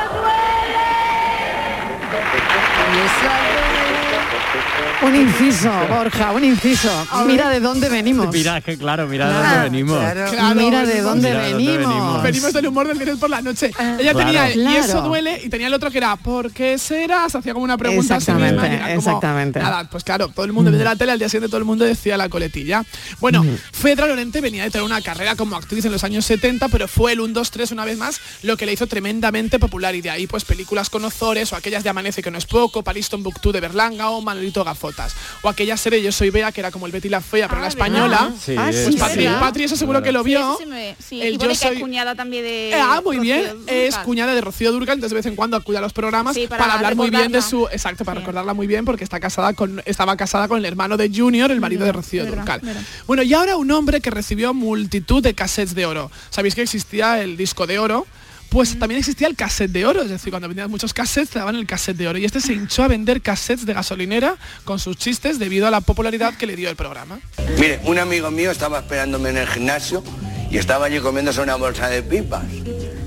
Un 5.02 5.16
inciso, 5.16 5.70
Borja, 5.88 6.30
un 6.30 6.44
inciso. 6.44 6.88
Mira 7.26 7.48
de 7.50 7.58
dónde 7.58 7.88
venimos. 7.88 8.28
Mira, 8.32 8.60
que 8.60 8.78
claro, 8.78 9.08
mira 9.08 9.26
de 9.28 9.34
dónde 9.34 9.58
venimos. 9.70 9.98
Claro, 9.98 10.54
Mira 10.54 10.80
de 10.86 10.86
venimos- 10.86 11.02
dónde 11.04 11.28
Mira 11.28 11.42
de 11.42 11.52
dónde 11.52 11.76
venimos. 11.76 12.22
venimos. 12.22 12.52
Del 12.52 12.66
humor 12.68 12.86
del 12.86 12.98
viernes 12.98 13.18
por 13.18 13.28
la 13.30 13.42
noche. 13.42 13.72
Ella 13.98 14.12
Claro. 14.12 14.18
tenía 14.18 14.54
y 14.54 14.76
eso 14.76 15.00
duele 15.02 15.40
y 15.44 15.48
tenía 15.48 15.66
el 15.66 15.74
otro 15.74 15.90
que 15.90 15.98
era 15.98 16.14
¿por 16.16 16.52
qué 16.52 16.78
será? 16.78 17.28
Se 17.28 17.38
hacía 17.38 17.52
como 17.52 17.64
una 17.64 17.76
pregunta 17.76 18.14
misma, 18.16 18.16
Exactamente, 18.16 18.78
como, 18.78 18.90
exactamente. 18.98 19.58
Nada, 19.58 19.88
pues 19.90 20.04
claro, 20.04 20.28
todo 20.28 20.44
el 20.46 20.52
mundo 20.52 20.70
desde 20.70 20.84
la 20.84 20.94
tele 20.94 21.12
al 21.12 21.18
día 21.18 21.28
siguiente 21.28 21.48
todo 21.48 21.58
el 21.58 21.64
mundo 21.64 21.84
decía 21.84 22.16
la 22.16 22.28
coletilla. 22.28 22.84
Bueno, 23.20 23.44
Fedra 23.72 24.06
Lorente 24.06 24.40
venía 24.40 24.62
de 24.64 24.70
tener 24.70 24.84
una 24.84 25.00
carrera 25.02 25.34
como 25.34 25.56
actriz 25.56 25.84
en 25.84 25.90
los 25.92 26.04
años 26.04 26.24
70, 26.26 26.68
pero 26.68 26.86
fue 26.86 27.12
el 27.12 27.20
1 27.20 27.32
2 27.32 27.50
3 27.50 27.72
una 27.72 27.84
vez 27.84 27.98
más 27.98 28.20
lo 28.42 28.56
que 28.56 28.66
le 28.66 28.72
hizo 28.74 28.86
tremendamente 28.86 29.58
popular 29.58 29.94
y 29.96 30.00
de 30.00 30.10
ahí 30.10 30.26
pues 30.28 30.44
películas 30.44 30.90
con 30.90 31.04
Ozores 31.04 31.52
o 31.52 31.56
aquellas 31.56 31.82
de 31.82 31.90
Amanece 31.90 32.22
que 32.22 32.30
no 32.30 32.38
es 32.38 32.46
poco, 32.46 32.82
Pariston 32.84 33.22
Buktu 33.24 33.50
de 33.50 33.60
Berlanga 33.60 34.10
o 34.10 34.20
Manolito 34.42 34.64
Gafotas 34.64 35.14
o 35.42 35.48
aquella 35.48 35.76
serie 35.76 36.02
Yo 36.02 36.10
soy 36.10 36.30
Bea 36.30 36.50
que 36.50 36.60
era 36.60 36.70
como 36.72 36.86
el 36.86 36.92
Betty 36.92 37.08
la 37.08 37.20
fea 37.20 37.48
pero 37.48 37.60
la 37.60 37.68
española. 37.68 38.32
Sí, 38.44 38.54
Ah, 38.58 38.70
es 38.70 38.82
Pues 38.82 38.94
sí, 38.94 39.00
Patri, 39.00 39.22
sí. 39.26 39.32
Patri 39.40 39.64
eso 39.64 39.76
seguro 39.76 40.02
que 40.02 40.10
lo 40.12 40.24
vio. 40.24 40.56
Sí, 40.58 40.64
sí, 40.64 40.70
me- 40.70 40.96
sí. 40.98 41.22
El 41.22 41.34
y 41.34 41.38
Yo 41.38 41.48
que 41.48 41.54
soy- 41.54 41.74
es 41.76 41.80
cuñada 41.80 42.14
también 42.14 42.42
de... 42.44 42.74
Ah, 42.74 43.00
muy 43.04 43.18
bien. 43.18 43.40
Rocío 43.42 43.54
Dúrcal. 43.56 43.76
Es 43.76 43.98
cuñada 43.98 44.34
de 44.34 44.40
Rocío 44.40 44.72
Durcal, 44.72 44.94
entonces 44.96 45.10
de 45.10 45.16
vez 45.16 45.26
en 45.26 45.36
cuando 45.36 45.56
acude 45.56 45.78
a 45.78 45.80
los 45.80 45.92
programas 45.92 46.34
Sí, 46.34 46.46
para, 46.48 46.62
para 46.64 46.74
hablar 46.74 46.96
muy 46.96 47.10
bien 47.10 47.30
de 47.32 47.40
su. 47.42 47.66
Exacto, 47.68 48.04
para 48.04 48.20
recordarla 48.20 48.52
muy 48.54 48.66
bien 48.66 48.84
porque 48.84 49.04
está 49.04 49.20
casada 49.20 49.52
con, 49.54 49.80
estaba 49.86 50.16
casada 50.16 50.48
con 50.48 50.58
el 50.58 50.64
hermano 50.64 50.96
de 50.96 51.10
Junior, 51.14 51.50
el 51.50 51.60
marido 51.60 51.84
de 51.84 51.92
Rocío 51.92 52.24
verdad, 52.24 52.36
Durcal. 52.38 52.60
verdad. 52.62 52.82
Bueno, 53.06 53.22
y 53.22 53.32
ahora 53.34 53.56
un 53.56 53.70
hombre 53.70 54.00
que 54.00 54.10
recibió 54.10 54.52
multitud 54.54 55.22
de 55.22 55.34
cassettes 55.34 55.74
de 55.74 55.86
oro. 55.86 56.10
¿Sabéis 56.30 56.54
que 56.54 56.62
existía 56.62 57.20
el 57.22 57.36
disco 57.36 57.66
de 57.66 57.78
oro? 57.78 58.06
Pues 58.52 58.78
también 58.78 58.98
existía 58.98 59.28
el 59.28 59.34
cassette 59.34 59.70
de 59.72 59.86
oro, 59.86 60.02
es 60.02 60.10
decir, 60.10 60.30
cuando 60.30 60.46
vendían 60.46 60.70
muchos 60.70 60.92
cassettes 60.92 61.30
te 61.30 61.38
daban 61.38 61.56
el 61.56 61.66
cassette 61.66 61.96
de 61.96 62.06
oro. 62.06 62.18
Y 62.18 62.26
este 62.26 62.38
se 62.38 62.52
hinchó 62.52 62.82
a 62.84 62.88
vender 62.88 63.22
cassettes 63.22 63.64
de 63.64 63.72
gasolinera 63.72 64.36
con 64.64 64.78
sus 64.78 64.98
chistes 64.98 65.38
debido 65.38 65.66
a 65.66 65.70
la 65.70 65.80
popularidad 65.80 66.34
que 66.34 66.46
le 66.46 66.54
dio 66.54 66.68
el 66.68 66.76
programa. 66.76 67.18
Mire, 67.58 67.80
un 67.84 67.98
amigo 67.98 68.30
mío 68.30 68.50
estaba 68.50 68.80
esperándome 68.80 69.30
en 69.30 69.38
el 69.38 69.46
gimnasio 69.48 70.04
y 70.50 70.58
estaba 70.58 70.84
allí 70.84 71.00
comiéndose 71.00 71.40
una 71.40 71.54
bolsa 71.56 71.88
de 71.88 72.02
pipas. 72.02 72.44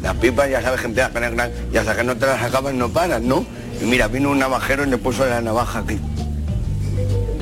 Las 0.01 0.15
pipas 0.15 0.49
ya 0.49 0.63
sabes 0.63 0.81
que 0.81 0.87
empiezan 0.87 1.23
a 1.23 1.29
gran 1.29 1.51
y 1.71 1.77
hasta 1.77 1.95
que 1.95 2.03
no 2.03 2.17
te 2.17 2.25
las 2.25 2.41
acabas 2.41 2.73
no 2.73 2.89
paras, 2.89 3.21
¿no? 3.21 3.45
Y 3.79 3.85
mira, 3.85 4.07
vino 4.07 4.31
un 4.31 4.39
navajero 4.39 4.83
y 4.83 4.89
le 4.89 4.97
puso 4.97 5.27
la 5.27 5.41
navaja 5.41 5.79
aquí. 5.79 5.99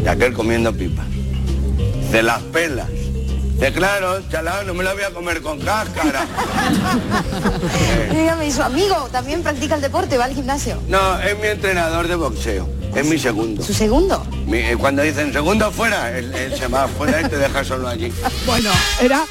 Y 0.03 0.07
aquel 0.09 0.33
comiendo 0.33 0.73
pipas. 0.73 1.05
De 2.11 2.21
las 2.21 2.41
pelas. 2.41 2.89
De 3.63 3.71
claro, 3.71 4.19
chalao, 4.29 4.63
no 4.65 4.73
me 4.73 4.83
la 4.83 4.93
voy 4.93 5.03
a 5.03 5.11
comer 5.11 5.41
con 5.41 5.57
cáscara. 5.61 6.25
Dígame, 8.11 8.47
¿y 8.47 8.51
su 8.51 8.61
amigo 8.61 9.07
también 9.09 9.41
practica 9.41 9.75
el 9.75 9.81
deporte, 9.81 10.17
va 10.17 10.25
al 10.25 10.33
gimnasio? 10.35 10.81
No, 10.89 11.17
es 11.21 11.39
mi 11.39 11.47
entrenador 11.47 12.09
de 12.09 12.15
boxeo. 12.15 12.67
Es 12.93 13.05
mi 13.05 13.17
segundo. 13.17 13.63
¿Su 13.63 13.73
segundo? 13.73 14.27
Mi- 14.47 14.57
eh, 14.57 14.75
cuando 14.77 15.01
dicen 15.01 15.31
segundo 15.31 15.71
fuera, 15.71 16.11
él, 16.17 16.33
él 16.35 16.53
se 16.57 16.67
va 16.67 16.83
afuera 16.83 17.21
y 17.21 17.29
te 17.29 17.37
deja 17.37 17.63
solo 17.63 17.87
allí. 17.87 18.11
Bueno, 18.45 18.69
era. 18.99 19.23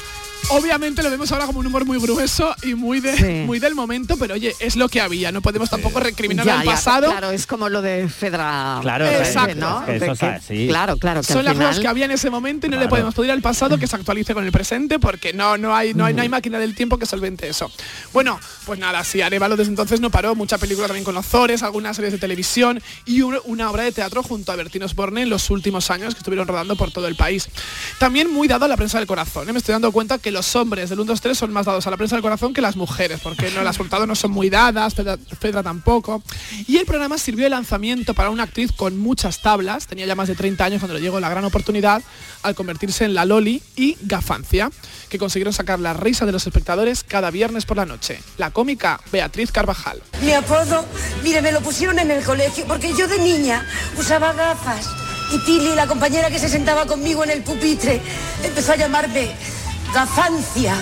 Obviamente 0.49 1.01
lo 1.03 1.09
vemos 1.09 1.31
ahora 1.31 1.45
como 1.45 1.59
un 1.59 1.67
humor 1.67 1.85
muy 1.85 1.97
grueso 1.99 2.53
y 2.63 2.75
muy 2.75 2.99
de 2.99 3.17
Sí. 3.17 3.43
muy 3.45 3.59
del 3.59 3.75
momento, 3.75 4.17
pero 4.17 4.33
oye, 4.35 4.53
es 4.59 4.75
lo 4.75 4.89
que 4.89 5.01
había. 5.01 5.31
No 5.31 5.41
podemos 5.41 5.69
tampoco 5.69 5.99
recriminar 5.99 6.45
Ya, 6.45 6.59
al 6.59 6.65
ya, 6.65 6.71
pasado. 6.71 7.09
Claro, 7.09 7.31
es 7.31 7.47
como 7.47 7.69
lo 7.69 7.81
de 7.81 8.07
Fedra. 8.09 8.79
Claro, 8.81 9.05
Exacto. 9.07 9.55
¿no? 9.55 9.85
es 9.87 9.99
que 10.03 10.11
eso. 10.11 10.67
Claro, 10.69 10.97
claro, 10.97 11.21
que 11.21 11.27
Son 11.27 11.39
al 11.39 11.45
las 11.45 11.53
final... 11.53 11.67
cosas 11.69 11.81
que 11.81 11.87
había 11.87 12.05
en 12.05 12.11
ese 12.11 12.29
momento 12.29 12.67
y 12.67 12.69
no 12.69 12.77
le 12.77 12.87
podemos 12.87 13.15
pedir 13.15 13.31
al 13.31 13.41
pasado 13.41 13.77
que 13.77 13.87
se 13.87 13.95
actualice 13.95 14.33
con 14.33 14.43
el 14.45 14.51
presente 14.51 14.99
porque 14.99 15.33
no, 15.33 15.57
no, 15.57 15.75
hay, 15.75 15.93
no, 15.93 16.05
hay, 16.05 16.13
no 16.13 16.21
hay 16.21 16.29
máquina 16.29 16.59
del 16.59 16.75
tiempo 16.75 16.97
que 16.97 17.05
solvente 17.05 17.47
eso. 17.47 17.71
Bueno, 18.11 18.39
pues 18.65 18.79
nada, 18.79 19.03
sí, 19.03 19.21
Arevalo 19.21 19.55
desde 19.55 19.69
entonces 19.71 20.01
no 20.01 20.09
paró, 20.09 20.35
mucha 20.35 20.57
película 20.57 20.87
también 20.87 21.05
con 21.05 21.15
Ozores, 21.17 21.63
algunas 21.63 21.95
series 21.95 22.11
de 22.13 22.19
televisión 22.19 22.81
y 23.05 23.21
un- 23.21 23.39
una 23.45 23.71
obra 23.71 23.83
de 23.83 23.91
teatro 23.91 24.21
junto 24.23 24.51
a 24.51 24.55
Bertín 24.55 24.83
Osborne 24.83 25.21
en 25.21 25.29
los 25.29 25.49
últimos 25.49 25.89
años 25.89 26.13
que 26.13 26.19
estuvieron 26.19 26.47
rodando 26.47 26.75
por 26.75 26.91
todo 26.91 27.07
el 27.07 27.15
país. 27.15 27.47
También 27.97 28.29
muy 28.31 28.47
dado 28.47 28.65
a 28.65 28.67
la 28.67 28.75
prensa 28.77 28.97
del 28.99 29.07
corazón. 29.07 29.49
¿eh? 29.49 29.53
Me 29.53 29.59
estoy 29.59 29.73
dando 29.73 29.91
cuenta 29.91 30.17
que 30.17 30.32
los 30.33 30.55
hombres 30.55 30.89
del 30.89 30.99
1, 30.99 31.07
2, 31.07 31.21
3 31.21 31.37
son 31.37 31.53
más 31.53 31.65
dados 31.65 31.87
a 31.87 31.89
la 31.89 31.97
prensa 31.97 32.15
del 32.15 32.23
corazón 32.23 32.53
que 32.53 32.61
las 32.61 32.75
mujeres, 32.75 33.21
porque 33.21 33.51
no, 33.51 33.63
las 33.63 33.77
portadas 33.77 34.07
no 34.07 34.15
son 34.15 34.31
muy 34.31 34.49
dadas, 34.49 34.93
Fedra, 34.93 35.17
Fedra 35.39 35.63
tampoco. 35.63 36.21
Y 36.67 36.77
el 36.77 36.85
programa 36.85 37.17
sirvió 37.17 37.45
de 37.45 37.49
lanzamiento 37.49 38.13
para 38.13 38.29
una 38.29 38.43
actriz 38.43 38.71
con 38.71 38.97
muchas 38.97 39.41
tablas, 39.41 39.87
tenía 39.87 40.05
ya 40.05 40.15
más 40.15 40.27
de 40.27 40.35
30 40.35 40.65
años 40.65 40.79
cuando 40.79 40.95
le 40.95 41.01
llegó 41.01 41.19
la 41.19 41.29
gran 41.29 41.45
oportunidad 41.45 42.03
al 42.41 42.55
convertirse 42.55 43.05
en 43.05 43.13
la 43.13 43.25
Loli 43.25 43.61
y 43.75 43.97
Gafancia, 44.01 44.69
que 45.09 45.17
consiguieron 45.17 45.53
sacar 45.53 45.79
la 45.79 45.93
risa 45.93 46.25
de 46.25 46.31
los 46.31 46.45
espectadores 46.45 47.03
cada 47.03 47.31
viernes 47.31 47.65
por 47.65 47.77
la 47.77 47.85
noche. 47.85 48.19
La 48.37 48.51
cómica 48.51 48.99
Beatriz 49.11 49.51
Carvajal. 49.51 50.01
Mi 50.21 50.33
apodo, 50.33 50.85
mire, 51.23 51.41
me 51.41 51.51
lo 51.51 51.61
pusieron 51.61 51.99
en 51.99 52.11
el 52.11 52.23
colegio 52.23 52.65
porque 52.67 52.93
yo 52.93 53.07
de 53.07 53.19
niña 53.19 53.65
usaba 53.97 54.33
gafas. 54.33 54.89
Y 55.31 55.39
Pili, 55.39 55.73
la 55.75 55.87
compañera 55.87 56.29
que 56.29 56.39
se 56.39 56.49
sentaba 56.49 56.85
conmigo 56.85 57.23
en 57.23 57.31
el 57.31 57.43
pupitre, 57.43 58.01
empezó 58.43 58.73
a 58.73 58.75
llamarme 58.75 59.31
Gafancia. 59.93 60.73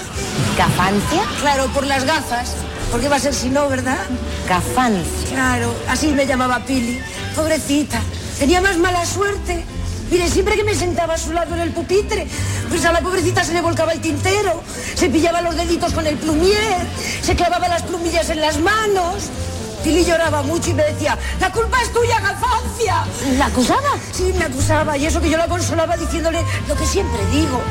¿Gafancia? 0.58 1.24
Claro, 1.42 1.68
por 1.74 1.86
las 1.86 2.06
gafas. 2.06 2.56
Porque 2.92 3.10
va 3.10 3.18
a 3.18 3.20
ser 3.20 3.34
si 3.34 3.50
no, 3.50 3.68
¿verdad? 3.68 4.00
Gafancia. 4.48 5.30
Claro, 5.30 5.74
así 5.90 6.08
me 6.08 6.26
llamaba 6.26 6.60
Pili. 6.66 7.00
Pobrecita. 7.36 8.00
Tenía 8.40 8.62
más 8.62 8.78
mala 8.78 9.06
suerte. 9.06 9.66
Mire, 10.10 10.30
siempre 10.30 10.56
que 10.56 10.64
me 10.64 10.76
sentaba 10.76 11.16
a 11.16 11.18
su 11.18 11.34
lado 11.34 11.56
en 11.56 11.62
el 11.62 11.72
pupitre, 11.72 12.28
pues 12.70 12.84
a 12.86 12.92
la 12.92 13.02
pobrecita 13.02 13.44
se 13.44 13.54
le 13.54 13.62
volcaba 13.62 13.94
el 13.94 14.02
tintero, 14.02 14.62
se 14.96 15.10
pillaba 15.10 15.42
los 15.42 15.56
deditos 15.56 15.94
con 15.94 16.06
el 16.06 16.18
plumier, 16.18 16.86
se 17.22 17.34
clavaba 17.34 17.70
las 17.70 17.84
plumillas 17.84 18.30
en 18.30 18.42
las 18.42 18.60
manos. 18.60 19.30
Pili 19.84 20.06
lloraba 20.06 20.44
mucho 20.44 20.70
y 20.70 20.74
me 20.74 20.84
decía, 20.84 21.18
la 21.40 21.52
culpa 21.52 21.82
es 21.82 21.92
tuya, 21.92 22.20
Gafancia. 22.20 23.04
¿La 23.38 23.46
acusaba? 23.48 23.98
Sí, 24.12 24.34
me 24.38 24.46
acusaba 24.46 24.98
y 24.98 25.06
eso 25.06 25.22
que 25.22 25.30
yo 25.30 25.38
la 25.38 25.48
consolaba 25.48 25.98
diciéndole 25.98 26.44
lo 26.68 26.76
que 26.76 26.86
siempre 26.86 27.26
digo. 27.32 27.62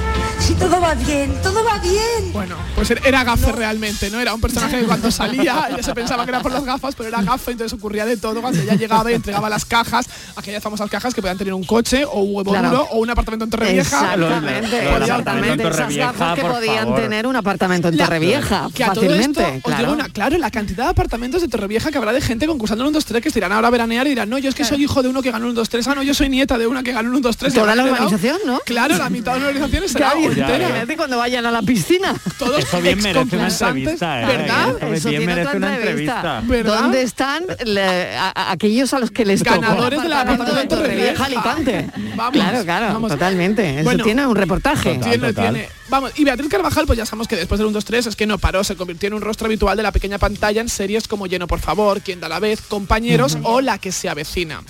Si 0.50 0.56
todo 0.56 0.80
va 0.80 0.94
bien, 0.94 1.32
todo 1.44 1.62
va 1.62 1.78
bien. 1.78 2.32
Bueno, 2.32 2.56
pues 2.74 2.90
era 2.90 3.22
gafe 3.22 3.52
realmente, 3.52 4.10
¿no? 4.10 4.18
Era 4.20 4.34
un 4.34 4.40
personaje 4.40 4.80
que 4.80 4.84
cuando 4.84 5.08
salía 5.12 5.68
ella 5.70 5.80
se 5.80 5.94
pensaba 5.94 6.24
que 6.24 6.30
era 6.30 6.40
por 6.40 6.50
las 6.50 6.64
gafas, 6.64 6.96
pero 6.96 7.08
era 7.08 7.22
gafe, 7.22 7.52
entonces 7.52 7.78
ocurría 7.78 8.04
de 8.04 8.16
todo 8.16 8.40
cuando 8.40 8.60
ella 8.60 8.74
llegaba 8.74 9.12
y 9.12 9.14
entregaba 9.14 9.48
las 9.48 9.64
cajas, 9.64 10.06
aquellas 10.34 10.60
famosas 10.60 10.90
cajas 10.90 11.14
que 11.14 11.20
podían 11.22 11.38
tener 11.38 11.54
un 11.54 11.62
coche 11.62 12.04
o 12.04 12.22
un 12.22 12.34
huevo 12.34 12.50
Claro. 12.50 12.68
duro 12.70 12.88
o 12.90 12.98
un 12.98 13.10
apartamento 13.10 13.44
en 13.44 13.50
Torrevieja. 13.52 14.14
Exactamente. 14.14 15.68
Esas 15.68 15.94
gafas 15.96 16.34
que 16.34 16.42
podían 16.44 16.96
tener 16.96 17.28
un 17.28 17.36
apartamento 17.36 17.86
en 17.86 17.96
La- 17.96 18.06
Torrevieja 18.06 18.68
que 18.74 18.82
a 18.82 18.88
todo 18.92 19.04
fácilmente. 19.04 19.40
esto 19.42 19.54
os 19.58 19.62
claro. 19.62 19.78
digo 19.82 19.92
una- 19.92 20.08
claro, 20.08 20.36
la 20.36 20.50
cantidad 20.50 20.84
de 20.86 20.90
apartamentos 20.90 21.42
de 21.42 21.46
Torrevieja 21.48 21.92
que 21.92 21.98
habrá 21.98 22.12
de 22.12 22.20
gente 22.22 22.48
concursando 22.48 22.82
en 22.82 22.88
un 22.88 22.94
2-3 22.94 23.20
que 23.22 23.30
se 23.30 23.38
irán 23.38 23.52
ahora 23.52 23.68
a 23.68 23.70
veranear 23.70 24.04
y 24.08 24.10
dirán, 24.10 24.28
no, 24.28 24.36
yo 24.38 24.48
es 24.48 24.56
que 24.56 24.64
soy 24.64 24.82
hijo 24.82 25.00
de 25.00 25.10
uno 25.10 25.22
que 25.22 25.30
ganó 25.30 25.46
un 25.46 25.54
2-3, 25.54 25.86
ah, 25.86 25.94
no, 25.94 26.02
yo 26.02 26.12
soy 26.12 26.28
nieta 26.28 26.58
de 26.58 26.66
una 26.66 26.82
que 26.82 26.90
ganó 26.92 27.16
un 27.16 27.22
2-3. 27.22 27.54
Toda 27.54 27.76
la 27.76 27.84
organización, 27.84 28.38
¿no? 28.44 28.58
Claro, 28.66 28.96
la 28.98 29.08
mitad 29.10 29.34
de 29.34 29.40
la 29.42 29.46
organización 29.46 29.84
es 29.84 29.94
entera. 30.46 30.68
imagínate 30.68 30.96
cuando 30.96 31.18
vayan 31.18 31.46
a 31.46 31.50
la 31.50 31.62
piscina. 31.62 32.14
Todos 32.38 32.58
Eso 32.58 32.80
bien 32.80 32.98
merece 33.02 33.36
una 33.36 33.48
entrevista, 33.48 34.22
¿eh? 34.22 34.26
¿verdad? 34.26 34.68
Eso 34.78 34.86
Eso 34.94 35.08
bien 35.10 35.26
merece 35.26 35.56
una 35.56 35.74
entrevista. 35.76 36.42
¿Dónde 36.64 37.02
están 37.02 37.44
le- 37.64 38.16
a- 38.16 38.32
a- 38.34 38.52
aquellos 38.52 38.92
a 38.94 38.98
los 38.98 39.10
que 39.10 39.24
les 39.24 39.42
tocó 39.42 39.60
Ganadores 39.60 40.02
del 40.02 40.12
apartamento 40.12 40.54
de 40.54 40.66
Torrevieja. 40.66 41.24
Alicante? 41.24 41.90
Vamos, 42.16 42.32
claro, 42.32 42.64
claro, 42.64 42.86
vamos. 42.94 43.10
totalmente. 43.10 43.74
Eso 43.76 43.84
Bueno, 43.84 44.04
tiene 44.04 44.26
un 44.26 44.36
reportaje. 44.36 44.98
Tiene, 45.02 45.32
tiene. 45.32 45.68
Vamos, 45.88 46.12
y 46.16 46.24
Beatriz 46.24 46.48
Carvajal, 46.48 46.86
pues 46.86 46.96
ya 46.98 47.04
sabemos 47.06 47.26
que 47.26 47.34
después 47.36 47.58
del 47.58 47.66
1, 47.66 47.74
2, 47.74 47.84
3 47.84 48.06
es 48.06 48.14
que 48.16 48.26
no 48.26 48.38
paró, 48.38 48.62
se 48.62 48.76
convirtió 48.76 49.08
en 49.08 49.14
un 49.14 49.20
rostro 49.22 49.46
habitual 49.46 49.76
de 49.76 49.82
la 49.82 49.90
pequeña 49.90 50.18
pantalla 50.18 50.60
en 50.60 50.68
series 50.68 51.08
como 51.08 51.26
Lleno 51.26 51.46
por 51.48 51.58
favor, 51.58 52.00
Quien 52.00 52.20
da 52.20 52.28
la 52.28 52.38
vez, 52.38 52.60
Compañeros 52.60 53.36
o 53.42 53.60
La 53.60 53.78
que 53.78 53.90
se 53.90 54.08
avecina. 54.08 54.62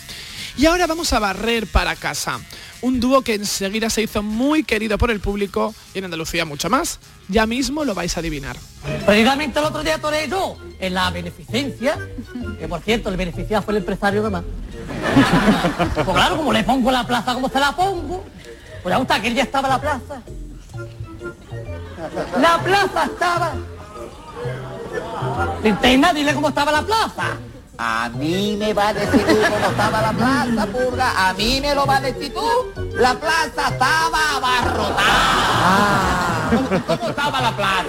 Y 0.61 0.67
ahora 0.67 0.87
vamos 0.87 1.11
a 1.15 1.19
barrer 1.19 1.67
para 1.67 1.97
casa. 1.97 2.39
Un 2.83 3.01
dúo 3.01 3.23
que 3.23 3.33
enseguida 3.33 3.89
se 3.89 4.03
hizo 4.03 4.23
muy 4.23 4.63
querido 4.63 4.99
por 4.99 5.11
el 5.11 5.19
público 5.19 5.75
y 5.95 6.01
en 6.01 6.05
Andalucía 6.05 6.45
mucho 6.45 6.69
más. 6.69 7.01
Ya 7.29 7.47
mismo 7.47 7.83
lo 7.83 7.95
vais 7.95 8.15
a 8.15 8.21
adivinar. 8.21 8.59
Precisamente 9.07 9.59
el 9.59 9.65
otro 9.65 9.83
día 9.83 9.97
Toreto, 9.97 10.59
en 10.79 10.93
la 10.93 11.11
beneficencia, 11.13 11.99
que 12.59 12.69
por 12.69 12.83
cierto, 12.83 13.09
el 13.09 13.17
beneficiado 13.17 13.63
fue 13.63 13.73
el 13.73 13.79
empresario 13.79 14.23
que 14.23 14.29
más. 14.29 14.45
Pues 15.95 16.07
claro, 16.07 16.37
como 16.37 16.53
le 16.53 16.63
pongo 16.63 16.91
la 16.91 17.07
plaza 17.07 17.33
como 17.33 17.49
se 17.49 17.59
la 17.59 17.75
pongo, 17.75 18.23
pues 18.83 18.99
gusta 18.99 19.19
que 19.19 19.29
él 19.29 19.37
ya 19.37 19.45
estaba 19.45 19.67
la 19.67 19.81
plaza. 19.81 20.21
La 22.39 22.59
plaza 22.63 23.05
estaba. 23.05 23.55
Linterna, 25.65 26.13
dile 26.13 26.35
cómo 26.35 26.51
estaba 26.51 26.71
la 26.71 26.83
plaza. 26.83 27.39
A 27.83 28.11
mí 28.11 28.57
me 28.59 28.75
va 28.75 28.89
a 28.89 28.93
decir 28.93 29.25
tú 29.27 29.37
cómo 29.51 29.71
estaba 29.71 30.03
la 30.03 30.13
plaza, 30.13 30.67
purga. 30.67 31.29
A 31.29 31.33
mí 31.33 31.63
me 31.63 31.75
lo 31.75 31.87
va 31.87 31.97
a 31.97 32.01
decir 32.03 32.31
tú. 32.35 32.45
La 32.93 33.15
plaza 33.15 33.69
estaba 33.71 34.37
abarrotada. 34.37 35.01
¿Cómo, 36.51 36.69
cómo 36.87 37.09
estaba 37.09 37.41
la 37.41 37.57
plaza? 37.57 37.85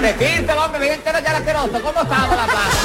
Mira, 0.00 0.12
Decírselo, 0.12 0.64
hombre, 0.64 0.80
bien 0.80 0.92
entero 0.92 1.18
ya 1.18 1.36
asqueroso. 1.38 1.72
¿Cómo 1.72 2.00
estaba 2.02 2.36
la 2.36 2.46
plaza? 2.46 2.78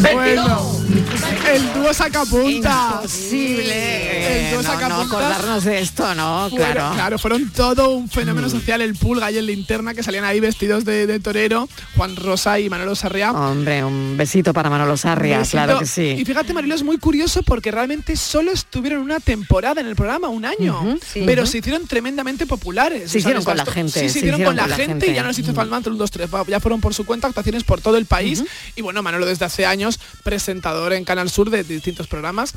Bueno, 0.00 0.77
el 0.92 1.72
dúo 1.74 1.92
sacapuntas. 1.92 2.94
Imposible. 2.96 4.48
El 4.48 4.54
dúo 4.54 4.62
no, 4.62 5.00
acordarnos 5.02 5.64
de 5.64 5.80
esto, 5.80 6.14
¿no? 6.14 6.48
Fueron- 6.50 6.72
Claro. 6.72 6.94
claro, 6.94 7.18
fueron 7.18 7.50
todo 7.50 7.90
un 7.90 8.08
fenómeno 8.08 8.48
social, 8.48 8.80
el 8.80 8.94
pulga 8.94 9.30
y 9.30 9.36
el 9.38 9.46
linterna 9.46 9.94
que 9.94 10.02
salían 10.02 10.24
ahí 10.24 10.40
vestidos 10.40 10.84
de, 10.84 11.06
de 11.06 11.20
torero, 11.20 11.68
Juan 11.96 12.16
Rosa 12.16 12.58
y 12.58 12.68
Manolo 12.70 12.94
Sarriá. 12.94 13.32
Hombre, 13.32 13.84
un 13.84 14.16
besito 14.16 14.52
para 14.52 14.70
Manolo 14.70 14.96
Sarria, 14.96 15.42
claro 15.42 15.78
que 15.78 15.84
Y 15.84 15.88
sí. 15.88 16.24
fíjate, 16.24 16.52
Marilo, 16.54 16.74
es 16.74 16.82
muy 16.82 16.98
curioso 16.98 17.42
porque 17.42 17.70
realmente 17.70 18.16
solo 18.16 18.50
estuvieron 18.52 19.02
una 19.02 19.20
temporada 19.20 19.80
en 19.80 19.86
el 19.86 19.96
programa, 19.96 20.28
un 20.28 20.44
año. 20.44 20.98
Sí. 21.12 21.22
Pero 21.26 21.46
se 21.46 21.58
hicieron 21.58 21.86
tremendamente 21.86 22.46
populares. 22.46 23.10
Se 23.10 23.18
hicieron 23.18 23.44
con 23.44 23.56
la 23.56 23.66
gente, 23.66 24.00
Sí, 24.00 24.08
se, 24.08 24.18
hicieron 24.20 24.42
con 24.42 24.56
la, 24.56 24.68
gente, 24.68 25.10
y 25.10 25.14
ya 25.14 25.22
no 25.22 25.28
les 25.28 25.38
hizo 25.38 25.52
falta 25.54 25.90
un 25.90 25.98
2, 25.98 26.10
3. 26.10 26.30
Ya 26.48 26.60
fueron 26.60 26.80
por 26.80 26.94
su 26.94 27.04
cuenta 27.04 27.26
actuaciones 27.28 27.64
por 27.64 27.80
todo 27.80 27.96
el 27.96 28.06
país. 28.06 28.42
Y 28.76 28.82
bueno, 28.82 29.02
Manolo 29.02 29.26
desde 29.26 29.44
hace 29.44 29.66
años, 29.66 29.98
presentador 30.22 30.77
en 30.88 31.04
Canal 31.04 31.28
Sur 31.28 31.50
de 31.50 31.64
distintos 31.64 32.06
programas, 32.06 32.54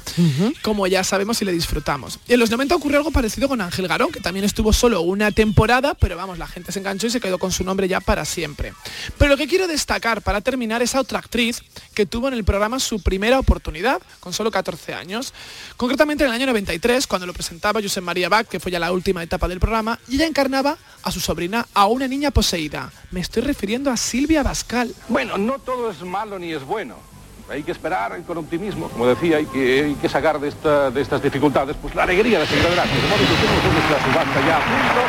como 0.61 0.87
ya 0.87 1.03
sabemos 1.03 1.41
y 1.41 1.45
le 1.45 1.51
disfrutamos. 1.51 2.19
Y 2.27 2.33
en 2.33 2.39
los 2.39 2.51
90 2.51 2.75
ocurrió 2.75 2.97
algo 2.97 3.11
parecido 3.11 3.47
con 3.47 3.61
Ángel 3.61 3.87
Garón, 3.87 4.11
que 4.11 4.19
también 4.19 4.45
estuvo 4.45 4.71
solo 4.73 5.01
una 5.01 5.31
temporada, 5.31 5.95
pero 5.95 6.15
vamos, 6.15 6.37
la 6.37 6.47
gente 6.47 6.71
se 6.71 6.79
enganchó 6.79 7.07
y 7.07 7.09
se 7.09 7.19
quedó 7.19 7.37
con 7.39 7.51
su 7.51 7.63
nombre 7.63 7.87
ya 7.87 7.99
para 7.99 8.25
siempre. 8.25 8.73
Pero 9.17 9.29
lo 9.29 9.37
que 9.37 9.47
quiero 9.47 9.67
destacar 9.67 10.21
para 10.21 10.41
terminar 10.41 10.81
es 10.81 10.95
a 10.95 11.01
otra 11.01 11.19
actriz 11.19 11.63
que 11.93 12.05
tuvo 12.05 12.27
en 12.27 12.33
el 12.33 12.43
programa 12.43 12.79
su 12.79 13.01
primera 13.01 13.39
oportunidad, 13.39 14.01
con 14.19 14.33
solo 14.33 14.51
14 14.51 14.93
años. 14.93 15.33
Concretamente 15.77 16.23
en 16.23 16.29
el 16.29 16.35
año 16.35 16.45
93, 16.47 17.07
cuando 17.07 17.27
lo 17.27 17.33
presentaba 17.33 17.81
Josep 17.81 18.03
María 18.03 18.29
Bach, 18.29 18.47
que 18.47 18.59
fue 18.59 18.71
ya 18.71 18.79
la 18.79 18.91
última 18.91 19.23
etapa 19.23 19.47
del 19.47 19.59
programa, 19.59 19.99
y 20.07 20.15
ella 20.15 20.27
encarnaba 20.27 20.77
a 21.03 21.11
su 21.11 21.19
sobrina, 21.19 21.67
a 21.73 21.87
una 21.87 22.07
niña 22.07 22.31
poseída. 22.31 22.91
Me 23.11 23.19
estoy 23.19 23.43
refiriendo 23.43 23.91
a 23.91 23.97
Silvia 23.97 24.43
Bascal. 24.43 24.93
Bueno, 25.07 25.37
no 25.37 25.59
todo 25.59 25.91
es 25.91 26.01
malo 26.01 26.39
ni 26.39 26.53
es 26.53 26.63
bueno. 26.63 27.10
Hay 27.51 27.63
que 27.63 27.71
esperar 27.73 28.17
con 28.23 28.37
optimismo. 28.37 28.87
Como 28.89 29.05
decía, 29.07 29.37
hay 29.37 29.45
que, 29.45 29.83
hay 29.83 29.95
que 29.95 30.07
sacar 30.07 30.39
de, 30.39 30.47
esta- 30.47 30.89
de 30.89 31.01
estas 31.01 31.21
dificultades 31.21 31.75
pues 31.81 31.93
la 31.95 32.03
alegría 32.03 32.39
de 32.39 32.47
seguir 32.47 32.65
adelante. 32.65 32.95
De 32.95 33.01
modo 33.09 33.17
que 33.17 33.25
tenemos 33.25 33.63
nuestra 33.73 33.99
subasta 34.05 34.39
ya 34.47 34.55
a 34.55 34.59
punto. 34.59 35.01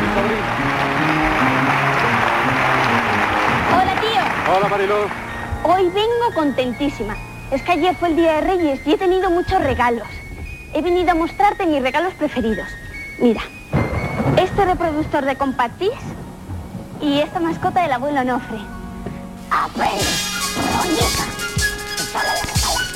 Mi 0.00 0.08
sobrino. 0.14 0.46
Hola, 3.74 4.00
tío. 4.00 4.56
Hola, 4.56 4.68
Mariló. 4.68 4.96
Hoy 5.64 5.84
vengo 5.90 6.34
contentísima. 6.34 7.16
Es 7.50 7.62
que 7.62 7.72
ayer 7.72 7.96
fue 7.96 8.10
el 8.10 8.16
Día 8.16 8.34
de 8.34 8.40
Reyes 8.42 8.80
y 8.86 8.92
he 8.92 8.98
tenido 8.98 9.30
muchos 9.30 9.60
regalos. 9.60 10.06
He 10.74 10.82
venido 10.82 11.10
a 11.10 11.14
mostrarte 11.14 11.66
mis 11.66 11.82
regalos 11.82 12.12
preferidos. 12.14 12.68
Mira, 13.18 13.40
este 14.36 14.64
reproductor 14.64 15.24
de 15.24 15.34
Compact 15.36 15.78
Disc 15.80 15.94
y 17.00 17.18
esta 17.20 17.40
mascota 17.40 17.82
del 17.82 17.92
abuelo 17.92 18.22
Nofre. 18.22 18.58
A 19.50 19.66
ver, 19.76 19.98
Roñica. 20.76 21.37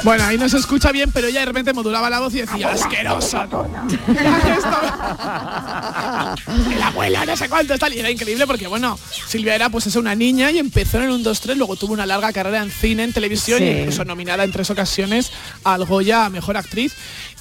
Bueno, 0.04 0.24
ahí 0.24 0.36
no 0.38 0.48
se 0.48 0.58
escucha 0.58 0.90
bien, 0.92 1.10
pero 1.12 1.28
ella 1.28 1.40
de 1.40 1.46
repente 1.46 1.72
modulaba 1.72 2.10
la 2.10 2.20
voz 2.20 2.34
y 2.34 2.40
decía, 2.40 2.68
asquerosa. 2.70 3.48
el 6.72 6.82
abuelo, 6.82 7.24
no 7.24 7.36
sé 7.36 7.48
cuánto, 7.48 7.78
tal. 7.78 7.94
Y 7.94 8.00
era 8.00 8.10
increíble 8.10 8.46
porque, 8.46 8.66
bueno, 8.66 8.98
Silvia 9.28 9.54
era 9.54 9.68
pues 9.70 9.86
eso, 9.86 10.00
una 10.00 10.14
niña 10.14 10.50
y 10.50 10.58
empezó 10.58 11.00
en 11.00 11.10
un 11.10 11.24
2-3, 11.24 11.54
luego 11.56 11.76
tuvo 11.76 11.92
una 11.92 12.06
larga 12.06 12.32
carrera 12.32 12.62
en 12.62 12.70
cine, 12.70 13.04
en 13.04 13.12
televisión 13.12 13.58
Sí. 13.58 13.64
y 13.64 13.68
incluso 13.80 14.04
nominada 14.04 14.44
en 14.44 14.52
tres 14.52 14.70
ocasiones 14.70 15.30
al 15.64 15.84
Goya 15.84 16.26
a 16.26 16.30
Mejor 16.30 16.56
Actriz. 16.56 16.94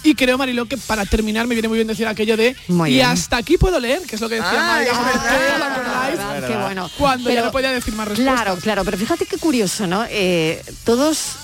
Y 0.03 0.15
creo, 0.15 0.35
Mariló, 0.37 0.65
que 0.65 0.77
para 0.77 1.05
terminar 1.05 1.45
me 1.45 1.53
viene 1.53 1.67
muy 1.67 1.77
bien 1.77 1.87
decir 1.87 2.07
aquello 2.07 2.35
de 2.35 2.55
Muy 2.67 2.89
y 2.89 2.93
bien. 2.95 3.05
hasta 3.05 3.37
aquí 3.37 3.57
puedo 3.57 3.79
leer, 3.79 4.01
que 4.01 4.15
es 4.15 4.21
lo 4.21 4.27
que 4.29 4.35
decía 4.35 4.49
Ah, 4.53 4.83
es. 4.83 4.89
Cuando 6.97 7.29
ya 7.29 7.35
Pero- 7.35 7.45
no 7.45 7.51
podía 7.51 7.71
decir 7.71 7.93
más 7.93 8.07
respuestas. 8.07 8.35
Claro, 8.41 8.57
claro, 8.59 8.83
pero 8.83 8.97
fíjate 8.97 9.25
qué 9.27 9.37
curioso, 9.37 9.85
¿no? 9.85 10.03
Eh, 10.09 10.59
todos 10.85 11.35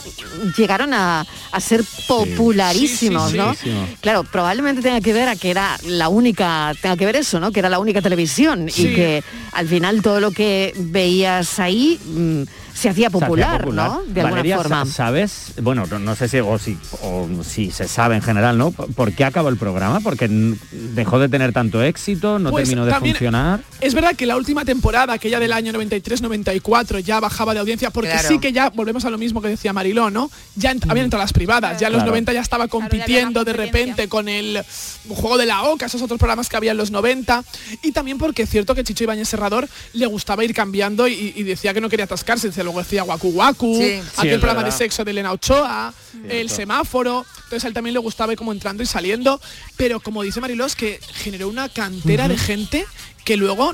llegaron 0.58 0.91
a, 0.95 1.07
a 1.08 1.60
ser 1.60 1.84
popularísimos, 2.08 3.32
Sí, 3.32 3.38
sí, 3.63 3.70
¿no? 3.70 3.88
Claro, 4.02 4.24
probablemente 4.24 4.82
tenga 4.82 5.02
que 5.02 5.13
ver 5.13 5.30
a 5.30 5.36
que 5.36 5.50
era 5.50 5.78
la 5.86 6.10
única, 6.10 6.74
tenga 6.82 6.98
que 6.98 7.06
ver 7.06 7.15
eso, 7.15 7.39
¿no? 7.39 7.52
Que 7.52 7.60
era 7.60 7.70
la 7.70 7.80
única 7.80 8.02
televisión 8.02 8.70
y 8.70 8.96
que 8.96 9.24
al 9.52 9.67
final 9.67 10.02
todo 10.02 10.20
lo 10.20 10.32
que 10.32 10.74
veías 10.78 11.60
ahí 11.60 12.00
mm, 12.06 12.43
se 12.77 12.89
hacía 12.89 13.09
Se 13.09 13.17
hacía 13.17 13.19
popular, 13.27 13.59
popular. 13.61 13.89
¿no? 13.89 14.03
De 14.05 14.21
Valeria, 14.23 14.55
alguna 14.55 14.77
forma. 14.77 14.85
sa- 14.91 14.97
¿sabes? 15.07 15.53
Bueno, 15.61 15.85
no, 15.89 15.97
no 15.99 16.15
sé 16.15 16.27
si 16.27 16.39
o, 16.39 16.57
si 16.59 16.77
o 17.01 17.27
si 17.43 17.71
se 17.71 17.87
sabe 17.87 18.15
en 18.15 18.21
general, 18.21 18.57
¿no? 18.57 18.71
¿Por 18.71 19.13
qué 19.13 19.23
acabó 19.25 19.49
el 19.49 19.57
programa? 19.57 19.99
Porque 20.01 20.27
dejó 20.71 21.17
de 21.19 21.29
tener 21.29 21.53
tanto 21.53 21.81
éxito, 21.81 22.37
no 22.39 22.51
Pues 22.51 22.65
terminó 22.69 22.85
de 22.85 22.93
funcionar. 22.93 23.61
Es 23.81 23.93
verdad 23.93 24.15
que 24.15 24.25
la 24.25 24.35
última 24.37 24.63
temporada, 24.65 25.13
aquella 25.13 25.39
del 25.39 25.53
año 25.53 25.71
93-94, 25.73 26.99
ya 26.99 27.19
bajaba 27.19 27.53
de 27.53 27.59
audiencia, 27.59 27.89
porque 27.89 28.11
Claro. 28.11 28.27
sí 28.27 28.39
que 28.39 28.51
ya, 28.51 28.69
volvemos 28.69 29.05
a 29.05 29.09
lo 29.09 29.17
mismo 29.17 29.41
que 29.41 29.49
decía 29.49 29.73
Mariló, 29.73 30.09
¿no? 30.09 30.29
Ya 30.55 30.73
ent- 30.73 30.85
habían 30.89 31.05
entrado 31.05 31.23
las 31.23 31.33
privadas, 31.33 31.79
ya 31.79 31.87
en 31.87 31.93
los 31.93 31.99
Claro. 32.01 32.11
90 32.11 32.33
ya 32.33 32.41
estaba 32.41 32.67
compitiendo 32.67 33.43
de 33.43 33.53
repente 33.53 34.07
con 34.07 34.29
el 34.29 34.63
juego 35.09 35.37
de 35.37 35.45
la 35.45 35.63
OCA, 35.63 35.85
esos 35.87 36.01
otros 36.01 36.19
programas 36.19 36.49
que 36.49 36.57
había 36.57 36.71
en 36.71 36.77
los 36.77 36.91
90, 36.91 37.43
y 37.81 37.91
también 37.91 38.17
porque 38.17 38.43
es 38.43 38.49
cierto 38.49 38.75
que 38.75 38.83
Chicho 38.83 39.03
Ibáñez 39.03 39.27
Serrador 39.29 39.67
le 39.93 40.05
gustaba 40.05 40.43
ir 40.43 40.53
cambiando 40.53 41.07
y, 41.07 41.33
y 41.35 41.43
decía 41.43 41.73
que 41.73 41.81
no 41.81 41.89
quería 41.89 42.05
atascarse, 42.05 42.47
decía, 42.47 42.63
luego 42.67 42.80
decía 42.84 43.03
Waku 43.03 43.30
Waku, 43.30 43.77
Sí. 43.77 43.99
Aquel 44.17 44.39
programa 44.39 44.63
de 44.63 44.71
sexo 44.71 45.03
de 45.03 45.12
Elena 45.12 45.32
Ochoa, 45.32 45.93
el 46.25 46.30
Cierto. 46.49 46.56
semáforo, 46.56 47.25
entonces 47.45 47.63
a 47.63 47.67
él 47.67 47.73
también 47.73 47.93
le 47.93 47.99
gustaba 47.99 48.34
ir 48.34 48.38
como 48.38 48.51
entrando 48.51 48.84
y 48.84 48.86
saliendo, 48.86 49.39
pero 49.77 49.99
como 49.99 50.21
dice 50.23 50.39
Mariló, 50.41 50.65
es 50.65 50.75
que 50.75 50.99
generó 51.15 51.47
una 51.47 51.69
cantera 51.69 52.27
de 52.27 52.38
gente 52.38 52.86
que 53.23 53.36
luego 53.36 53.73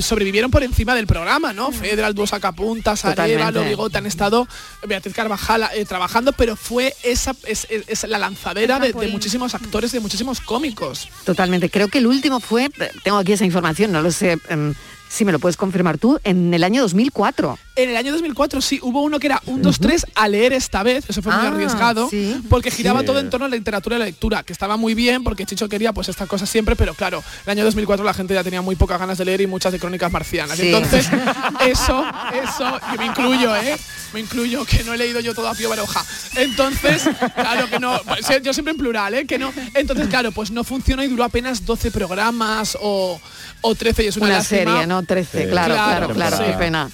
sobrevivieron 0.00 0.50
por 0.50 0.62
encima 0.62 0.94
del 0.94 1.06
programa, 1.06 1.52
¿no? 1.52 1.72
Federal, 1.72 2.14
Duo 2.14 2.26
Sacapuntas, 2.26 3.04
Areva. 3.04 3.50
Bigote 3.50 3.98
han 3.98 4.06
estado, 4.06 4.46
Beatriz 4.86 5.14
Carvajal 5.14 5.64
eh, 5.74 5.84
trabajando, 5.84 6.32
pero 6.32 6.56
fue 6.56 6.94
esa 7.02 7.34
es, 7.46 7.66
es- 7.70 7.84
es 7.88 8.08
la 8.08 8.18
lanzadera 8.18 8.78
de, 8.78 8.92
de 8.92 9.08
muchísimos 9.08 9.54
actores, 9.54 9.92
de 9.92 10.00
muchísimos 10.00 10.40
cómicos. 10.40 11.08
Totalmente. 11.24 11.68
Creo 11.70 11.88
que 11.88 11.98
el 11.98 12.06
último 12.06 12.40
fue, 12.40 12.70
tengo 13.02 13.18
aquí 13.18 13.32
esa 13.32 13.44
información, 13.44 13.92
no 13.92 14.02
lo 14.02 14.10
sé, 14.12 14.38
em, 14.48 14.74
si 15.12 15.24
me 15.24 15.32
lo 15.32 15.40
puedes 15.40 15.56
confirmar 15.56 15.98
tú, 15.98 16.20
en 16.22 16.54
el 16.54 16.62
año 16.62 16.82
2004. 16.82 17.58
En 17.74 17.90
el 17.90 17.96
año 17.96 18.12
2004 18.12 18.60
sí, 18.60 18.78
hubo 18.82 19.02
uno 19.02 19.18
que 19.18 19.26
era 19.26 19.42
un 19.46 19.60
2, 19.60 19.78
3 19.80 20.06
a 20.14 20.28
leer 20.28 20.52
esta 20.52 20.82
vez, 20.84 21.04
eso 21.08 21.20
fue 21.20 21.34
muy 21.34 21.46
Ah, 21.46 21.48
arriesgado, 21.48 22.08
sí. 22.08 22.40
porque 22.48 22.70
giraba 22.70 23.00
Sí. 23.00 23.06
todo 23.06 23.18
en 23.18 23.28
torno 23.28 23.46
a 23.46 23.48
la 23.48 23.56
literatura 23.56 23.96
y 23.96 23.98
la 23.98 24.04
lectura, 24.04 24.42
que 24.44 24.52
estaba 24.52 24.76
muy 24.76 24.94
bien 24.94 25.24
porque 25.24 25.44
Chicho 25.46 25.68
quería 25.68 25.92
pues 25.92 26.08
estas 26.08 26.28
cosas 26.28 26.48
siempre, 26.48 26.76
pero 26.76 26.94
claro, 26.94 27.24
el 27.44 27.50
año 27.50 27.64
2004 27.64 28.04
la 28.04 28.14
gente 28.14 28.34
ya 28.34 28.44
tenía 28.44 28.62
muy 28.62 28.76
pocas 28.76 29.00
ganas 29.00 29.18
de 29.18 29.24
leer 29.24 29.40
y 29.40 29.46
muchas 29.48 29.72
de 29.72 29.80
crónicas 29.80 30.12
marcianas. 30.12 30.56
Sí. 30.58 30.68
Entonces, 30.68 31.08
eso, 31.66 32.04
eso, 32.44 32.80
yo 32.92 32.98
me 32.98 33.06
incluyo, 33.06 33.56
¿eh? 33.56 33.76
Me 34.14 34.20
incluyo, 34.20 34.64
que 34.64 34.84
no 34.84 34.94
he 34.94 34.98
leído 34.98 35.20
yo 35.20 35.34
todo 35.34 35.48
a 35.48 35.54
Pío 35.54 35.68
Baroja. 35.70 36.04
Entonces, 36.36 37.02
claro 37.34 37.68
que 37.68 37.78
no, 37.78 38.00
pues, 38.06 38.28
eh, 38.30 38.40
yo 38.42 38.52
siempre 38.52 38.72
en 38.72 38.78
plural, 38.78 39.14
¿eh? 39.14 39.26
Que 39.26 39.38
no. 39.38 39.52
Entonces, 39.74 40.08
claro, 40.08 40.32
pues 40.32 40.50
no 40.50 40.64
funcionó 40.64 41.02
y 41.02 41.08
duró 41.08 41.24
apenas 41.24 41.64
12 41.64 41.90
programas 41.90 42.76
o, 42.80 43.20
o 43.60 43.74
13 43.74 44.04
y 44.04 44.06
es 44.08 44.16
una, 44.16 44.26
Una 44.26 44.36
lástima. 44.38 44.72
serie, 44.72 44.86
¿no? 44.86 44.99
13, 45.02 45.48
claro, 45.48 45.74
claro, 45.74 46.08
claro, 46.14 46.36
sí. 46.38 46.44
qué 46.44 46.52
pena. 46.52 46.90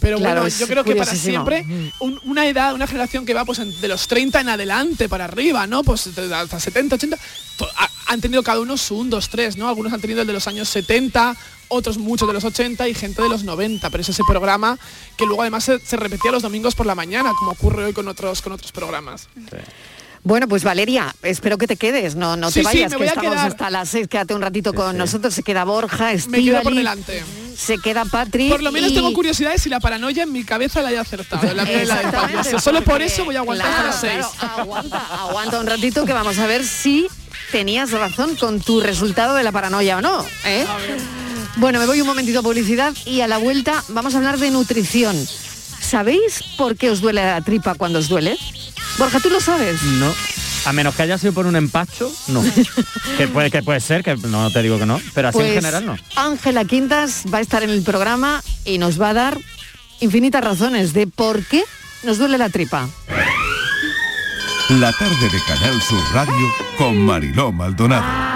Pero 0.00 0.16
Claro, 0.16 0.40
bueno, 0.40 0.56
yo 0.56 0.66
creo 0.66 0.82
que 0.82 0.94
para 0.96 1.14
siempre 1.14 1.66
un- 2.00 2.18
una 2.24 2.46
edad, 2.46 2.72
una 2.72 2.86
generación 2.86 3.26
que 3.26 3.34
va 3.34 3.44
pues 3.44 3.58
de 3.82 3.88
los 3.88 4.08
30 4.08 4.40
en 4.40 4.48
adelante 4.48 5.10
para 5.10 5.26
arriba, 5.26 5.66
¿no? 5.66 5.84
Pues 5.84 6.06
hasta 6.06 6.58
70, 6.58 6.94
80, 6.96 7.18
to- 7.58 7.68
ha- 7.76 7.90
han 8.06 8.20
tenido 8.22 8.42
cada 8.42 8.60
uno 8.60 8.78
su 8.78 8.96
1, 8.96 9.10
2, 9.10 9.28
3, 9.28 9.58
¿no? 9.58 9.68
Algunos 9.68 9.92
han 9.92 10.00
tenido 10.00 10.22
el 10.22 10.26
de 10.26 10.32
los 10.32 10.46
años 10.48 10.70
70, 10.70 11.36
otros 11.68 11.98
muchos 11.98 12.26
de 12.26 12.32
los 12.32 12.44
80 12.44 12.88
y 12.88 12.94
gente 12.94 13.20
de 13.20 13.28
los 13.28 13.44
90, 13.44 13.90
pero 13.90 14.00
es 14.00 14.08
ese 14.08 14.22
programa 14.26 14.78
que 15.18 15.26
luego 15.26 15.42
además 15.42 15.64
se, 15.64 15.78
se 15.80 15.96
repetía 15.98 16.32
los 16.32 16.42
domingos 16.42 16.74
por 16.74 16.86
la 16.86 16.94
mañana, 16.94 17.32
como 17.38 17.50
ocurre 17.50 17.84
hoy 17.84 17.92
con 17.92 18.08
otros, 18.08 18.40
con 18.40 18.52
otros 18.54 18.72
programas. 18.72 19.28
Bueno, 20.22 20.48
pues 20.48 20.64
Valeria, 20.64 21.14
espero 21.22 21.56
que 21.56 21.66
te 21.66 21.76
quedes, 21.76 22.14
no, 22.14 22.36
no 22.36 22.50
Sí, 22.50 22.60
te 22.60 22.64
vayas, 22.64 22.94
que 22.94 23.04
estamos 23.06 23.32
quedar. 23.32 23.46
hasta 23.48 23.70
las 23.70 23.88
seis, 23.88 24.06
quédate 24.06 24.34
un 24.34 24.42
ratito 24.42 24.74
con 24.74 24.96
nosotros, 24.98 25.32
se 25.32 25.42
queda 25.42 25.64
Borja, 25.64 26.10
Me 26.28 26.44
quedo 26.44 26.62
por 26.62 26.74
delante. 26.74 27.24
se 27.56 27.78
queda 27.78 28.04
Patri. 28.04 28.50
Por 28.50 28.62
lo 28.62 28.70
menos 28.70 28.90
y- 28.90 28.94
tengo 28.94 29.12
curiosidad 29.14 29.52
de 29.52 29.58
si 29.58 29.70
la 29.70 29.80
paranoia 29.80 30.24
en 30.24 30.32
mi 30.32 30.44
cabeza 30.44 30.82
la 30.82 30.88
haya 30.90 31.00
acertado. 31.00 31.42
la 31.54 31.64
la 31.64 32.42
de. 32.42 32.60
Solo 32.60 32.82
por 32.82 33.00
eso 33.00 33.24
voy 33.24 33.36
a 33.36 33.38
aguantar 33.40 33.66
hasta 33.68 33.84
las 33.86 34.00
claro, 34.00 34.28
6. 34.28 34.38
claro, 34.38 34.62
aguanta, 34.62 34.98
aguanta 35.22 35.58
un 35.60 35.66
ratito 35.66 36.04
que 36.04 36.12
vamos 36.12 36.38
a 36.38 36.46
ver 36.46 36.64
si 36.66 37.06
tenías 37.50 37.90
razón 37.90 38.36
con 38.36 38.60
tu 38.60 38.80
resultado 38.80 39.34
de 39.34 39.42
la 39.42 39.52
paranoia 39.52 39.96
o 39.96 40.00
no. 40.02 40.24
¿eh? 40.44 40.66
Bueno, 41.56 41.78
me 41.80 41.86
voy 41.86 42.00
un 42.00 42.06
momentito 42.06 42.40
a 42.40 42.42
publicidad 42.42 42.94
y 43.06 43.22
a 43.22 43.26
la 43.26 43.38
vuelta 43.38 43.82
vamos 43.88 44.14
a 44.14 44.18
hablar 44.18 44.38
de 44.38 44.50
nutrición. 44.50 45.16
¿Sabéis 45.90 46.44
por 46.56 46.76
qué 46.76 46.88
os 46.88 47.00
duele 47.00 47.20
la 47.20 47.40
tripa 47.40 47.74
cuando 47.74 47.98
os 47.98 48.08
duele? 48.08 48.38
Borja, 48.96 49.18
¿tú 49.18 49.28
lo 49.28 49.40
sabes? 49.40 49.82
No. 49.82 50.14
A 50.64 50.72
menos 50.72 50.94
que 50.94 51.02
haya 51.02 51.18
sido 51.18 51.32
por 51.32 51.46
un 51.46 51.56
empacho, 51.56 52.12
no. 52.28 52.44
que 53.18 53.26
puede 53.26 53.50
que 53.50 53.60
puede 53.64 53.80
ser, 53.80 54.04
que 54.04 54.14
no 54.14 54.52
te 54.52 54.62
digo 54.62 54.78
que 54.78 54.86
no, 54.86 55.00
pero 55.14 55.30
así 55.30 55.38
Pues 55.38 55.48
en 55.48 55.54
general 55.56 55.86
no. 55.86 55.96
Ángela 56.14 56.64
Quintas 56.64 57.24
va 57.34 57.38
a 57.38 57.40
estar 57.40 57.64
en 57.64 57.70
el 57.70 57.82
programa 57.82 58.40
y 58.64 58.78
nos 58.78 59.00
va 59.00 59.08
a 59.08 59.14
dar 59.14 59.38
infinitas 59.98 60.44
razones 60.44 60.92
de 60.92 61.08
por 61.08 61.44
qué 61.44 61.64
nos 62.04 62.18
duele 62.18 62.38
la 62.38 62.50
tripa. 62.50 62.88
La 64.68 64.92
tarde 64.92 65.28
de 65.28 65.42
Canal 65.44 65.82
Sur 65.82 66.04
Radio 66.12 66.54
con 66.78 67.04
Mariló 67.04 67.50
Maldonado. 67.50 68.30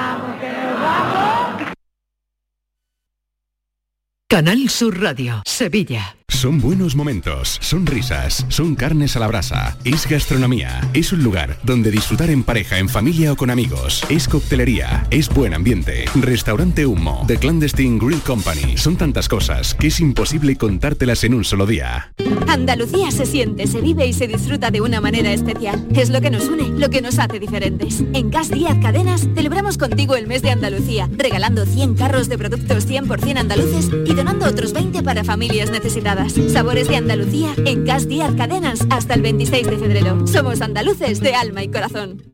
Canal 4.27 4.69
Sur 4.69 5.01
Radio, 5.01 5.41
Sevilla. 5.47 6.17
Son 6.29 6.61
buenos 6.61 6.97
momentos, 6.97 7.59
son 7.61 7.87
risas, 7.87 8.45
son 8.49 8.75
carnes 8.75 9.17
a 9.17 9.21
la 9.21 9.29
brasa, 9.29 9.79
es 9.85 10.07
gastronomía, 10.07 10.81
es 10.93 11.13
un 11.13 11.23
lugar 11.23 11.59
donde 11.63 11.91
disfrutar 11.91 12.29
en 12.29 12.43
pareja, 12.43 12.79
en 12.79 12.89
familia 12.89 13.33
o 13.33 13.37
con 13.37 13.51
amigos, 13.51 14.05
es 14.09 14.27
coctelería, 14.29 15.07
es 15.11 15.29
buen 15.29 15.55
ambiente, 15.55 16.05
restaurante 16.15 16.87
Humo, 16.87 17.25
The 17.27 17.39
Clandestine 17.39 17.99
Grill 17.99 18.21
Company, 18.21 18.77
son 18.77 18.97
tantas 18.97 19.29
cosas 19.29 19.75
que 19.75 19.87
es 19.87 20.01
imposible 20.01 20.57
contártelas 20.57 21.25
en 21.25 21.35
un 21.35 21.45
solo 21.45 21.67
día. 21.67 22.13
Andalucía 22.49 23.11
se 23.11 23.27
siente, 23.27 23.67
se 23.67 23.81
vive 23.81 24.07
y 24.07 24.13
se 24.13 24.27
disfruta 24.27 24.71
de 24.71 24.81
una 24.81 25.01
manera 25.01 25.33
especial. 25.33 25.87
Es 25.95 26.11
lo 26.11 26.21
que 26.21 26.31
nos 26.31 26.49
une, 26.49 26.79
lo 26.79 26.91
que 26.91 27.03
nos 27.03 27.19
hace 27.19 27.39
diferentes. 27.41 28.03
En 28.13 28.31
Gas 28.31 28.51
Díaz 28.51 28.77
Cadenas 28.81 29.29
celebramos 29.35 29.79
contigo 29.79 30.15
el 30.15 30.27
mes 30.27 30.43
de 30.43 30.51
Andalucía, 30.51 31.09
regalando 31.17 31.67
100 31.67 31.95
carros 31.95 32.29
de 32.29 32.39
productos 32.39 32.87
100% 32.87 33.39
andaluces 33.39 33.91
y 34.07 34.15
donando 34.15 34.47
otros 34.47 34.73
20 34.73 35.03
para 35.03 35.25
familias 35.25 35.71
necesitadas. 35.71 36.24
Sabores 36.33 36.89
de 36.89 36.97
Andalucía 36.97 37.55
en 37.67 37.85
Gas 37.85 38.09
Díaz 38.09 38.35
Cadenas 38.35 38.87
hasta 38.91 39.15
el 39.15 39.23
26 39.23 39.67
de 39.67 39.79
febrero. 39.79 40.27
Somos 40.27 40.61
andaluces 40.63 41.21
de 41.21 41.35
alma 41.35 41.63
y 41.63 41.71
corazón. 41.71 42.34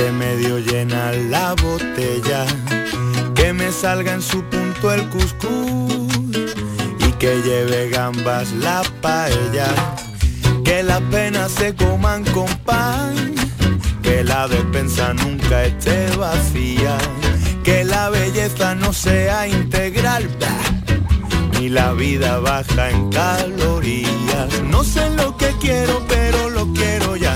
esté 0.00 0.12
medio 0.12 0.58
llena 0.58 1.12
la 1.28 1.54
botella, 1.62 2.46
que 3.34 3.52
me 3.52 3.70
salga 3.70 4.14
en 4.14 4.22
su 4.22 4.42
punto 4.44 4.92
el 4.94 5.06
cuscús 5.10 6.08
y 7.06 7.12
que 7.18 7.42
lleve 7.42 7.90
gambas 7.90 8.50
la 8.52 8.82
paella, 9.02 9.68
que 10.64 10.82
las 10.82 11.02
penas 11.10 11.52
se 11.52 11.74
coman 11.74 12.24
con 12.32 12.48
pan, 12.64 13.34
que 14.02 14.24
la 14.24 14.48
despensa 14.48 15.12
nunca 15.12 15.64
esté 15.64 16.08
vacía, 16.16 16.96
que 17.62 17.84
la 17.84 18.08
belleza 18.08 18.74
no 18.74 18.94
sea 18.94 19.48
integral. 19.48 20.24
ni 21.58 21.68
la 21.68 21.92
vida 21.92 22.38
baja 22.38 22.88
en 22.88 23.10
calorías. 23.10 24.62
No 24.70 24.82
sé 24.82 25.10
lo 25.10 25.36
que 25.36 25.50
quiero, 25.60 26.02
pero 26.08 26.48
lo 26.48 26.72
quiero 26.72 27.16
ya. 27.16 27.29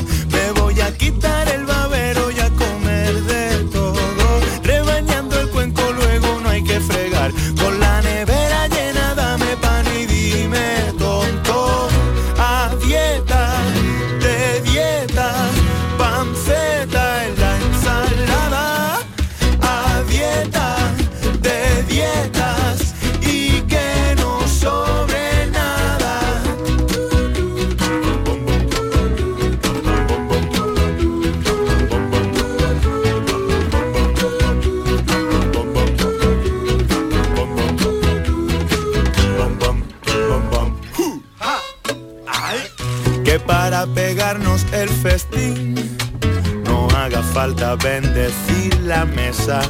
Falta 47.35 47.75
bendecir 47.75 48.81
la 48.85 49.05
mesa. 49.05 49.61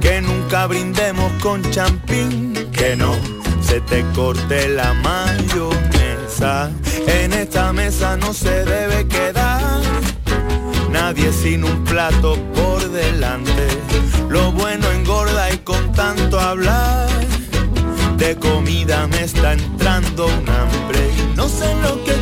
Que 0.00 0.22
nunca 0.22 0.66
brindemos 0.68 1.30
con 1.42 1.60
champín. 1.72 2.54
Que 2.72 2.94
no 2.96 3.12
se 3.60 3.80
te 3.80 4.04
corte 4.14 4.68
la 4.68 4.94
mayonesa. 4.94 6.70
En 7.08 7.32
esta 7.32 7.72
mesa 7.72 8.16
no 8.16 8.32
se 8.32 8.64
debe 8.64 9.06
quedar 9.08 9.80
nadie 10.90 11.32
sin 11.32 11.64
un 11.64 11.84
plato 11.84 12.36
por 12.54 12.88
delante. 12.90 13.66
Lo 14.28 14.52
bueno 14.52 14.90
engorda 14.92 15.52
y 15.52 15.58
con 15.58 15.92
tanto 15.92 16.38
hablar 16.38 17.08
de 18.16 18.36
comida 18.36 19.06
me 19.08 19.24
está 19.24 19.52
entrando 19.52 20.26
un 20.26 20.48
hambre. 20.48 21.02
No 21.34 21.48
sé 21.48 21.68
lo 21.82 22.02
que 22.04 22.15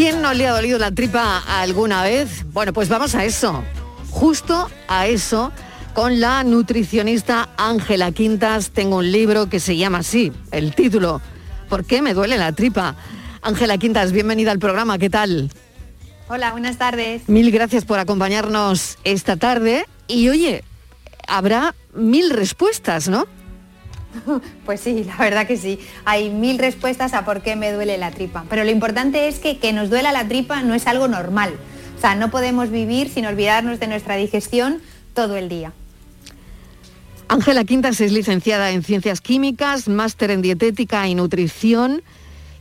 quién 0.00 0.22
no 0.22 0.32
le 0.32 0.46
ha 0.46 0.52
dolido 0.52 0.78
la 0.78 0.90
tripa 0.92 1.42
alguna 1.46 2.02
vez? 2.02 2.46
Bueno, 2.54 2.72
pues 2.72 2.88
vamos 2.88 3.14
a 3.14 3.26
eso, 3.26 3.62
justo 4.08 4.70
a 4.88 5.06
eso, 5.06 5.52
con 5.92 6.20
la 6.20 6.42
nutricionista 6.42 7.50
Ángela 7.58 8.10
Quintas. 8.10 8.70
Tengo 8.70 8.96
un 8.96 9.12
libro 9.12 9.50
que 9.50 9.60
se 9.60 9.76
llama 9.76 9.98
así, 9.98 10.32
el 10.52 10.74
título, 10.74 11.20
¿Por 11.68 11.84
qué 11.84 12.00
me 12.00 12.14
duele 12.14 12.38
la 12.38 12.52
tripa? 12.52 12.96
Ángela 13.42 13.76
Quintas, 13.76 14.12
bienvenida 14.12 14.52
al 14.52 14.58
programa, 14.58 14.96
¿qué 14.96 15.10
tal? 15.10 15.50
Hola, 16.30 16.52
buenas 16.52 16.78
tardes. 16.78 17.28
Mil 17.28 17.50
gracias 17.50 17.84
por 17.84 17.98
acompañarnos 17.98 18.96
esta 19.04 19.36
tarde. 19.36 19.84
Y 20.08 20.30
oye, 20.30 20.64
habrá 21.28 21.74
mil 21.92 22.30
respuestas, 22.30 23.10
¿no? 23.10 23.26
Pues 24.64 24.80
sí, 24.80 25.04
la 25.04 25.16
verdad 25.16 25.46
que 25.46 25.56
sí. 25.56 25.78
Hay 26.04 26.30
mil 26.30 26.58
respuestas 26.58 27.14
a 27.14 27.24
por 27.24 27.42
qué 27.42 27.56
me 27.56 27.72
duele 27.72 27.98
la 27.98 28.10
tripa. 28.10 28.44
Pero 28.48 28.64
lo 28.64 28.70
importante 28.70 29.28
es 29.28 29.38
que 29.38 29.58
que 29.58 29.72
nos 29.72 29.90
duela 29.90 30.12
la 30.12 30.28
tripa 30.28 30.62
no 30.62 30.74
es 30.74 30.86
algo 30.86 31.08
normal. 31.08 31.54
O 31.96 32.00
sea, 32.00 32.14
no 32.14 32.30
podemos 32.30 32.70
vivir 32.70 33.08
sin 33.08 33.26
olvidarnos 33.26 33.78
de 33.80 33.86
nuestra 33.86 34.16
digestión 34.16 34.80
todo 35.14 35.36
el 35.36 35.48
día. 35.48 35.72
Ángela 37.28 37.64
Quintas 37.64 38.00
es 38.00 38.10
licenciada 38.10 38.72
en 38.72 38.82
Ciencias 38.82 39.20
Químicas, 39.20 39.88
máster 39.88 40.30
en 40.30 40.42
Dietética 40.42 41.06
y 41.06 41.14
Nutrición 41.14 42.02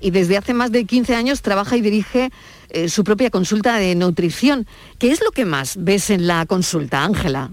y 0.02 0.12
desde 0.12 0.38
hace 0.38 0.54
más 0.54 0.72
de 0.72 0.86
15 0.86 1.16
años 1.16 1.42
trabaja 1.42 1.76
y 1.76 1.82
dirige 1.82 2.30
eh, 2.70 2.90
su 2.90 3.04
propia 3.04 3.30
consulta 3.30 3.78
de 3.78 3.96
nutrición. 3.96 4.68
¿Qué 4.98 5.12
es 5.12 5.22
lo 5.24 5.32
que 5.32 5.46
más 5.46 5.76
ves 5.80 6.10
en 6.10 6.28
la 6.28 6.46
consulta, 6.46 7.04
Ángela? 7.04 7.50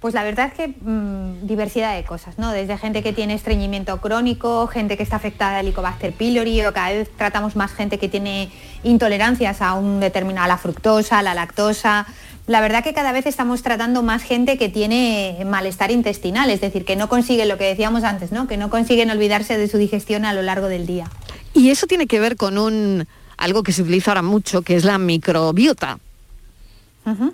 Pues 0.00 0.14
la 0.14 0.22
verdad 0.22 0.46
es 0.46 0.54
que 0.54 0.68
mm, 0.68 1.46
diversidad 1.46 1.96
de 1.96 2.04
cosas, 2.04 2.38
¿no? 2.38 2.52
Desde 2.52 2.78
gente 2.78 3.02
que 3.02 3.12
tiene 3.12 3.34
estreñimiento 3.34 4.00
crónico, 4.00 4.68
gente 4.68 4.96
que 4.96 5.02
está 5.02 5.16
afectada 5.16 5.58
al 5.58 5.66
Helicobacter 5.66 6.12
pylori, 6.12 6.64
o 6.64 6.72
cada 6.72 6.90
vez 6.90 7.10
tratamos 7.16 7.56
más 7.56 7.72
gente 7.72 7.98
que 7.98 8.08
tiene 8.08 8.48
intolerancias 8.84 9.60
a 9.60 9.74
un 9.74 9.98
determinado, 9.98 10.44
a 10.44 10.48
la 10.48 10.58
fructosa, 10.58 11.18
a 11.18 11.22
la 11.22 11.34
lactosa. 11.34 12.06
La 12.46 12.60
verdad 12.60 12.84
que 12.84 12.94
cada 12.94 13.10
vez 13.10 13.26
estamos 13.26 13.62
tratando 13.62 14.02
más 14.04 14.22
gente 14.22 14.56
que 14.56 14.68
tiene 14.68 15.42
malestar 15.44 15.90
intestinal, 15.90 16.48
es 16.48 16.60
decir, 16.60 16.84
que 16.84 16.94
no 16.94 17.08
consiguen 17.08 17.48
lo 17.48 17.58
que 17.58 17.64
decíamos 17.64 18.04
antes, 18.04 18.30
¿no? 18.30 18.46
Que 18.46 18.56
no 18.56 18.70
consiguen 18.70 19.10
olvidarse 19.10 19.58
de 19.58 19.66
su 19.66 19.78
digestión 19.78 20.24
a 20.24 20.32
lo 20.32 20.42
largo 20.42 20.68
del 20.68 20.86
día. 20.86 21.10
Y 21.54 21.70
eso 21.70 21.88
tiene 21.88 22.06
que 22.06 22.20
ver 22.20 22.36
con 22.36 22.56
un 22.56 23.08
algo 23.36 23.64
que 23.64 23.72
se 23.72 23.82
utiliza 23.82 24.12
ahora 24.12 24.22
mucho, 24.22 24.62
que 24.62 24.76
es 24.76 24.84
la 24.84 24.98
microbiota. 24.98 25.98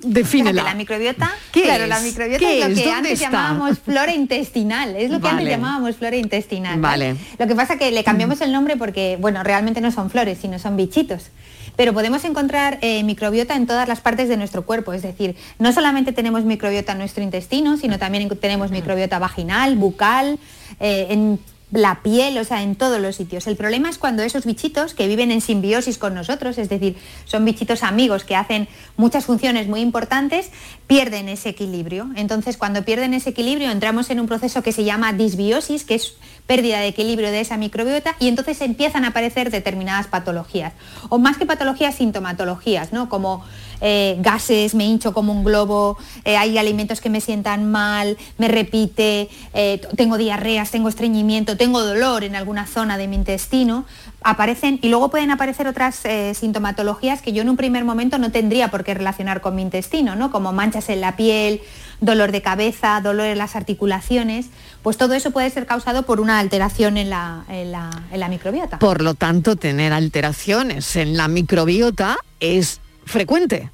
Defínela. 0.03 0.51
Fíjate, 0.63 0.71
la 0.71 0.75
microbiota, 0.75 1.31
¿Qué 1.53 1.63
claro, 1.63 1.85
es? 1.85 1.89
la 1.89 2.01
microbiota 2.01 2.39
¿Qué 2.39 2.59
es 2.61 2.67
lo 2.67 2.73
es? 2.73 2.79
que 2.79 2.85
¿Dónde 2.85 2.99
antes 2.99 3.13
está? 3.13 3.25
llamábamos 3.31 3.79
flora 3.79 4.15
intestinal, 4.15 4.97
es 4.97 5.11
lo 5.11 5.21
que 5.21 5.29
antes 5.29 5.49
llamábamos 5.49 5.97
flora 5.97 6.17
intestinal. 6.17 6.81
Vale. 6.81 7.17
Lo 7.39 7.47
que 7.47 7.55
pasa 7.55 7.77
que 7.79 7.91
le 7.91 8.05
cambiamos 8.05 8.41
el 8.41 8.53
nombre 8.53 8.77
porque, 8.77 9.17
bueno, 9.21 9.43
realmente 9.43 9.81
no 9.81 9.91
son 9.91 10.11
flores, 10.11 10.39
sino 10.41 10.59
son 10.59 10.77
bichitos. 10.77 11.31
Pero 11.77 11.93
podemos 11.93 12.25
encontrar 12.25 12.79
eh, 12.83 13.03
microbiota 13.03 13.57
en 13.57 13.67
todas 13.67 13.89
las 13.89 14.01
partes 14.01 14.29
de 14.29 14.37
nuestro 14.37 14.65
cuerpo, 14.65 14.93
es 14.93 15.03
decir, 15.03 15.35
no 15.59 15.73
solamente 15.73 16.13
tenemos 16.13 16.45
microbiota 16.45 16.93
en 16.93 16.99
nuestro 16.99 17.25
intestino, 17.25 17.77
sino 17.77 17.99
también 17.99 18.31
en- 18.31 18.39
tenemos 18.39 18.71
microbiota 18.71 19.19
vaginal, 19.19 19.75
bucal, 19.75 20.39
eh, 20.79 21.09
en 21.11 21.41
la 21.75 22.03
piel, 22.03 22.39
o 22.39 22.45
sea, 22.45 22.63
en 22.63 22.77
todos 22.77 23.01
los 23.01 23.17
sitios. 23.17 23.49
El 23.49 23.57
problema 23.57 23.91
es 23.91 23.99
cuando 23.99 24.23
esos 24.23 24.45
bichitos 24.45 24.95
que 24.95 25.09
viven 25.09 25.33
en 25.33 25.41
simbiosis 25.41 25.99
con 25.99 26.15
nosotros, 26.15 26.57
es 26.57 26.69
decir, 26.69 26.97
son 27.25 27.45
bichitos 27.45 27.83
amigos 27.83 28.23
que 28.23 28.37
hacen 28.37 28.69
muchas 28.97 29.25
funciones 29.25 29.67
muy 29.67 29.81
importantes, 29.81 30.51
pierden 30.87 31.29
ese 31.29 31.49
equilibrio. 31.49 32.11
Entonces, 32.15 32.57
cuando 32.57 32.85
pierden 32.85 33.13
ese 33.13 33.31
equilibrio, 33.31 33.73
entramos 33.73 34.11
en 34.11 34.21
un 34.21 34.29
proceso 34.29 34.63
que 34.63 34.71
se 34.71 34.85
llama 34.85 35.13
disbiosis, 35.13 35.85
que 35.85 35.97
es 35.97 36.15
pérdida 36.47 36.79
de 36.79 36.89
equilibrio 36.89 37.33
de 37.33 37.41
esa 37.41 37.57
microbiota, 37.57 38.15
y 38.21 38.29
entonces 38.29 38.61
empiezan 38.61 39.05
a 39.05 39.09
aparecer 39.09 39.51
determinadas 39.51 40.07
patologías. 40.07 40.75
O 41.09 41.19
más 41.19 41.39
que 41.39 41.47
patologías, 41.47 41.97
sintomatologías, 41.97 42.93
¿no? 42.93 43.09
Como 43.09 43.45
eh, 43.87 44.17
gases, 44.21 44.75
me 44.75 44.87
hincho 44.87 45.13
como 45.13 45.31
un 45.33 45.45
globo, 45.45 45.99
eh, 46.25 46.39
hay 46.39 46.57
alimentos 46.57 47.03
que 47.03 47.11
me 47.11 47.21
sientan 47.21 47.71
mal, 47.71 48.17
me 48.39 48.49
repite, 48.49 49.29
eh, 49.53 49.81
tengo 49.95 50.17
diarreas, 50.17 50.71
tengo 50.71 50.89
estreñimiento, 50.89 51.59
tengo 51.59 51.83
dolor 51.85 52.25
en 52.25 52.35
alguna 52.35 52.67
zona 52.67 52.97
de 52.97 53.09
mi 53.09 53.17
intestino, 53.17 53.85
aparecen 54.23 54.79
y 54.81 54.89
luego 54.89 55.11
pueden 55.11 55.31
aparecer 55.31 55.67
otras 55.69 56.01
sintomatologías 56.39 57.21
que 57.21 57.33
yo 57.35 57.43
en 57.43 57.51
un 57.51 57.57
primer 57.59 57.85
momento 57.85 58.17
no 58.19 58.31
tendría 58.33 58.71
por 58.71 58.85
qué 58.85 58.95
relacionar 58.95 59.41
con 59.43 59.55
mi 59.55 59.61
intestino, 59.61 60.17
¿no? 60.17 60.31
como 60.31 60.53
manchas 60.55 60.89
en 60.89 61.01
la 61.03 61.15
piel, 61.17 61.61
dolor 62.01 62.33
de 62.33 62.41
cabeza, 62.41 63.01
dolor 63.03 63.27
en 63.27 63.37
las 63.39 63.55
articulaciones, 63.55 64.47
pues 64.83 64.97
todo 64.97 65.13
eso 65.15 65.31
puede 65.31 65.51
ser 65.51 65.67
causado 65.67 66.05
por 66.05 66.21
una 66.21 66.39
alteración 66.39 66.97
en 66.97 67.11
la, 67.11 67.45
en 67.49 67.71
la- 67.73 68.03
en 68.13 68.21
la 68.21 68.29
microbiota. 68.29 68.79
Por 68.79 69.03
lo 69.03 69.15
tanto, 69.15 69.57
tener 69.57 69.93
alteraciones 69.93 70.97
en 70.97 71.17
la 71.17 71.29
microbiota 71.29 72.17
es 72.41 72.81
frecuente. 73.05 73.71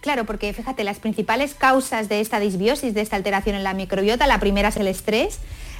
Claro, 0.00 0.24
porque 0.24 0.52
fíjate, 0.52 0.84
las 0.84 1.00
principales 1.00 1.54
causas 1.54 2.08
de 2.08 2.20
esta 2.20 2.38
disbiosis, 2.38 2.94
de 2.94 3.00
esta 3.00 3.16
alteración 3.16 3.56
en 3.56 3.64
la 3.64 3.74
microbiota, 3.74 4.26
la 4.26 4.38
primera 4.38 4.68
es 4.68 4.76
el 4.76 4.86
estrés, 4.86 5.38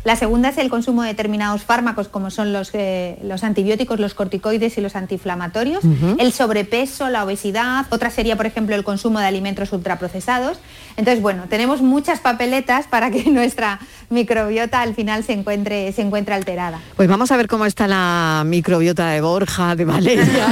la 0.09 0.17
segunda 0.17 0.49
es 0.49 0.57
el 0.57 0.71
consumo 0.71 1.03
de 1.03 1.09
determinados 1.09 1.65
fármacos 1.65 2.09
como 2.09 2.31
son 2.31 2.51
los, 2.51 2.71
eh, 2.73 3.19
los 3.23 3.45
antibióticos, 3.45 4.01
los 4.01 4.15
corticoides 4.15 4.79
y 4.79 4.81
los 4.81 4.97
antiinflamatorios, 4.97 5.85
el 6.19 6.33
sobrepeso, 6.33 7.11
la 7.11 7.25
obesidad, 7.25 7.85
otra 7.91 8.09
sería, 8.09 8.35
por 8.35 8.47
ejemplo, 8.47 8.75
el 8.75 8.85
consumo 8.85 9.19
de 9.19 9.27
alimentos 9.27 9.71
ultraprocesados. 9.71 10.61
Entonces, 10.97 11.21
bueno, 11.21 11.45
tenemos 11.51 11.83
muchas 11.83 12.21
papeletas 12.21 12.87
para 12.87 13.11
que 13.11 13.25
nuestra 13.31 13.81
microbiota 14.09 14.81
al 14.81 14.95
final 14.95 15.25
se 15.25 15.35
encuentre, 15.35 15.93
se 15.93 16.01
encuentre 16.01 16.35
alterada. 16.35 16.81
Pues 16.97 17.07
vamos 17.07 17.31
a 17.31 17.37
ver 17.37 17.47
cómo 17.47 17.67
está 17.67 17.87
la 17.87 18.45
microbiota 18.47 19.11
de 19.11 19.21
Borja, 19.21 19.77
de 19.77 19.85
Valeria, 19.85 20.47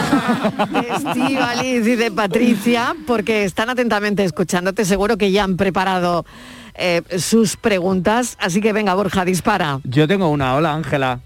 de 0.70 1.10
Estíbaliz 1.10 1.86
y 1.86 1.96
de 1.96 2.10
Patricia, 2.10 2.94
porque 3.06 3.44
están 3.44 3.70
atentamente 3.70 4.22
escuchándote. 4.22 4.84
Seguro 4.84 5.16
que 5.16 5.32
ya 5.32 5.44
han 5.44 5.56
preparado 5.56 6.26
eh, 6.78 7.02
sus 7.18 7.56
preguntas. 7.56 8.36
Así 8.40 8.60
que 8.60 8.72
venga, 8.72 8.94
Borja, 8.94 9.24
dispara. 9.24 9.80
Yo 9.84 10.06
tengo 10.06 10.28
una, 10.28 10.54
hola 10.54 10.74
Ángela. 10.74 11.20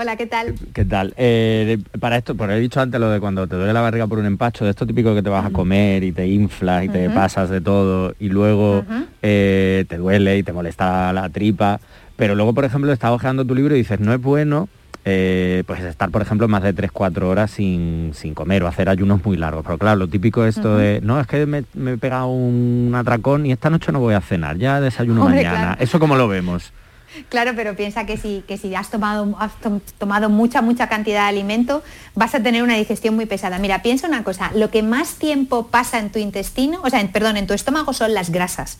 Hola, 0.00 0.14
¿qué 0.14 0.26
tal? 0.26 0.54
¿Qué 0.72 0.84
tal? 0.84 1.12
Eh, 1.16 1.78
para 1.98 2.16
esto, 2.16 2.36
por 2.36 2.52
he 2.52 2.60
dicho 2.60 2.80
antes 2.80 3.00
lo 3.00 3.10
de 3.10 3.18
cuando 3.18 3.48
te 3.48 3.56
duele 3.56 3.72
la 3.72 3.80
barriga 3.80 4.06
por 4.06 4.20
un 4.20 4.26
empacho, 4.26 4.64
de 4.64 4.70
esto 4.70 4.86
típico 4.86 5.12
que 5.12 5.24
te 5.24 5.28
vas 5.28 5.44
a 5.44 5.50
comer 5.50 6.04
y 6.04 6.12
te 6.12 6.24
inflas 6.28 6.84
y 6.84 6.88
te 6.88 7.10
pasas 7.10 7.50
de 7.50 7.60
todo 7.60 8.14
y 8.20 8.28
luego 8.28 8.84
eh, 9.22 9.84
te 9.88 9.96
duele 9.96 10.38
y 10.38 10.44
te 10.44 10.52
molesta 10.52 11.12
la 11.12 11.28
tripa. 11.30 11.80
Pero 12.14 12.36
luego, 12.36 12.54
por 12.54 12.64
ejemplo, 12.64 12.92
estás 12.92 13.10
hojeando 13.10 13.44
tu 13.44 13.56
libro 13.56 13.74
y 13.74 13.78
dices, 13.78 13.98
no 13.98 14.14
es 14.14 14.20
bueno 14.20 14.68
eh, 15.04 15.62
pues 15.66 15.80
estar, 15.80 16.10
por 16.10 16.22
ejemplo, 16.22 16.48
más 16.48 16.62
de 16.62 16.74
3-4 16.74 17.22
horas 17.22 17.50
sin, 17.50 18.12
sin 18.14 18.34
comer 18.34 18.62
o 18.62 18.68
hacer 18.68 18.88
ayunos 18.88 19.24
muy 19.24 19.36
largos. 19.36 19.64
Pero 19.64 19.78
claro, 19.78 19.96
lo 19.96 20.08
típico 20.08 20.44
es 20.44 20.56
esto 20.56 20.76
de, 20.76 21.00
no, 21.02 21.18
es 21.20 21.26
que 21.26 21.46
me, 21.46 21.64
me 21.74 21.92
he 21.92 21.98
pegado 21.98 22.28
un 22.28 22.92
atracón 22.94 23.46
y 23.46 23.52
esta 23.52 23.70
noche 23.70 23.92
no 23.92 24.00
voy 24.00 24.14
a 24.14 24.20
cenar, 24.20 24.56
ya 24.58 24.80
desayuno 24.80 25.22
Hombre, 25.24 25.36
mañana. 25.44 25.60
claro. 25.60 25.82
¿Eso 25.82 25.98
cómo 25.98 26.16
lo 26.16 26.28
vemos? 26.28 26.72
Claro, 27.30 27.52
pero 27.56 27.74
piensa 27.74 28.04
que 28.04 28.18
si, 28.18 28.44
que 28.46 28.58
si 28.58 28.74
has, 28.74 28.90
tomado, 28.90 29.34
has 29.40 29.54
tom- 29.60 29.80
tomado 29.96 30.28
mucha, 30.28 30.60
mucha 30.60 30.88
cantidad 30.90 31.22
de 31.22 31.28
alimento, 31.28 31.82
vas 32.14 32.34
a 32.34 32.42
tener 32.42 32.62
una 32.62 32.74
digestión 32.76 33.16
muy 33.16 33.24
pesada. 33.24 33.58
Mira, 33.58 33.80
piensa 33.82 34.06
una 34.06 34.22
cosa, 34.24 34.50
lo 34.54 34.70
que 34.70 34.82
más 34.82 35.14
tiempo 35.14 35.68
pasa 35.68 35.98
en 35.98 36.10
tu 36.10 36.18
intestino, 36.18 36.80
o 36.84 36.90
sea, 36.90 37.00
en- 37.00 37.08
perdón, 37.10 37.38
en 37.38 37.46
tu 37.46 37.54
estómago 37.54 37.94
son 37.94 38.12
las 38.12 38.30
grasas. 38.30 38.78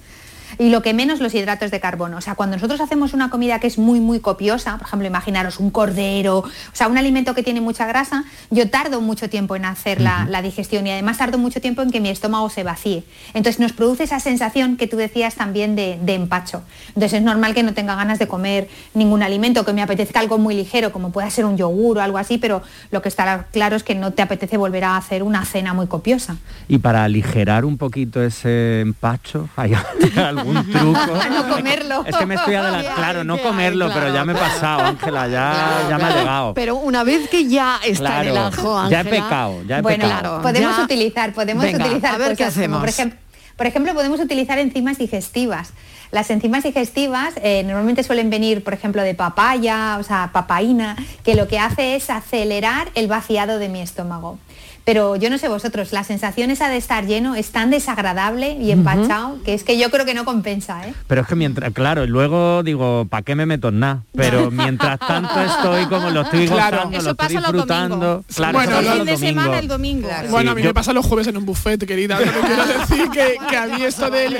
Y 0.59 0.71
lo 0.71 0.83
que 0.83 0.93
menos 0.93 1.21
los 1.21 1.35
hidratos 1.35 1.71
de 1.71 1.81
carbono. 1.81 2.17
O 2.17 2.21
sea, 2.21 2.35
cuando 2.35 2.57
nosotros 2.57 2.81
hacemos 2.81 3.13
una 3.13 3.31
comida 3.31 3.61
que 3.61 3.67
es 3.67 3.79
muy, 3.79 4.01
muy 4.01 4.21
copiosa, 4.21 4.77
por 4.79 4.87
ejemplo, 4.87 5.07
imaginaros 5.07 5.61
un 5.61 5.71
cordero, 5.71 6.39
o 6.39 6.51
sea, 6.73 6.89
un 6.89 6.99
alimento 6.99 7.35
que 7.35 7.43
tiene 7.43 7.61
mucha 7.61 7.87
grasa, 7.87 8.25
yo 8.51 8.69
tardo 8.69 9.01
mucho 9.01 9.31
tiempo 9.31 9.57
en 9.57 9.65
hacer 9.65 10.01
la, 10.01 10.27
la 10.29 10.43
digestión 10.43 10.87
y 10.87 10.91
además 10.91 11.19
tardo 11.19 11.39
mucho 11.39 11.61
tiempo 11.61 11.83
en 11.83 11.91
que 11.91 12.01
mi 12.01 12.09
estómago 12.09 12.51
se 12.51 12.65
vacíe. 12.65 13.05
Entonces 13.35 13.61
nos 13.61 13.73
produce 13.73 14.05
esa 14.05 14.21
sensación 14.21 14.77
que 14.77 14.87
tú 14.87 14.97
decías 14.97 15.37
también 15.37 15.77
de, 15.77 15.99
de 16.03 16.15
empacho. 16.15 16.63
Entonces 16.89 17.15
es 17.15 17.23
normal 17.23 17.55
que 17.55 17.63
no 17.63 17.75
tenga 17.75 17.95
ganas 17.95 18.19
de 18.19 18.27
comer 18.27 18.69
ningún 18.95 19.23
alimento, 19.23 19.65
que 19.65 19.73
me 19.73 19.83
apetezca 19.83 20.21
algo 20.21 20.39
muy 20.39 20.55
ligero, 20.55 20.93
como 20.93 21.13
pueda 21.13 21.31
ser 21.31 21.45
un 21.45 21.57
yogur 21.57 21.99
o 21.99 22.03
algo 22.03 22.19
así, 22.19 22.39
pero 22.39 22.63
lo 22.91 23.03
que 23.03 23.09
está 23.09 23.47
claro 23.53 23.77
es 23.77 23.83
que 23.83 23.95
no 23.95 24.13
te 24.13 24.23
apetece 24.23 24.57
volver 24.57 24.85
a 24.85 24.97
hacer 24.97 25.23
una 25.23 25.45
cena 25.45 25.75
muy 25.75 25.87
copiosa. 25.87 26.37
Y 26.69 26.79
para 26.79 27.05
aligerar 27.05 27.65
un 27.65 27.79
poquito 27.79 28.23
ese 28.23 28.81
empacho, 28.81 29.49
¿hay 29.57 29.73
algún 30.57 30.73
truco? 30.73 31.19
no 31.31 31.49
comerlo. 31.57 32.05
Es 32.07 32.17
que 32.17 32.27
me 32.27 32.35
estoy 32.37 32.55
adelantando. 32.55 32.95
Claro, 32.97 33.25
no 33.25 33.39
comerlo, 33.39 33.91
pero 33.93 34.13
ya 34.13 34.25
me 34.25 34.33
he 34.33 34.37
pasado, 34.37 34.81
Ángela, 34.85 35.29
ya, 35.29 35.87
ya 35.89 35.99
me 35.99 36.05
ha 36.05 36.17
llegado. 36.17 36.55
Pero 36.55 36.77
una 36.77 37.05
vez 37.05 37.29
que 37.29 37.49
ya 37.49 37.79
está 37.85 38.21
en 38.23 38.29
el 38.29 38.33
Claro, 38.35 38.47
ajo, 38.57 38.89
ya 38.91 38.97
he 38.97 39.01
Ángela, 39.01 39.25
pecado, 39.25 39.63
ya 39.67 39.79
he 39.79 39.83
bueno, 39.83 40.05
pecado. 40.05 40.43
podemos 40.43 40.77
Ya- 40.77 40.85
utilizar, 40.85 41.33
podemos 41.33 41.65
Venga, 41.65 41.85
utilizar 41.87 42.15
a 42.15 42.19
ver 42.19 42.37
qué 42.37 42.45
cosas 42.45 42.55
como, 42.55 42.61
hacemos. 42.63 42.81
por 42.81 42.89
ejemplo, 42.89 43.19
por 43.57 43.67
ejemplo, 43.67 43.95
podemos 43.95 44.21
utilizar 44.21 44.59
enzimas 44.59 44.99
digestivas. 44.99 45.71
Las 46.11 46.31
enzimas 46.31 46.65
digestivas 46.65 47.35
eh, 47.43 47.63
normalmente 47.65 48.03
suelen 48.03 48.31
venir, 48.31 48.65
por 48.65 48.73
ejemplo, 48.75 49.03
de 49.03 49.15
papaya, 49.15 49.97
o 50.01 50.03
sea, 50.03 50.31
papaína, 50.33 50.97
que 51.25 51.35
lo 51.35 51.49
que 51.49 51.59
hace 51.59 51.97
es 51.97 52.09
acelerar 52.11 52.89
el 52.95 53.09
vaciado 53.09 53.59
de 53.59 53.69
mi 53.69 53.81
estómago. 53.81 54.39
Pero 54.85 55.17
yo 55.17 55.29
no 55.29 55.37
sé 55.37 55.49
vosotros, 55.49 55.93
la 55.93 56.03
sensación 56.03 56.51
esa 56.51 56.71
de 56.71 56.79
estar 56.79 57.05
lleno 57.05 57.35
es 57.35 57.51
tan 57.53 57.69
desagradable 57.69 58.53
y 58.53 58.71
empachado 58.71 59.37
que 59.45 59.53
es 59.53 59.63
que 59.63 59.79
yo 59.79 59.91
creo 59.91 60.07
que 60.07 60.15
no 60.15 60.25
compensa, 60.25 60.89
¿eh? 60.89 60.95
Pero 61.07 61.21
es 61.21 61.27
que 61.27 61.35
mientras, 61.35 61.75
claro, 61.75 62.07
luego 62.07 62.63
digo, 62.63 63.07
¿para 63.11 63.23
qué 63.23 63.35
me 63.35 63.45
meto 63.45 63.69
en 63.69 63.81
nada? 63.81 64.05
Pero 64.17 64.51
mientras 64.51 64.99
tanto 64.99 65.39
estoy 65.43 65.85
como 65.89 66.09
lo 66.09 66.23
estoy 66.23 66.47
Claro. 66.49 66.77
gozando, 66.79 66.97
Eso 66.97 67.05
lo 67.05 67.11
estoy 67.11 67.27
pasa 67.27 67.41
los 67.41 67.53
disfrutando. 67.53 67.97
domingos. 67.99 68.25
Claro, 68.35 68.53
Bueno, 68.55 68.71
eso 68.73 68.79
pasa 68.81 68.81
el 68.81 68.87
los 68.87 68.97
fin 68.97 69.07
de 69.07 69.17
semana, 69.29 69.43
domingos. 69.49 69.61
el 69.61 69.69
domingo. 69.69 70.09
Bueno, 70.31 70.51
a 70.53 70.55
mí 70.55 70.63
yo- 70.63 70.69
me 70.69 70.75
pasa 70.75 70.93
los 70.95 71.05
jueves 71.05 71.27
en 71.27 71.37
un 71.37 71.45
buffet, 71.45 71.85
querida. 71.87 72.17
Que 72.17 72.25
quiero 72.25 72.67
decir 72.67 73.11
que, 73.11 73.37
que 73.47 73.57
a 73.59 73.67
mí 73.67 73.83
esto 73.85 74.09
del 74.09 74.33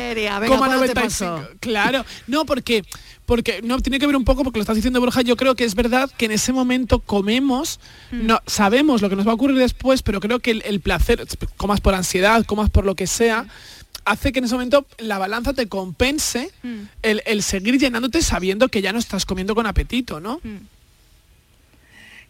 coma 0.49 0.67
¿cuándo 0.67 0.81
te 0.81 0.95
95. 0.95 1.41
Claro, 1.61 2.05
no, 2.27 2.45
porque 2.47 2.85
porque 3.27 3.61
no 3.63 3.79
tiene 3.81 3.99
que 3.99 4.07
ver 4.07 4.17
un 4.17 4.25
poco 4.25 4.43
porque 4.43 4.59
lo 4.59 4.63
estás 4.63 4.77
diciendo 4.77 5.01
Borja, 5.01 5.21
yo 5.21 5.37
creo 5.37 5.55
que 5.55 5.65
es 5.65 5.75
verdad 5.75 6.11
que 6.17 6.25
en 6.25 6.33
ese 6.33 6.51
momento 6.55 7.01
comemos, 7.01 7.79
no 8.11 8.41
sabemos 8.47 9.03
lo 9.03 9.11
que 9.11 9.17
nos 9.17 9.27
va 9.27 9.33
a 9.33 9.35
ocurrir 9.35 9.59
después, 9.59 10.03
pero 10.03 10.19
creo 10.19 10.39
que 10.39 10.53
el, 10.53 10.63
el 10.65 10.81
placer, 10.81 11.27
comas 11.59 11.83
por 11.83 11.95
ansiedad, 11.95 12.47
comas 12.47 12.71
por 12.71 12.87
lo 12.87 12.95
que 12.95 13.07
sea, 13.07 13.45
hace 14.07 14.33
que 14.33 14.39
en 14.39 14.47
ese 14.47 14.55
momento 14.55 14.87
la 14.97 15.19
balanza 15.19 15.53
te 15.53 15.69
compense 15.69 16.51
el, 17.03 17.23
el 17.27 17.43
seguir 17.43 17.79
llenándote 17.79 18.23
sabiendo 18.23 18.69
que 18.69 18.81
ya 18.81 18.95
no 18.95 18.99
estás 18.99 19.27
comiendo 19.27 19.55
con 19.55 19.67
apetito, 19.67 20.21
¿no? 20.21 20.41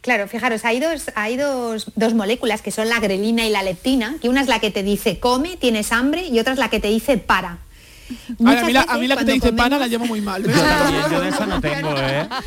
Claro, 0.00 0.28
fijaros, 0.28 0.64
hay 0.64 0.80
dos, 0.80 1.10
hay 1.14 1.36
dos, 1.36 1.92
dos 1.94 2.14
moléculas 2.14 2.62
que 2.62 2.70
son 2.70 2.88
la 2.88 2.98
grelina 3.00 3.46
y 3.46 3.50
la 3.50 3.62
leptina, 3.62 4.16
que 4.20 4.28
una 4.28 4.40
es 4.40 4.48
la 4.48 4.58
que 4.58 4.70
te 4.70 4.82
dice 4.82 5.20
come, 5.20 5.56
tienes 5.56 5.92
hambre, 5.92 6.26
y 6.26 6.38
otra 6.40 6.52
es 6.52 6.58
la 6.58 6.70
que 6.70 6.80
te 6.80 6.88
dice 6.88 7.18
para. 7.18 7.58
Ahora, 8.44 8.60
a 8.60 8.64
mí 8.64 8.72
la, 8.72 8.80
Muchas 8.80 8.94
a 8.94 8.98
mí 8.98 9.06
la 9.08 9.16
que 9.16 9.24
te 9.24 9.32
dice 9.32 9.52
pana 9.52 9.78
la 9.78 9.86
llevo 9.86 10.06
muy 10.06 10.20
mal. 10.20 10.42
También 10.42 11.02
yo 11.10 11.20
de 11.20 11.28
esa 11.28 11.46
no 11.46 11.60
tengo, 11.60 11.94
¿eh? 11.98 12.28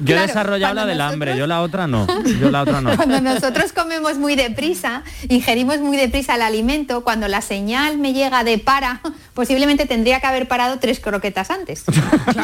Yo 0.00 0.14
he 0.14 0.16
Claro, 0.16 0.26
desarrollado 0.26 0.74
la 0.74 0.86
del 0.86 1.00
hambre, 1.00 1.36
yo 1.36 1.46
la 1.46 1.60
otra 1.62 1.86
no. 1.86 2.06
Yo 2.40 2.50
la 2.50 2.62
otra 2.62 2.80
no. 2.80 2.96
Cuando 2.96 3.20
nosotros 3.20 3.72
comemos 3.72 4.18
muy 4.18 4.34
deprisa, 4.36 5.02
ingerimos 5.28 5.78
muy 5.78 5.96
deprisa 5.96 6.36
el 6.36 6.42
alimento, 6.42 7.02
cuando 7.04 7.28
la 7.28 7.40
señal 7.42 7.98
me 7.98 8.12
llega 8.12 8.42
de 8.44 8.58
para, 8.58 9.00
posiblemente 9.34 9.86
tendría 9.86 10.20
que 10.20 10.26
haber 10.26 10.48
parado 10.48 10.78
tres 10.78 11.00
croquetas 11.00 11.50
antes. 11.50 11.84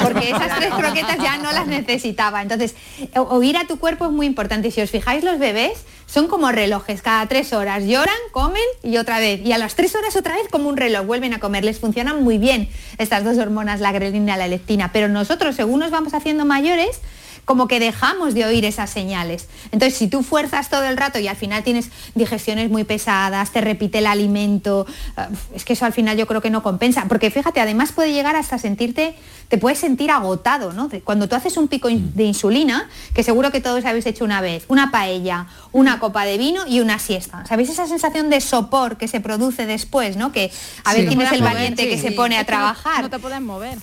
Porque 0.03 0.31
esas 0.31 0.57
tres 0.59 0.75
croquetas 0.75 1.19
ya 1.19 1.39
no 1.39 1.53
las 1.53 1.67
necesitaba. 1.67 2.43
Entonces, 2.43 2.75
oír 3.15 3.57
a 3.57 3.67
tu 3.67 3.79
cuerpo 3.79 4.07
es 4.07 4.13
muy 4.13 4.27
importante. 4.27 4.71
Si 4.71 4.81
os 4.81 4.91
fijáis, 4.91 5.25
los 5.25 5.39
bebés 5.39 5.85
son 6.07 6.29
como 6.29 6.51
relojes. 6.51 7.03
Cada 7.03 7.27
tres 7.27 7.53
horas 7.53 7.85
lloran, 7.85 8.15
comen 8.33 8.63
y 8.83 8.97
otra 8.97 9.19
vez. 9.19 9.41
Y 9.45 9.53
a 9.53 9.59
las 9.59 9.75
tres 9.75 9.95
horas 9.95 10.17
otra 10.17 10.35
vez 10.37 10.49
como 10.51 10.69
un 10.69 10.77
reloj, 10.77 11.05
vuelven 11.05 11.35
a 11.35 11.41
comer. 11.41 11.65
Les 11.65 11.79
funcionan 11.79 12.23
muy 12.23 12.39
bien 12.39 12.69
estas 12.99 13.25
dos 13.25 13.39
hormonas, 13.39 13.81
la 13.81 13.93
grelina 13.93 14.37
y 14.37 14.39
la 14.39 14.49
leptina. 14.49 14.93
Pero 14.93 15.09
nosotros, 15.09 15.57
según 15.57 15.81
nos 15.81 15.91
vamos 15.91 16.15
haciendo 16.15 16.45
mayores, 16.45 17.01
como 17.47 17.69
que 17.69 17.81
dejamos 17.81 18.35
de 18.35 18.45
oír 18.45 18.65
esas 18.67 18.91
señales. 18.91 19.47
Entonces, 19.73 19.97
si 19.97 20.09
tú 20.09 20.23
fuerzas 20.23 20.69
todo 20.69 20.83
el 20.85 20.97
rato 20.99 21.19
y 21.19 21.29
al 21.29 21.37
final 21.37 21.63
tienes 21.63 21.91
digestiones 22.15 22.71
muy 22.71 22.85
pesadas, 22.85 23.53
te 23.53 23.61
repite 23.63 23.99
el 23.99 24.07
alimento, 24.09 24.85
ah, 25.17 25.29
es 25.55 25.65
que 25.65 25.73
eso 25.73 25.87
al 25.87 25.93
final 25.95 26.17
yo 26.19 26.27
creo 26.27 26.43
que 26.43 26.51
no 26.51 26.63
compensa. 26.63 27.07
Porque 27.09 27.31
fíjate, 27.31 27.61
además 27.61 27.93
puede 27.93 28.13
llegar 28.13 28.37
hasta 28.37 28.59
sentirte, 28.59 29.15
te 29.49 29.59
puedes 29.59 29.79
sentir 29.79 30.11
agotado, 30.11 30.73
¿no? 30.73 30.91
Cuando 31.05 31.29
tú 31.29 31.37
haces 31.37 31.57
un 31.57 31.69
pico 31.69 31.89
de 31.89 32.25
insulina, 32.25 32.89
que 33.15 33.23
seguro 33.23 33.53
que 33.53 33.61
todos 33.61 33.85
habéis 33.85 34.07
hecho 34.07 34.25
una 34.25 34.41
vez, 34.41 34.65
una 34.67 34.91
paella, 34.91 35.47
una 35.71 36.01
copa 36.01 36.25
de 36.25 36.37
vino 36.39 36.63
y 36.67 36.81
una 36.81 36.99
siesta. 36.99 37.47
¿Sabéis 37.47 37.71
esa 37.71 37.87
sensación 37.87 38.29
de 38.29 38.41
sopor 38.41 38.97
que 38.97 39.07
se 39.07 39.21
produce 39.21 39.67
después, 39.67 40.17
¿no? 40.17 40.33
Que 40.33 40.51
a 40.83 40.95
ver 40.95 41.07
quién 41.07 41.21
es 41.21 41.31
el 41.31 41.39
Mover, 41.43 41.55
valiente 41.55 41.85
sí. 41.85 41.91
que 41.91 41.99
se 41.99 42.11
pone 42.11 42.37
a 42.37 42.41
no- 42.41 42.47
trabajar. 42.47 43.03
No 43.03 43.11
te 43.11 43.19
puedes 43.21 43.41
mover. 43.41 43.79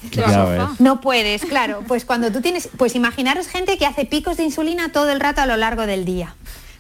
No 0.80 1.00
puedes, 1.00 1.46
claro. 1.46 1.82
Pues 1.88 2.04
cuando 2.04 2.30
tú 2.30 2.42
tienes, 2.42 2.68
pues 2.78 2.96
imaginaros 2.96 3.48
gente 3.54 3.78
que 3.78 3.86
hace 3.86 4.04
picos 4.06 4.36
de 4.38 4.44
insulina 4.44 4.92
todo 4.92 5.10
el 5.12 5.20
rato 5.22 5.40
a 5.42 5.46
lo 5.46 5.56
largo 5.56 5.86
del 5.86 6.04
día. 6.04 6.36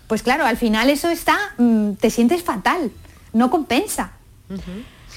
Pues 0.07 0.21
claro, 0.23 0.45
al 0.45 0.57
final 0.57 0.89
eso 0.89 1.09
está, 1.09 1.37
mm, 1.57 1.93
te 1.93 2.09
sientes 2.09 2.43
fatal, 2.43 2.91
no 3.31 3.49
compensa. 3.49 4.11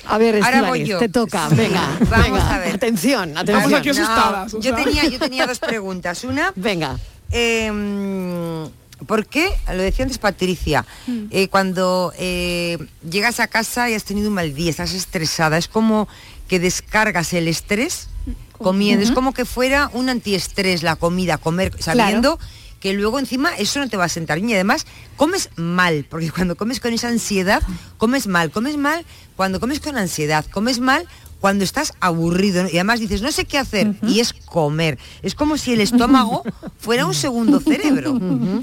A 0.06 0.18
ver, 0.18 0.40
Ahora 0.42 0.62
voy 0.62 0.84
yo. 0.86 0.98
te 1.00 1.08
toca. 1.08 1.48
Venga, 1.48 1.82
Vamos 2.08 2.24
venga. 2.30 2.54
a 2.54 2.58
ver. 2.60 2.74
Atención, 2.76 3.36
atención. 3.36 3.74
aquí 3.74 3.88
No, 3.88 3.92
asustadas, 3.94 4.52
yo, 4.60 4.74
tenía, 4.74 5.04
yo 5.08 5.18
tenía 5.18 5.46
dos 5.48 5.58
preguntas. 5.58 6.22
Una, 6.22 6.52
Venga. 6.54 6.96
eh, 7.32 8.68
¿por 9.06 9.26
qué? 9.26 9.50
Lo 9.68 9.82
decía 9.82 10.04
antes 10.04 10.18
Patricia, 10.18 10.84
Mm. 11.06 11.24
eh, 11.30 11.48
cuando 11.48 12.12
eh, 12.18 12.78
llegas 13.08 13.40
a 13.40 13.48
casa 13.48 13.90
y 13.90 13.94
has 13.94 14.04
tenido 14.04 14.28
un 14.28 14.34
mal 14.34 14.54
día, 14.54 14.70
estás 14.70 14.92
estresada, 14.92 15.58
es 15.58 15.66
como 15.68 16.06
que 16.48 16.60
descargas 16.60 17.32
el 17.32 17.48
estrés 17.48 18.08
comiendo, 18.56 19.04
es 19.04 19.10
como 19.12 19.32
que 19.32 19.44
fuera 19.44 19.90
un 19.92 20.08
antiestrés 20.08 20.82
la 20.82 20.96
comida, 20.96 21.38
comer 21.38 21.72
sabiendo 21.82 22.38
que 22.80 22.92
luego 22.92 23.18
encima 23.18 23.56
eso 23.56 23.80
no 23.80 23.88
te 23.88 23.96
va 23.96 24.04
a 24.04 24.08
sentar 24.08 24.38
bien 24.38 24.50
y 24.50 24.54
además 24.54 24.86
comes 25.16 25.48
mal, 25.56 26.04
porque 26.08 26.30
cuando 26.30 26.56
comes 26.56 26.78
con 26.78 26.92
esa 26.92 27.08
ansiedad, 27.08 27.62
comes 27.96 28.26
mal, 28.26 28.50
comes 28.50 28.76
mal 28.76 29.04
cuando 29.34 29.60
comes 29.60 29.80
con 29.80 29.96
ansiedad, 29.96 30.44
comes 30.52 30.78
mal 30.78 31.06
cuando 31.40 31.64
estás 31.64 31.92
aburrido 32.00 32.62
¿no? 32.62 32.68
y 32.68 32.72
además 32.72 32.98
dices 33.00 33.22
no 33.22 33.30
sé 33.32 33.44
qué 33.44 33.58
hacer 33.58 33.94
y 34.02 34.20
es 34.20 34.32
comer. 34.32 34.98
Es 35.22 35.34
como 35.34 35.56
si 35.58 35.72
el 35.72 35.80
estómago 35.80 36.42
fuera 36.78 37.06
un 37.06 37.14
segundo 37.14 37.60
cerebro, 37.60 38.12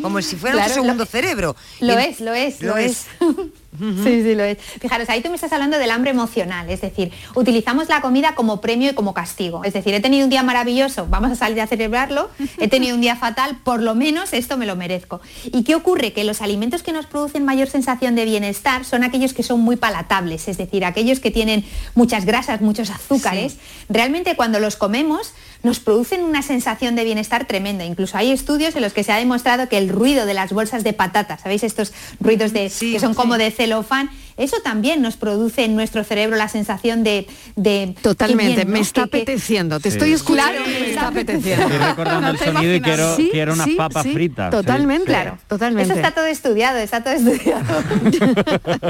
como 0.02 0.22
si 0.22 0.36
fuera 0.36 0.56
Claro, 0.58 0.70
un 0.70 0.74
segundo 0.76 1.04
lo- 1.04 1.10
cerebro. 1.10 1.56
Lo 1.80 1.94
Y- 2.00 2.04
es, 2.04 2.20
lo 2.20 2.34
es, 2.34 2.62
lo 2.62 2.70
lo, 2.70 2.78
es. 2.78 2.92
es. 2.92 3.06
Sí, 3.78 4.24
sí, 4.24 4.36
lo 4.36 4.44
es. 4.44 4.58
Fijaros, 4.80 5.10
ahí 5.10 5.22
tú 5.22 5.30
me 5.30 5.36
estás 5.36 5.52
hablando 5.52 5.78
del 5.78 5.92
hambre 5.92 6.12
emocional, 6.12 6.70
es 6.70 6.82
decir, 6.82 7.12
utilizamos 7.36 7.90
la 7.90 8.02
comida 8.02 8.36
como 8.36 8.62
premio 8.62 8.92
y 8.92 8.94
como 8.94 9.14
castigo. 9.14 9.64
Es 9.64 9.74
decir, 9.74 9.94
he 9.94 10.00
tenido 10.00 10.24
un 10.26 10.30
día 10.30 10.44
maravilloso, 10.44 11.08
vamos 11.10 11.32
a 11.32 11.36
salir 11.36 11.60
a 11.62 11.68
celebrarlo, 11.68 12.30
he 12.60 12.68
tenido 12.68 12.96
un 12.96 13.02
día 13.02 13.16
fatal, 13.16 13.58
por 13.64 13.82
lo 13.82 13.96
menos 13.96 14.34
esto 14.34 14.58
me 14.58 14.66
lo 14.66 14.76
merezco. 14.76 15.22
¿Y 15.46 15.64
qué 15.64 15.76
ocurre? 15.76 16.14
Que 16.14 16.24
los 16.24 16.42
alimentos 16.42 16.84
que 16.84 16.92
nos 16.92 17.06
producen 17.06 17.46
mayor 17.46 17.68
sensación 17.68 18.16
de 18.16 18.26
bienestar 18.26 18.86
son 18.86 19.04
aquellos 19.04 19.34
que 19.34 19.44
son 19.44 19.62
muy 19.62 19.76
palatables, 19.76 20.48
es 20.48 20.58
decir, 20.58 20.86
aquellos 20.86 21.20
que 21.20 21.32
tienen 21.32 21.66
muchas 21.96 22.26
grasas, 22.26 22.62
muchos 22.62 22.90
azúcares. 22.90 23.58
Realmente 23.90 24.36
cuando 24.36 24.60
los 24.60 24.76
comemos 24.76 25.34
nos 25.64 25.80
producen 25.80 26.22
una 26.24 26.42
sensación 26.42 26.96
de 26.96 27.04
bienestar 27.06 27.46
tremenda. 27.48 27.86
Incluso 27.86 28.18
hay 28.18 28.32
estudios 28.32 28.76
en 28.76 28.82
los 28.82 28.92
que 28.94 29.04
se 29.04 29.12
ha 29.14 29.18
demostrado 29.18 29.70
que 29.70 29.78
el 29.78 29.90
ruido 29.90 30.26
de 30.26 30.34
las 30.34 30.52
bolsas 30.52 30.84
de 30.84 30.92
patatas, 30.94 31.42
¿sabéis? 31.42 31.64
Estos 31.64 31.94
ruidos 32.20 32.52
de, 32.54 32.70
que 32.80 33.00
son 33.00 33.14
como 33.14 33.38
de 33.38 33.50
celofán, 33.50 34.10
eso 34.36 34.58
también 34.64 35.02
nos 35.02 35.16
produce 35.16 35.64
en 35.64 35.76
nuestro 35.76 36.04
cerebro 36.04 36.36
la 36.36 36.50
sensación 36.50 37.04
de... 37.04 37.28
de 37.56 37.96
Totalmente, 38.02 38.56
qué 38.56 38.56
bien, 38.56 38.68
¿no? 38.68 38.74
me 38.74 38.80
está 38.82 39.02
Que- 39.08 39.18
apeteciendo. 39.22 39.80
Te 39.80 39.90
Sí. 39.92 39.98
estoy 39.98 40.12
escuchando 40.14 40.64
Claro, 40.64 40.70
y 40.70 40.82
me 40.82 40.90
está 40.90 41.08
apeteciendo. 41.08 41.66
Estoy 41.66 41.78
recordando 41.78 42.30
el 42.30 42.38
sonido 42.54 42.76
y 42.76 42.82
quiero, 42.82 43.16
Sí, 43.16 43.30
quiero 43.32 43.54
unas 43.54 43.66
sí, 43.68 43.76
papas 43.76 44.04
sí, 44.04 44.12
fritas. 44.14 44.52
Totalmente, 44.52 45.06
sí. 45.06 45.10
claro, 45.12 45.38
totalmente. 45.48 45.84
Eso 45.94 45.94
está 46.02 46.12
todo 46.14 46.26
estudiado, 46.26 46.80
está 46.80 47.04
todo 47.04 47.14
estudiado. 47.14 47.64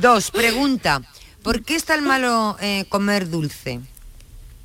Dos, 0.00 0.30
pregunta, 0.30 1.02
¿por 1.42 1.62
qué 1.62 1.74
es 1.76 1.84
tan 1.84 2.04
malo 2.04 2.56
eh, 2.60 2.84
comer 2.88 3.28
dulce? 3.28 3.80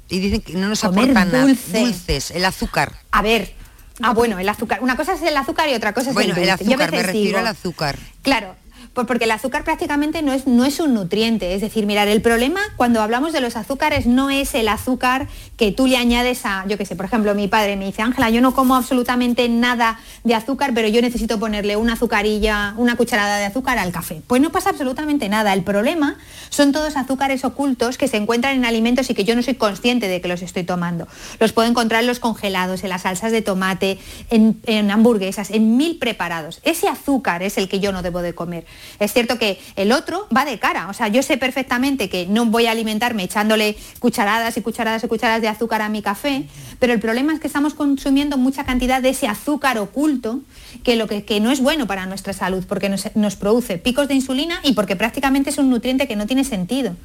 Y 0.10 0.20
dicen 0.20 0.42
que 0.42 0.54
no 0.54 0.68
nos 0.70 0.82
Comer 0.82 1.04
aporta 1.12 1.26
nada. 1.26 1.42
dulce. 1.44 1.80
Dulces, 1.80 2.32
el 2.32 2.44
azúcar. 2.46 2.94
A 3.12 3.22
ver, 3.22 3.54
ah 4.02 4.12
bueno, 4.14 4.40
el 4.40 4.50
azúcar. 4.50 4.80
Una 4.82 4.96
cosa 4.98 5.14
es 5.14 5.22
el 5.22 5.36
azúcar 5.38 5.70
y 5.70 5.74
otra 5.76 5.94
cosa 5.94 6.10
es 6.10 6.14
Bueno, 6.16 6.34
el 6.34 6.40
el 6.44 6.48
dulce. 6.50 6.64
Yo 6.66 6.72
a 6.72 6.74
azúcar, 6.74 6.92
me 6.92 7.04
refiero 7.04 7.28
digo- 7.28 7.40
al 7.40 7.48
azúcar. 7.48 8.00
Claro, 8.24 8.56
pues 9.00 9.08
porque 9.08 9.24
el 9.24 9.32
azúcar 9.32 9.64
prácticamente 9.64 10.22
no 10.22 10.34
es, 10.34 10.46
no 10.46 10.66
es 10.66 10.82
un 10.82 10.94
nutriente. 10.94 11.56
Es 11.56 11.62
decir, 11.62 11.86
mirar, 11.86 12.10
el 12.10 12.22
problema 12.22 12.60
cuando 12.76 13.02
hablamos 13.02 13.32
de 13.32 13.40
los 13.40 13.56
azúcares 13.56 14.06
no 14.08 14.30
es 14.30 14.54
el 14.56 14.68
azúcar 14.68 15.30
que 15.56 15.72
tú 15.72 15.88
le 15.88 15.96
añades 15.96 16.46
a, 16.46 16.66
yo 16.68 16.78
qué 16.78 16.86
sé, 16.86 16.98
por 16.98 17.06
ejemplo, 17.06 17.34
mi 17.34 17.48
padre 17.48 17.78
me 17.78 17.86
dice, 17.86 18.02
Ángela, 18.02 18.30
yo 18.30 18.42
no 18.42 18.54
como 18.54 18.76
absolutamente 18.76 19.48
nada 19.48 20.02
de 20.26 20.36
azúcar, 20.36 20.74
pero 20.76 20.90
yo 20.90 21.02
necesito 21.02 21.40
ponerle 21.40 21.78
una 21.78 21.94
azucarilla, 21.94 22.74
una 22.76 22.98
cucharada 22.98 23.38
de 23.38 23.46
azúcar 23.46 23.78
al 23.78 23.94
café. 23.94 24.22
Pues 24.28 24.42
no 24.42 24.50
pasa 24.50 24.72
absolutamente 24.72 25.30
nada. 25.30 25.54
El 25.54 25.64
problema 25.64 26.18
son 26.50 26.74
todos 26.74 26.98
azúcares 26.98 27.46
ocultos 27.46 27.98
que 27.98 28.10
se 28.10 28.18
encuentran 28.18 28.58
en 28.58 28.66
alimentos 28.66 29.10
y 29.10 29.14
que 29.14 29.24
yo 29.24 29.34
no 29.34 29.44
soy 29.44 29.56
consciente 29.56 30.10
de 30.10 30.20
que 30.20 30.28
los 30.28 30.42
estoy 30.42 30.66
tomando. 30.66 31.08
Los 31.40 31.54
puedo 31.54 31.70
encontrar 31.70 32.02
en 32.02 32.08
los 32.08 32.20
congelados, 32.20 32.84
en 32.84 32.90
las 32.90 33.04
salsas 33.04 33.32
de 33.32 33.42
tomate, 33.42 33.98
en, 34.30 34.60
en 34.66 34.92
hamburguesas, 34.92 35.52
en 35.52 35.78
mil 35.78 36.00
preparados. 36.00 36.60
Ese 36.64 36.90
azúcar 36.90 37.44
es 37.44 37.58
el 37.58 37.70
que 37.70 37.80
yo 37.80 37.94
no 37.94 38.02
debo 38.02 38.22
de 38.22 38.36
comer. 38.36 38.66
Es 39.00 39.14
cierto 39.14 39.38
que 39.38 39.60
el 39.76 39.92
otro 39.92 40.28
va 40.36 40.46
de 40.46 40.60
cara. 40.60 40.88
O 40.90 40.94
sea, 40.94 41.08
yo 41.08 41.24
sé 41.24 41.38
perfectamente 41.38 42.10
que 42.10 42.26
no 42.28 42.46
voy 42.46 42.66
a 42.66 42.72
alimentarme 42.72 43.24
echándole 43.24 43.78
cucharadas 44.00 44.58
y 44.58 44.62
cucharadas 44.62 45.04
y 45.04 45.08
cucharadas 45.08 45.42
de 45.42 45.48
azúcar 45.48 45.82
a 45.82 45.90
mi 45.90 46.02
café, 46.02 46.46
pero 46.80 46.94
el 46.94 47.00
problema 47.00 47.34
es 47.34 47.40
que 47.40 47.48
estamos 47.48 47.74
consumiendo 47.74 48.38
mucha 48.38 48.64
cantidad 48.64 49.02
de 49.02 49.10
ese 49.10 49.28
azúcar 49.28 49.78
oculto 49.78 50.42
que, 50.84 50.96
lo 50.96 51.08
que, 51.08 51.26
que 51.26 51.40
no 51.40 51.52
es 51.52 51.62
bueno 51.62 51.88
para 51.88 52.06
nuestra 52.06 52.34
salud, 52.34 52.64
porque 52.68 52.90
nos, 52.90 53.16
nos 53.16 53.36
produce 53.36 53.78
picos 53.78 54.08
de 54.08 54.16
insulina 54.16 54.60
y 54.64 54.74
porque 54.74 54.96
prácticamente 54.96 55.50
es 55.50 55.58
un 55.58 55.70
nutriente 55.70 56.08
que 56.08 56.16
no 56.16 56.28
tiene 56.28 56.44
sentido. 56.44 56.96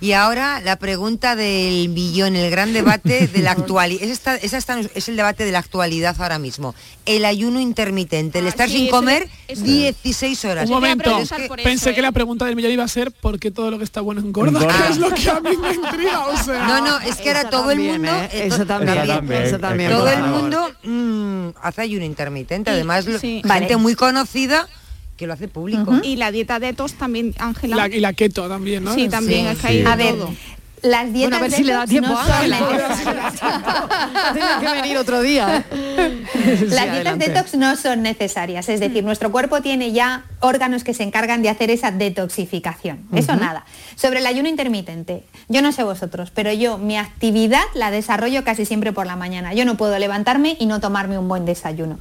Y 0.00 0.12
ahora 0.12 0.60
la 0.60 0.76
pregunta 0.76 1.36
del 1.36 1.88
millón, 1.88 2.36
el 2.36 2.50
gran 2.50 2.72
debate 2.72 3.26
de 3.32 3.38
la 3.40 3.52
actualidad. 3.52 4.02
Está- 4.02 4.36
es 4.36 5.08
el 5.08 5.16
debate 5.16 5.44
de 5.44 5.52
la 5.52 5.58
actualidad 5.60 6.14
ahora 6.18 6.38
mismo. 6.38 6.74
El 7.06 7.24
ayuno 7.24 7.60
intermitente, 7.60 8.40
el 8.40 8.46
estar 8.46 8.68
sí, 8.68 8.76
sin 8.76 8.90
comer 8.90 9.28
eso- 9.48 9.62
16 9.62 10.44
horas. 10.44 10.64
Un 10.68 10.74
momento, 10.74 11.18
es 11.18 11.30
pensé 11.64 11.94
que 11.94 12.02
la 12.02 12.12
pregunta 12.12 12.44
del 12.44 12.56
millón 12.56 12.72
iba 12.72 12.84
a 12.84 12.88
ser 12.88 13.10
¿por 13.12 13.38
qué 13.38 13.50
todo 13.50 13.70
lo 13.70 13.78
que 13.78 13.84
está 13.84 14.00
bueno 14.00 14.20
engorda? 14.20 14.58
Engorda. 14.60 14.76
Que 14.86 14.92
es 14.92 14.98
lo 14.98 15.10
que 15.10 15.30
a 15.30 15.40
mí 15.40 15.56
me 15.56 15.72
intriga, 15.74 16.26
o 16.26 16.36
sea... 16.36 16.66
No, 16.66 16.80
no, 16.84 16.98
es 17.00 17.16
que 17.16 17.28
ahora 17.30 17.40
Eso 17.40 17.50
todo 17.50 17.70
el 17.70 17.78
mundo... 17.80 18.10
¿eh? 18.10 18.28
eh, 18.32 18.46
Eso 18.48 18.66
también, 18.66 18.98
Eso 18.98 19.06
también, 19.06 19.42
eso 19.42 19.58
también, 19.58 19.90
Todo 19.90 20.08
el 20.10 20.22
mundo 20.24 20.70
mm, 20.82 21.48
hace 21.62 21.80
ayuno 21.82 22.04
intermitente. 22.04 22.70
Además, 22.70 23.06
lo- 23.06 23.18
sí. 23.18 23.40
gente 23.42 23.48
Vale. 23.48 23.76
muy 23.78 23.94
conocida 23.94 24.68
que 25.16 25.26
lo 25.26 25.32
hace 25.32 25.48
público. 25.48 25.94
Y 26.02 26.16
la 26.16 26.30
dieta 26.30 26.58
detox 26.58 26.94
también, 26.94 27.34
Ángela. 27.38 27.76
La- 27.76 27.88
y 27.88 28.00
la 28.00 28.12
keto 28.12 28.48
también, 28.48 28.84
¿no? 28.84 28.94
Sí, 28.94 29.08
también, 29.08 29.46
es 29.46 29.58
que 29.58 29.66
hay 29.66 29.84
A 29.84 29.96
ver, 29.96 30.14
todo. 30.14 30.34
las 30.82 31.12
dietas 31.12 31.30
Bueno, 31.30 31.36
a 31.36 31.40
ver 31.40 31.52
si 31.52 31.64
le 31.64 31.72
da 31.72 31.86
tiempo 31.86 32.10
no 32.10 32.18
a 32.18 32.38
Ángela. 32.38 32.58
Tiene 34.34 34.48
que 34.60 34.80
venir 34.82 34.98
otro 34.98 35.22
día. 35.22 35.64
Las 36.36 36.84
dietas 36.84 36.86
adelante. 36.86 37.28
detox 37.28 37.54
no 37.54 37.76
son 37.76 38.02
necesarias, 38.02 38.68
es 38.68 38.80
decir, 38.80 39.04
nuestro 39.04 39.32
cuerpo 39.32 39.62
tiene 39.62 39.92
ya 39.92 40.24
órganos 40.40 40.84
que 40.84 40.94
se 40.94 41.02
encargan 41.02 41.42
de 41.42 41.48
hacer 41.48 41.70
esa 41.70 41.90
detoxificación. 41.90 43.06
Eso 43.14 43.36
nada. 43.36 43.64
Sobre 43.96 44.20
el 44.20 44.26
ayuno 44.26 44.48
intermitente, 44.48 45.24
yo 45.48 45.62
no 45.62 45.72
sé 45.72 45.82
vosotros, 45.82 46.30
pero 46.34 46.52
yo 46.52 46.78
mi 46.78 46.96
actividad 46.96 47.62
la 47.74 47.90
desarrollo 47.90 48.44
casi 48.44 48.64
siempre 48.64 48.92
por 48.92 49.06
la 49.06 49.16
mañana. 49.16 49.54
Yo 49.54 49.64
no 49.64 49.76
puedo 49.76 49.98
levantarme 49.98 50.56
y 50.58 50.66
no 50.66 50.80
tomarme 50.80 51.18
un 51.18 51.28
buen 51.28 51.44
desayuno. 51.44 51.98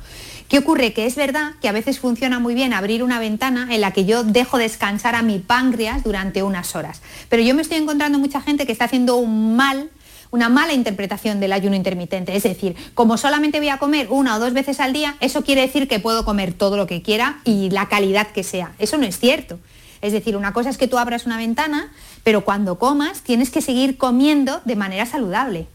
¿Qué 0.47 0.59
ocurre? 0.59 0.93
Que 0.93 1.07
es 1.07 1.15
verdad 1.15 1.53
que 1.59 1.67
a 1.67 1.71
veces 1.71 1.99
funciona 1.99 2.37
muy 2.37 2.53
bien 2.53 2.73
abrir 2.73 3.01
una 3.01 3.19
ventana 3.19 3.67
en 3.71 3.81
la 3.81 3.91
que 3.91 4.05
yo 4.05 4.23
dejo 4.23 4.59
descansar 4.59 5.15
a 5.15 5.23
mi 5.23 5.39
páncreas 5.39 6.03
durante 6.03 6.43
unas 6.43 6.75
horas. 6.75 7.01
Pero 7.29 7.41
yo 7.41 7.55
me 7.55 7.63
estoy 7.63 7.77
encontrando 7.77 8.19
mucha 8.19 8.41
gente 8.41 8.67
que 8.67 8.71
está 8.71 8.85
haciendo 8.85 9.15
un 9.15 9.55
mal 9.55 9.89
una 10.35 10.49
mala 10.49 10.73
interpretación 10.73 11.39
del 11.39 11.53
ayuno 11.53 11.77
intermitente. 11.77 12.35
Es 12.35 12.43
decir, 12.43 12.75
como 12.93 13.17
solamente 13.17 13.59
voy 13.59 13.69
a 13.69 13.77
comer 13.77 14.07
una 14.09 14.35
o 14.35 14.39
dos 14.39 14.51
veces 14.51 14.81
al 14.81 14.91
día, 14.91 15.15
eso 15.21 15.43
quiere 15.43 15.61
decir 15.61 15.87
que 15.87 15.99
puedo 15.99 16.25
comer 16.25 16.51
todo 16.51 16.75
lo 16.75 16.87
que 16.87 17.01
quiera 17.01 17.39
y 17.45 17.69
la 17.69 17.87
calidad 17.87 18.27
que 18.27 18.43
sea. 18.43 18.73
Eso 18.77 18.97
no 18.97 19.05
es 19.05 19.17
cierto. 19.17 19.59
Es 20.01 20.11
decir, 20.11 20.35
una 20.35 20.51
cosa 20.51 20.69
es 20.69 20.77
que 20.77 20.89
tú 20.89 20.97
abras 20.97 21.25
una 21.25 21.37
ventana, 21.37 21.89
pero 22.25 22.41
cuando 22.41 22.77
comas 22.77 23.21
tienes 23.21 23.49
que 23.49 23.61
seguir 23.61 23.97
comiendo 23.97 24.61
de 24.65 24.75
manera 24.75 25.05
saludable. 25.05 25.67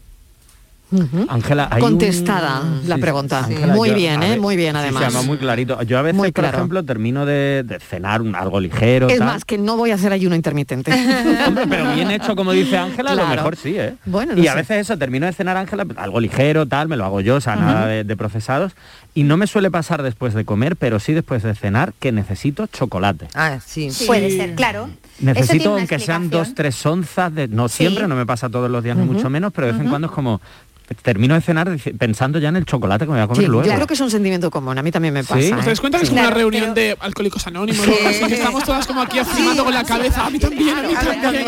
Ángela, 1.29 1.69
Contestada 1.79 2.61
la 2.85 2.97
pregunta. 2.97 3.45
Ángela, 3.45 3.73
Muy 3.73 3.89
yo- 3.89 3.95
bien, 3.95 4.23
¿eh? 4.23 4.37
Muy 4.37 4.55
bien, 4.55 4.73
sí, 4.73 4.79
además. 4.81 5.03
se 5.05 5.09
llama 5.11 5.25
muy 5.25 5.37
clarito. 5.37 5.81
Yo 5.83 5.97
a 5.97 6.01
veces, 6.01 6.17
Muy 6.17 6.31
por 6.31 6.45
ejemplo, 6.45 6.83
termino 6.83 7.25
de, 7.25 7.63
de 7.65 7.79
cenar 7.79 8.21
un- 8.21 8.35
algo 8.35 8.59
ligero. 8.59 9.07
Es 9.07 9.17
tal. 9.19 9.27
más, 9.27 9.45
que 9.45 9.57
no 9.57 9.77
voy 9.77 9.91
a 9.91 9.95
hacer 9.95 10.11
ayuno 10.11 10.35
intermitente. 10.35 10.91
Hombre, 11.47 11.65
pero 11.69 11.93
bien 11.93 12.11
hecho, 12.11 12.35
como 12.35 12.51
dice 12.51 12.77
Ángela, 12.77 13.11
a 13.11 13.15
lo 13.15 13.27
mejor 13.27 13.55
sí, 13.55 13.75
¿eh? 13.77 13.95
Bueno, 14.05 14.33
no 14.35 14.41
y 14.41 14.47
a 14.47 14.51
sé. 14.51 14.57
veces 14.57 14.77
eso, 14.81 14.97
termino 14.97 15.25
de 15.25 15.33
cenar, 15.33 15.55
Ángela, 15.57 15.85
algo 15.95 16.19
ligero, 16.19 16.67
tal, 16.67 16.87
me 16.87 16.97
lo 16.97 17.05
hago 17.05 17.21
yo, 17.21 17.35
o 17.35 17.41
sea, 17.41 17.55
nada 17.55 17.87
de, 17.87 18.03
de 18.03 18.17
procesados. 18.17 18.73
Y 19.13 19.23
no 19.23 19.35
me 19.37 19.47
suele 19.47 19.69
pasar 19.71 20.03
después 20.03 20.33
de 20.33 20.45
comer, 20.45 20.75
pero 20.77 20.99
sí 20.99 21.13
después 21.13 21.43
de 21.43 21.53
cenar, 21.55 21.93
que 21.99 22.11
necesito 22.11 22.67
chocolate. 22.67 23.27
Ah, 23.33 23.59
sí. 23.65 23.89
Puede 24.07 24.29
ser, 24.31 24.55
claro. 24.55 24.89
Necesito, 25.19 25.73
aunque 25.75 25.99
sean 25.99 26.29
dos, 26.29 26.55
tres 26.55 26.83
onzas, 26.85 27.33
de, 27.33 27.47
no 27.47 27.67
Sí. 27.67 27.77
siempre, 27.77 28.07
no 28.07 28.15
me 28.15 28.25
pasa 28.25 28.49
todos 28.49 28.69
los 28.71 28.83
días, 28.83 28.97
ni 28.97 29.05
mucho 29.05 29.29
menos, 29.29 29.51
pero 29.53 29.67
de 29.67 29.73
vez 29.73 29.81
en 29.81 29.89
cuando 29.89 30.07
es 30.07 30.13
como, 30.13 30.39
termino 31.01 31.35
de 31.35 31.41
cenar 31.41 31.69
pensando 31.97 32.39
ya 32.39 32.49
en 32.49 32.55
el 32.57 32.65
chocolate 32.65 33.05
que 33.05 33.11
me 33.11 33.17
voy 33.17 33.23
a 33.23 33.27
comer 33.27 33.43
Sí, 33.43 33.47
luego. 33.47 33.73
creo 33.73 33.87
que 33.87 33.93
es 33.93 33.99
un 34.01 34.11
sentimiento 34.11 34.49
común, 34.51 34.77
a 34.77 34.83
mí 34.83 34.91
también 34.91 35.13
me 35.13 35.23
pasa. 35.23 35.41
Sí. 35.41 35.47
¿eh? 35.49 35.53
¿Os 35.53 35.65
dais 35.65 35.79
cuenta 35.79 35.97
que 35.99 36.05
es 36.05 36.11
una 36.11 36.29
reunión 36.29 36.73
de 36.73 36.97
alcohólicos 36.99 37.45
anónimos? 37.47 37.85
¿no? 37.87 37.93
Así 38.07 38.25
que 38.25 38.33
estamos 38.35 38.63
todas 38.63 38.85
como 38.87 39.01
aquí 39.01 39.19
afirmando 39.19 39.63
con 39.63 39.73
la 39.73 39.83
cabeza. 39.83 40.25
A 40.25 40.29
mí 40.29 40.39
también, 40.39 40.77
a 40.77 40.81
mí 40.83 40.93
también. 41.21 41.45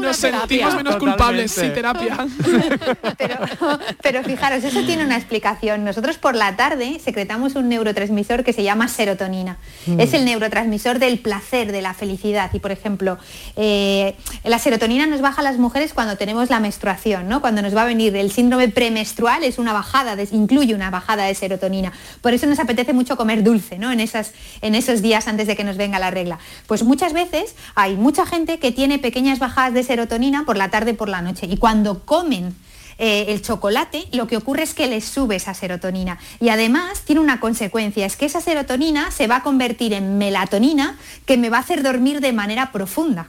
Nos 0.00 0.16
sentimos 0.16 0.74
menos 0.76 0.96
culpables, 0.96 1.52
sí, 1.52 1.68
terapia. 1.74 2.16
Pero 4.02 4.22
fijaros, 4.22 4.64
eso 4.64 4.82
tiene 4.84 5.04
una 5.04 5.16
explicación. 5.16 5.84
Nosotros 5.84 6.18
por 6.18 6.34
la 6.34 6.56
tarde 6.56 7.00
secretamos 7.02 7.54
un 7.54 7.68
neurotransmisor 7.68 8.44
que 8.44 8.52
se 8.52 8.62
llama 8.62 8.88
serotonina. 8.88 9.56
Mm. 9.86 10.00
Es 10.00 10.14
el 10.14 10.24
neurotransmisor 10.24 10.98
del 10.98 11.18
placer, 11.18 11.72
de 11.72 11.82
la 11.82 11.94
felicidad. 11.94 12.50
Y 12.52 12.58
por 12.58 12.70
ejemplo, 12.72 13.18
eh, 13.56 14.16
la 14.44 14.58
serotonina 14.58 15.06
nos 15.06 15.20
baja 15.20 15.40
a 15.40 15.44
las 15.44 15.58
mujeres 15.58 15.92
cuando 15.94 16.16
tenemos 16.16 16.50
la 16.50 16.60
menstruación, 16.60 17.28
¿no? 17.28 17.40
Cuando 17.40 17.62
nos 17.62 17.76
va 17.76 17.82
a 17.82 17.86
venir 17.86 18.16
el 18.16 18.30
síndrome 18.30 18.65
premenstrual 18.68 19.44
es 19.44 19.58
una 19.58 19.72
bajada, 19.72 20.16
de- 20.16 20.28
incluye 20.32 20.74
una 20.74 20.90
bajada 20.90 21.24
de 21.24 21.34
serotonina. 21.34 21.92
Por 22.20 22.34
eso 22.34 22.46
nos 22.46 22.58
apetece 22.58 22.92
mucho 22.92 23.16
comer 23.16 23.42
dulce, 23.42 23.78
¿no? 23.78 23.92
En, 23.92 24.00
esas, 24.00 24.32
en 24.62 24.74
esos 24.74 25.02
días 25.02 25.28
antes 25.28 25.46
de 25.46 25.56
que 25.56 25.64
nos 25.64 25.76
venga 25.76 25.98
la 25.98 26.10
regla. 26.10 26.38
Pues 26.66 26.82
muchas 26.82 27.12
veces 27.12 27.54
hay 27.74 27.96
mucha 27.96 28.26
gente 28.26 28.58
que 28.58 28.72
tiene 28.72 28.98
pequeñas 28.98 29.38
bajadas 29.38 29.74
de 29.74 29.82
serotonina 29.82 30.44
por 30.44 30.56
la 30.56 30.70
tarde 30.70 30.94
por 30.94 31.08
la 31.08 31.22
noche. 31.22 31.46
Y 31.50 31.56
cuando 31.56 32.04
comen 32.04 32.54
eh, 32.98 33.26
el 33.28 33.42
chocolate, 33.42 34.06
lo 34.12 34.26
que 34.26 34.38
ocurre 34.38 34.62
es 34.62 34.72
que 34.72 34.86
les 34.86 35.04
sube 35.04 35.36
esa 35.36 35.52
serotonina. 35.52 36.18
Y 36.40 36.48
además 36.48 37.02
tiene 37.04 37.20
una 37.20 37.40
consecuencia, 37.40 38.06
es 38.06 38.16
que 38.16 38.24
esa 38.26 38.40
serotonina 38.40 39.10
se 39.10 39.26
va 39.26 39.36
a 39.36 39.42
convertir 39.42 39.92
en 39.92 40.16
melatonina 40.18 40.96
que 41.26 41.36
me 41.36 41.50
va 41.50 41.58
a 41.58 41.60
hacer 41.60 41.82
dormir 41.82 42.20
de 42.20 42.32
manera 42.32 42.72
profunda. 42.72 43.28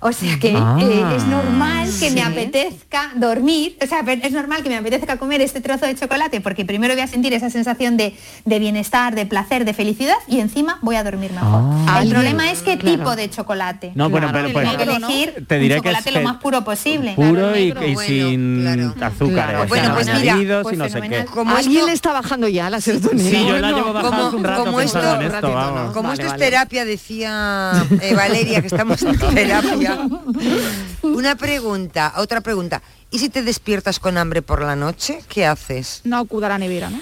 O 0.00 0.12
sea 0.12 0.38
que 0.38 0.54
Ah, 0.56 0.76
eh, 0.80 1.04
es 1.16 1.24
normal 1.26 1.88
que 1.98 2.10
me 2.12 2.22
apetezca 2.22 3.10
dormir, 3.16 3.76
o 3.82 3.86
sea, 3.86 4.00
es 4.00 4.32
normal 4.32 4.62
que 4.62 4.68
me 4.68 4.76
apetezca 4.76 5.16
comer 5.16 5.40
este 5.40 5.60
trozo 5.60 5.86
de 5.86 5.94
chocolate 5.96 6.40
porque 6.40 6.64
primero 6.64 6.94
voy 6.94 7.02
a 7.02 7.06
sentir 7.08 7.32
esa 7.32 7.50
sensación 7.50 7.96
de, 7.96 8.14
de 8.44 8.58
bienestar, 8.60 9.14
de 9.16 9.26
placer, 9.26 9.64
de 9.64 9.74
felicidad 9.74 10.14
y 10.28 10.38
encima 10.40 10.78
voy 10.82 10.94
a 10.96 11.02
dormir 11.02 11.32
mejor. 11.32 11.62
Ah. 11.88 12.00
El 12.02 12.08
Ah, 12.08 12.10
problema 12.14 12.50
es 12.52 12.60
qué 12.62 12.78
claro. 12.78 12.98
tipo 12.98 13.16
de 13.16 13.28
chocolate. 13.30 13.90
No, 13.96 14.08
bueno, 14.08 14.28
pero 14.32 14.52
pues, 14.52 14.64
Tengo 14.70 14.76
que 14.84 14.96
elegir 14.96 15.44
te 15.48 15.58
diré 15.58 15.76
un 15.76 15.82
que 15.82 15.88
es 15.90 15.96
chocolate 15.96 16.20
lo 16.20 16.28
más 16.28 16.36
puro 16.40 16.62
posible. 16.64 17.14
Puro 17.16 17.56
y, 17.56 17.72
Claro, 17.72 17.86
y 17.88 17.94
bueno, 17.94 18.08
sin 18.28 18.66
azúcares, 19.02 19.34
Claro. 19.34 19.66
Bueno, 19.68 19.94
pues 19.94 20.06
mira, 20.14 20.62
pues 20.62 20.78
no 20.78 20.84
sé 20.84 20.90
qué. 20.94 21.00
fenomenal. 21.00 21.26
Como 21.26 21.56
¿Alguien 21.56 21.74
esto- 21.76 21.86
le 21.88 21.92
está 21.92 22.12
bajando 22.12 22.46
ya 22.48 22.70
la 22.70 22.80
serotonina? 22.80 23.30
Sí, 23.30 23.46
yo 23.48 23.58
la 23.58 23.72
llevo 23.72 23.92
bajando 23.92 24.36
un 24.36 24.44
rato 24.44 24.64
como 24.64 24.80
esto, 24.80 25.14
en 25.16 25.22
esto, 25.22 25.52
vamos. 25.52 25.92
como 25.92 26.12
esto 26.12 26.26
es 26.26 26.36
terapia, 26.36 26.84
decía 26.84 27.72
eh, 28.00 28.14
Valeria, 28.14 28.60
que 28.60 28.68
estamos 28.68 29.02
en 29.02 29.18
terapia. 29.34 29.87
Una 31.02 31.36
pregunta, 31.36 32.14
otra 32.16 32.40
pregunta. 32.40 32.82
¿Y 33.10 33.18
si 33.20 33.30
te 33.30 33.42
despiertas 33.42 34.00
con 34.00 34.18
hambre 34.18 34.42
por 34.42 34.62
la 34.62 34.76
noche? 34.76 35.24
¿Qué 35.28 35.46
haces? 35.46 36.02
No 36.04 36.18
acuda 36.18 36.46
a 36.46 36.50
la 36.50 36.58
nevera, 36.58 36.90
¿no? 36.90 37.00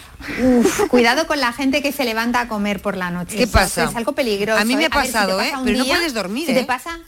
Uf, 0.61 0.83
cuidado 0.89 1.27
con 1.27 1.41
la 1.41 1.53
gente 1.53 1.83
que 1.83 1.91
se 1.91 2.05
levanta 2.05 2.43
a 2.43 2.49
comer 2.49 2.81
por 2.81 2.97
la 2.97 3.11
noche. 3.11 3.37
¿Qué 3.37 3.43
Eso 3.43 3.53
pasa? 3.53 3.85
Es 3.85 3.97
algo 3.97 4.13
peligroso. 4.13 4.61
A 4.61 4.65
mí 4.65 4.77
me 4.77 4.85
¿eh? 4.85 4.89
ha 4.91 4.97
ver, 4.97 5.07
si 5.07 5.13
te 5.13 5.13
pasado, 5.13 5.39
pasa 5.39 5.51
¿eh? 5.51 5.61
Pero 5.65 5.79
no 5.79 5.85
puedes 5.85 6.15
dormir, 6.15 6.47
si 6.47 6.53
¿eh? 6.53 6.61
te 6.61 6.65
pasa, 6.65 6.99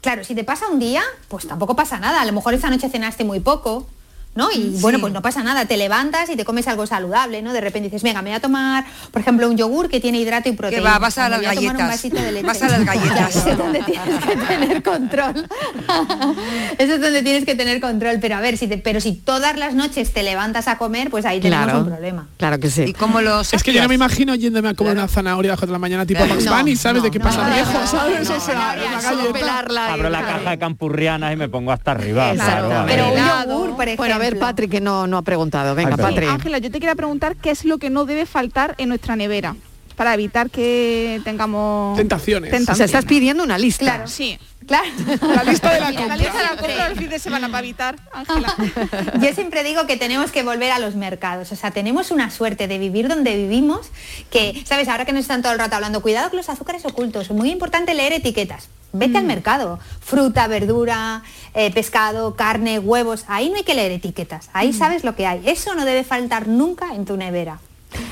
claro, 0.00 0.24
si 0.24 0.34
te 0.34 0.44
pasa 0.44 0.68
un 0.68 0.78
día, 0.78 1.02
pues 1.28 1.46
tampoco 1.46 1.76
pasa 1.76 1.98
nada. 1.98 2.22
A 2.22 2.24
lo 2.24 2.32
mejor 2.32 2.54
esa 2.54 2.70
noche 2.70 2.88
cenaste 2.88 3.24
muy 3.24 3.40
poco. 3.40 3.86
¿No? 4.32 4.48
Y 4.52 4.54
Sí. 4.56 4.78
bueno, 4.80 5.00
pues 5.00 5.12
no 5.12 5.22
pasa 5.22 5.42
nada, 5.42 5.64
te 5.64 5.76
levantas 5.76 6.30
y 6.30 6.36
te 6.36 6.44
comes 6.44 6.68
algo 6.68 6.86
saludable, 6.86 7.42
¿no? 7.42 7.52
De 7.52 7.60
repente 7.60 7.88
dices, 7.88 8.02
venga, 8.04 8.22
me 8.22 8.30
voy 8.30 8.36
a 8.36 8.40
tomar, 8.40 8.84
por 9.10 9.20
ejemplo, 9.22 9.48
un 9.48 9.56
yogur 9.56 9.88
que 9.88 9.98
tiene 9.98 10.18
hidrato 10.20 10.48
y 10.48 10.52
proteína. 10.52 10.88
va, 10.88 10.98
vas 11.00 11.18
a 11.18 11.28
las 11.28 11.40
voy 11.40 11.48
tomar 11.56 11.58
un 11.58 11.66
galletas. 11.78 11.88
vasito 11.88 12.16
de 12.22 12.32
leche. 12.32 12.46
Vas 12.46 12.62
a 12.62 12.68
las 12.68 12.84
galletas. 12.84 13.36
Eso 13.36 13.50
es 13.50 13.58
donde 13.58 13.82
tienes 13.82 14.24
que 14.24 14.36
tener 14.36 14.82
control. 14.84 15.48
Eso 16.78 16.94
es 16.94 17.00
donde 17.00 17.22
tienes 17.22 17.44
que 17.44 17.54
tener 17.56 17.80
control. 17.80 18.18
Pero 18.20 18.36
a 18.36 18.40
ver, 18.40 18.56
si 18.56 18.68
te- 18.68 18.78
pero 18.78 19.00
si 19.00 19.12
todas 19.14 19.56
las 19.56 19.74
noches 19.74 20.12
te 20.12 20.22
levantas 20.22 20.68
a 20.68 20.78
comer, 20.78 21.10
pues 21.10 21.24
ahí 21.24 21.40
tenemos 21.40 21.64
Claro. 21.64 21.80
un 21.80 21.86
problema. 21.86 22.28
Claro 22.36 22.58
que 22.60 22.70
sí. 22.70 22.82
¿Y 22.86 22.92
cómo 22.92 23.20
los 23.20 23.52
Es 23.52 23.62
que 23.64 23.72
yo 23.72 23.82
no 23.82 23.88
me 23.88 23.94
imagino 23.96 24.34
yéndome 24.36 24.68
a 24.68 24.74
comer 24.74 24.92
una 24.94 25.08
zanahoria 25.08 25.50
a 25.50 25.52
las 25.54 25.58
4 25.60 25.66
de 25.66 25.72
la 25.72 25.78
mañana 25.78 26.06
tipo 26.06 26.24
Max 26.24 26.44
No, 26.44 26.56
Bunny, 26.56 26.76
¿sabes? 26.76 26.98
no, 27.02 27.04
de 27.04 27.10
qué 27.10 27.18
no, 27.18 27.24
pasa 27.24 27.48
no, 27.48 27.54
viejo, 27.54 27.72
no, 27.72 27.86
¿sabes? 27.86 28.28
no, 28.30 28.36
o 28.36 28.40
sea, 28.40 28.54
no, 28.76 28.82
una 28.84 28.92
no, 28.94 29.02
solo 29.02 29.16
galleta. 29.16 29.38
pelarla. 29.38 29.92
Abro 29.92 30.08
la 30.10 30.20
caja 30.24 30.50
de 30.50 30.58
campurrianas 30.58 31.32
y 31.32 31.36
me 31.36 31.48
pongo 31.48 31.72
hasta 31.72 31.90
arriba. 31.90 32.32
Claro, 32.34 32.84
Pero 32.86 33.12
un 33.12 33.16
yogur, 33.48 33.76
por 33.96 34.10
a 34.10 34.18
ver, 34.20 34.28
ejemplo. 34.28 34.46
Patrick, 34.46 34.70
que 34.70 34.80
no, 34.80 35.06
no 35.06 35.18
ha 35.18 35.22
preguntado. 35.22 35.74
Venga. 35.74 35.96
Patrick. 35.96 36.28
Ángela, 36.28 36.58
yo 36.58 36.70
te 36.70 36.78
quería 36.78 36.94
preguntar 36.94 37.36
qué 37.36 37.50
es 37.50 37.64
lo 37.64 37.78
que 37.78 37.90
no 37.90 38.04
debe 38.04 38.26
faltar 38.26 38.74
en 38.78 38.88
nuestra 38.88 39.16
nevera 39.16 39.56
para 39.96 40.14
evitar 40.14 40.48
que 40.48 41.20
tengamos 41.24 41.96
Tentaciones. 41.96 42.68
O 42.68 42.74
sea, 42.74 42.86
estás 42.86 43.04
pidiendo 43.04 43.44
una 43.44 43.58
lista. 43.58 43.84
Claro, 43.84 44.08
sí. 44.08 44.38
Claro. 44.66 44.86
La 45.34 45.44
lista 45.44 45.72
de 45.72 45.80
la 45.80 45.90
La 45.90 45.96
compra. 45.98 46.16
lista 46.16 46.38
de 46.38 46.44
la 46.44 46.56
compra 46.56 46.88
del 46.88 46.98
fin 46.98 47.08
de 47.10 47.18
semana 47.18 47.48
para 47.48 47.60
evitar, 47.60 47.96
Ángela. 48.12 48.54
Yo 49.20 49.34
siempre 49.34 49.64
digo 49.64 49.86
que 49.86 49.96
tenemos 49.96 50.30
que 50.30 50.42
volver 50.42 50.70
a 50.70 50.78
los 50.78 50.94
mercados. 50.94 51.50
O 51.50 51.56
sea, 51.56 51.70
tenemos 51.70 52.10
una 52.10 52.30
suerte 52.30 52.68
de 52.68 52.78
vivir 52.78 53.08
donde 53.08 53.36
vivimos 53.36 53.90
que, 54.30 54.62
¿sabes? 54.66 54.88
Ahora 54.88 55.04
que 55.04 55.12
nos 55.12 55.22
están 55.22 55.42
todo 55.42 55.52
el 55.52 55.58
rato 55.58 55.74
hablando, 55.76 56.02
cuidado 56.02 56.28
con 56.30 56.36
los 56.36 56.48
azúcares 56.48 56.84
ocultos. 56.84 57.30
Muy 57.30 57.50
importante 57.50 57.94
leer 57.94 58.12
etiquetas. 58.12 58.68
Vete 58.92 59.18
al 59.18 59.24
mercado. 59.24 59.78
Fruta, 60.00 60.46
verdura, 60.46 61.22
eh, 61.54 61.72
pescado, 61.72 62.34
carne, 62.36 62.78
huevos. 62.78 63.24
Ahí 63.28 63.48
no 63.48 63.56
hay 63.56 63.64
que 63.64 63.74
leer 63.74 63.92
etiquetas. 63.92 64.50
Ahí 64.52 64.72
sabes 64.72 65.04
lo 65.04 65.16
que 65.16 65.26
hay. 65.26 65.42
Eso 65.46 65.74
no 65.74 65.84
debe 65.84 66.04
faltar 66.04 66.48
nunca 66.48 66.94
en 66.94 67.04
tu 67.06 67.16
nevera. 67.16 67.60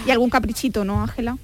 Y 0.07 0.11
algún 0.11 0.31
caprichito, 0.31 0.85
¿no, 0.85 1.03
Ángela? 1.03 1.37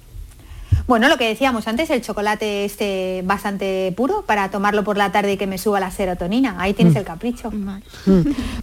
Bueno, 0.87 1.09
lo 1.09 1.17
que 1.17 1.27
decíamos 1.27 1.67
antes, 1.67 1.89
el 1.89 2.01
chocolate 2.01 2.65
este 2.65 3.23
bastante 3.25 3.93
puro 3.97 4.21
para 4.21 4.51
tomarlo 4.51 4.83
por 4.83 4.97
la 4.97 5.11
tarde 5.11 5.33
y 5.33 5.37
que 5.37 5.47
me 5.47 5.57
suba 5.57 5.79
la 5.79 5.91
serotonina. 5.91 6.55
Ahí 6.59 6.73
tienes 6.73 6.95
el 6.95 7.03
capricho. 7.03 7.51
Mm. 7.51 7.79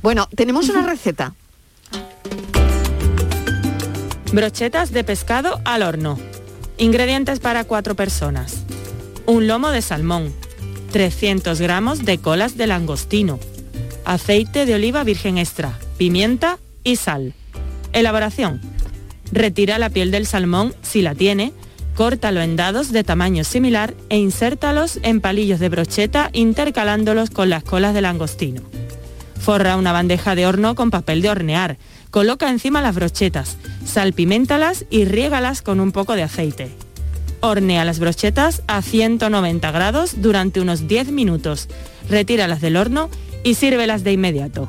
Bueno, 0.03 0.29
tenemos 0.35 0.69
una 0.69 0.83
receta. 0.83 1.35
Brochetas 4.33 4.93
de 4.93 5.05
pescado 5.05 5.61
al 5.65 5.83
horno. 5.83 6.19
Ingredientes 6.79 7.39
para 7.39 7.65
cuatro 7.65 7.95
personas. 7.95 8.65
Un 9.27 9.47
lomo 9.47 9.71
de 9.71 9.83
salmón. 9.83 10.33
300 10.93 11.61
gramos 11.61 12.05
de 12.05 12.19
colas 12.19 12.57
de 12.57 12.67
langostino. 12.67 13.39
Aceite 14.05 14.65
de 14.65 14.75
oliva 14.75 15.05
virgen 15.05 15.39
extra. 15.39 15.79
Pimienta 15.99 16.59
y 16.83 16.97
sal. 16.97 17.35
Elaboración. 17.93 18.61
Retira 19.33 19.79
la 19.79 19.91
piel 19.91 20.11
del 20.11 20.27
salmón 20.27 20.75
si 20.83 21.03
la 21.03 21.15
tiene. 21.15 21.53
Córtalo 21.95 22.41
en 22.41 22.57
dados 22.57 22.91
de 22.91 23.05
tamaño 23.05 23.45
similar 23.45 23.95
e 24.09 24.19
insértalos 24.19 24.99
en 25.03 25.21
palillos 25.21 25.61
de 25.61 25.69
brocheta 25.69 26.31
intercalándolos 26.33 27.31
con 27.31 27.51
las 27.51 27.65
colas 27.65 27.95
de 27.95 28.01
langostino. 28.01 28.63
Forra 29.39 29.77
una 29.77 29.93
bandeja 29.93 30.35
de 30.35 30.47
horno 30.47 30.75
con 30.75 30.91
papel 30.91 31.21
de 31.21 31.29
hornear. 31.29 31.77
Coloca 32.11 32.49
encima 32.49 32.81
las 32.81 32.95
brochetas, 32.95 33.57
salpiméntalas 33.85 34.87
y 34.89 35.05
riégalas 35.05 35.63
con 35.63 35.81
un 35.81 35.93
poco 35.93 36.15
de 36.15 36.23
aceite. 36.23 36.71
Hornea 37.41 37.85
las 37.85 37.99
brochetas 37.99 38.63
a 38.69 38.81
190 38.83 39.71
grados 39.73 40.23
durante 40.23 40.61
unos 40.61 40.87
10 40.87 41.11
minutos. 41.11 41.69
Retíralas 42.09 42.61
del 42.61 42.77
horno 42.77 43.11
y 43.43 43.55
sírvelas 43.55 44.05
de 44.05 44.13
inmediato. 44.13 44.69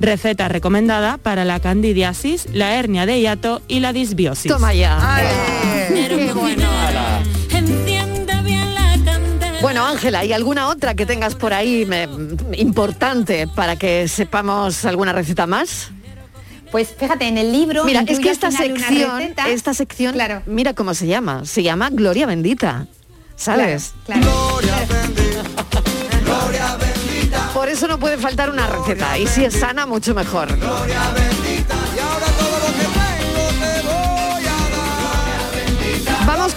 Receta 0.00 0.48
recomendada 0.48 1.18
para 1.18 1.44
la 1.44 1.60
candidiasis, 1.60 2.46
la 2.54 2.74
hernia 2.74 3.04
de 3.04 3.20
hiato 3.20 3.60
y 3.68 3.80
la 3.80 3.92
disbiosis. 3.92 4.50
Toma 4.50 4.72
ya. 4.72 4.96
Qué 5.94 6.32
bueno. 6.34 6.68
Bueno, 9.60 9.84
Ángela, 9.86 10.24
¿y 10.24 10.32
alguna 10.32 10.68
otra 10.68 10.94
que 10.94 11.04
tengas 11.04 11.34
por 11.34 11.52
ahí 11.52 11.84
me- 11.84 12.08
importante 12.56 13.46
para 13.46 13.76
que 13.76 14.08
sepamos 14.08 14.84
alguna 14.84 15.12
receta 15.12 15.46
más? 15.46 15.90
Pues 16.70 16.94
fíjate, 16.98 17.26
en 17.28 17.36
el 17.36 17.52
libro... 17.52 17.84
Mira, 17.84 18.02
es 18.06 18.20
que 18.20 18.30
esta 18.30 18.50
sección, 18.50 19.34
esta 19.48 19.74
sección, 19.74 20.16
mira 20.46 20.72
cómo 20.74 20.94
se 20.94 21.06
llama, 21.08 21.44
se 21.44 21.62
llama 21.62 21.90
Gloria 21.90 22.26
Bendita, 22.26 22.86
¿sabes? 23.36 23.92
Por 27.52 27.68
eso 27.68 27.86
no 27.88 27.98
puede 27.98 28.16
faltar 28.16 28.50
una 28.50 28.66
receta, 28.68 29.18
y 29.18 29.26
si 29.26 29.44
es 29.44 29.54
sana, 29.54 29.84
mucho 29.84 30.14
mejor. 30.14 30.48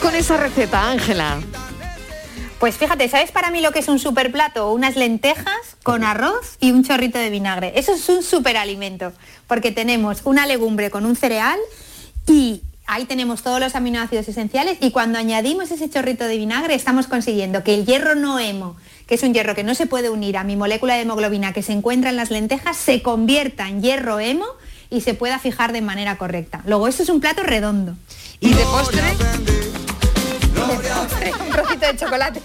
Con 0.04 0.16
esa 0.16 0.36
receta, 0.36 0.92
Ángela. 0.92 1.40
Pues 2.60 2.76
fíjate, 2.76 3.08
¿sabes 3.08 3.32
para 3.32 3.52
mí 3.52 3.62
lo 3.62 3.72
que 3.72 3.80
es 3.80 3.88
un 3.88 4.00
super 4.00 4.34
plato? 4.34 4.70
Unas 4.74 4.98
lentejas 4.98 5.78
con 5.82 6.04
arroz 6.04 6.58
y 6.60 6.72
un 6.72 6.84
chorrito 6.84 7.18
de 7.18 7.30
vinagre. 7.30 7.72
Eso 7.78 7.94
es 7.94 8.10
un 8.10 8.22
superalimento, 8.22 9.14
porque 9.48 9.72
tenemos 9.72 10.22
una 10.26 10.46
legumbre 10.46 10.92
con 10.92 11.06
un 11.06 11.16
cereal 11.16 11.58
y 12.28 12.64
ahí 12.86 13.06
tenemos 13.06 13.44
todos 13.44 13.62
los 13.62 13.76
aminoácidos 13.76 14.28
esenciales 14.28 14.78
y 14.82 14.92
cuando 14.92 15.20
añadimos 15.20 15.72
ese 15.72 15.90
chorrito 15.90 16.26
de 16.26 16.38
vinagre 16.38 16.76
estamos 16.76 17.08
consiguiendo 17.08 17.64
que 17.64 17.74
el 17.74 17.86
hierro 17.86 18.16
no 18.16 18.40
hemo, 18.40 18.76
que 19.08 19.16
es 19.16 19.24
un 19.24 19.34
hierro 19.34 19.56
que 19.56 19.64
no 19.64 19.74
se 19.74 19.88
puede 19.88 20.10
unir 20.10 20.36
a 20.36 20.44
mi 20.44 20.58
molécula 20.58 20.96
de 20.96 21.04
hemoglobina 21.04 21.54
que 21.54 21.64
se 21.64 21.72
encuentra 21.72 22.10
en 22.10 22.18
las 22.18 22.30
lentejas, 22.30 22.76
se 22.76 23.02
convierta 23.02 23.70
en 23.70 23.82
hierro 23.82 24.20
hemo 24.20 24.48
y 24.90 25.00
se 25.00 25.14
pueda 25.14 25.40
fijar 25.40 25.72
de 25.72 25.82
manera 25.82 26.18
correcta. 26.18 26.62
Luego, 26.66 26.90
esto 26.90 27.04
es 27.04 27.10
un 27.10 27.22
plato 27.22 27.42
redondo. 27.42 27.96
¿Y 28.42 28.54
de 28.54 28.64
postre? 28.66 29.02
Un 30.76 31.52
trocito 31.52 31.86
de 31.88 31.96
chocolate. 31.98 32.42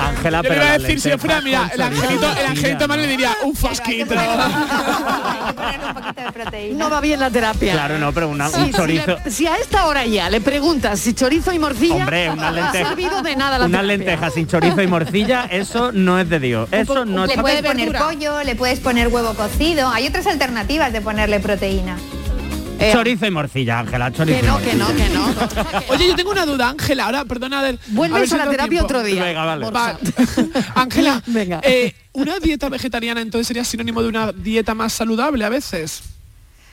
Ángela, 0.00 0.38
Yo 0.38 0.42
le 0.42 0.48
pero 0.48 0.62
iba 0.64 0.72
a 0.74 0.78
decir, 0.78 1.00
si 1.00 1.10
yo 1.10 1.18
fuera, 1.18 1.40
mira, 1.40 1.70
el 1.72 1.80
angelito, 1.80 2.32
el 2.38 2.46
angelito 2.46 2.88
mal 2.88 3.02
le 3.02 3.08
diría, 3.08 3.36
un 3.44 3.54
fosquito. 3.54 4.14
No 6.74 6.90
va 6.90 7.00
bien 7.00 7.20
la 7.20 7.30
terapia. 7.30 7.72
Claro, 7.72 7.98
no, 7.98 8.12
pero 8.12 8.28
una- 8.28 8.48
Sí, 8.48 8.58
un 8.60 8.66
si 8.66 8.72
chorizo. 8.72 9.18
le- 9.24 9.30
Si, 9.30 9.46
a 9.46 9.56
esta 9.56 9.86
hora 9.86 10.04
ya 10.06 10.30
le 10.30 10.40
preguntas 10.40 10.98
si 11.00 11.14
chorizo 11.14 11.52
y 11.52 11.58
morcilla, 11.58 11.94
Hombre, 11.96 12.30
una 12.30 12.42
no 12.42 12.46
ha 12.48 12.50
lenteja. 12.52 12.88
servido 12.88 13.22
de 13.22 13.36
nada 13.36 13.58
la 13.58 13.66
Una 13.66 13.78
terapia. 13.80 13.96
lenteja 13.96 14.30
sin 14.30 14.46
chorizo 14.46 14.82
y 14.82 14.86
morcilla, 14.86 15.46
eso 15.50 15.92
no 15.92 16.18
es 16.18 16.28
de 16.28 16.40
Dios. 16.40 16.68
Eso 16.72 17.04
no 17.04 17.26
le 17.26 17.32
está 17.32 17.42
puedes 17.42 17.62
poner 17.62 17.92
pollo, 17.96 18.42
le 18.42 18.54
puedes 18.54 18.80
poner 18.80 19.08
huevo 19.08 19.34
cocido. 19.34 19.88
Hay 19.88 20.06
otras 20.06 20.26
alternativas 20.26 20.92
de 20.92 21.00
ponerle 21.00 21.40
proteína. 21.40 21.96
Chorizo 22.92 23.26
y 23.26 23.30
morcilla, 23.30 23.80
Ángela, 23.80 24.12
chorizo. 24.12 24.40
Que 24.40 24.46
no, 24.46 24.58
que 24.58 24.74
no, 24.74 24.86
que 24.94 25.08
no. 25.10 25.26
Oye, 25.88 26.08
yo 26.08 26.16
tengo 26.16 26.30
una 26.30 26.46
duda, 26.46 26.70
Ángela, 26.70 27.04
ahora, 27.06 27.24
perdona, 27.24 27.60
a 27.60 27.62
ver. 27.62 27.78
Vuelves 27.88 28.20
ver 28.20 28.28
si 28.28 28.34
a 28.34 28.38
la 28.38 28.50
terapia 28.50 28.68
tiempo. 28.70 28.84
otro 28.86 29.02
día. 29.02 29.22
Venga, 29.24 29.44
vale. 29.44 29.70
Va. 29.70 29.98
Ángela, 30.74 31.22
Venga. 31.26 31.60
eh, 31.62 31.94
¿una 32.12 32.38
dieta 32.38 32.68
vegetariana 32.68 33.20
entonces 33.20 33.46
sería 33.46 33.64
sinónimo 33.64 34.02
de 34.02 34.08
una 34.08 34.32
dieta 34.32 34.74
más 34.74 34.92
saludable 34.92 35.44
a 35.44 35.48
veces? 35.48 36.02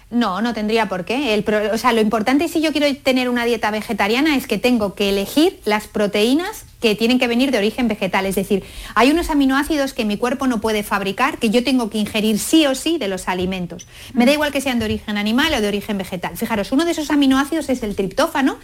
No, 0.09 0.41
no 0.41 0.53
tendría 0.53 0.87
por 0.87 1.03
qué. 1.03 1.33
El 1.33 1.43
pro- 1.43 1.73
o 1.73 1.77
sea, 1.77 1.91
lo 1.91 1.99
importante 1.99 2.47
si 2.47 2.61
yo 2.61 2.71
quiero 2.71 2.87
tener 3.03 3.27
una 3.27 3.43
dieta 3.43 3.71
vegetariana 3.71 4.37
es 4.37 4.47
que 4.47 4.57
tengo 4.57 4.95
que 4.95 5.09
elegir 5.09 5.59
las 5.65 5.87
proteínas 5.87 6.63
que 6.79 6.95
tienen 6.95 7.19
que 7.19 7.27
venir 7.27 7.51
de 7.51 7.57
origen 7.57 7.87
vegetal. 7.87 8.25
Es 8.25 8.35
decir, 8.35 8.63
hay 8.95 9.11
unos 9.11 9.29
aminoácidos 9.29 9.93
que 9.93 10.05
mi 10.05 10.17
cuerpo 10.17 10.47
no 10.47 10.61
puede 10.61 10.83
fabricar, 10.83 11.37
que 11.37 11.49
yo 11.49 11.63
tengo 11.63 11.89
que 11.89 11.97
ingerir 11.97 12.39
sí 12.39 12.65
o 12.65 12.75
sí 12.75 12.97
de 12.97 13.07
los 13.07 13.27
alimentos. 13.27 13.87
Me 14.13 14.25
da 14.25 14.33
igual 14.33 14.51
que 14.51 14.61
sean 14.61 14.79
de 14.79 14.85
origen 14.85 15.17
animal 15.17 15.53
o 15.53 15.61
de 15.61 15.67
origen 15.67 15.97
vegetal. 15.97 16.37
Fijaros, 16.37 16.71
uno 16.71 16.85
de 16.85 16.91
esos 16.91 17.11
aminoácidos 17.11 17.69
es 17.69 17.83
el 17.83 17.95
triptófano, 17.95 18.57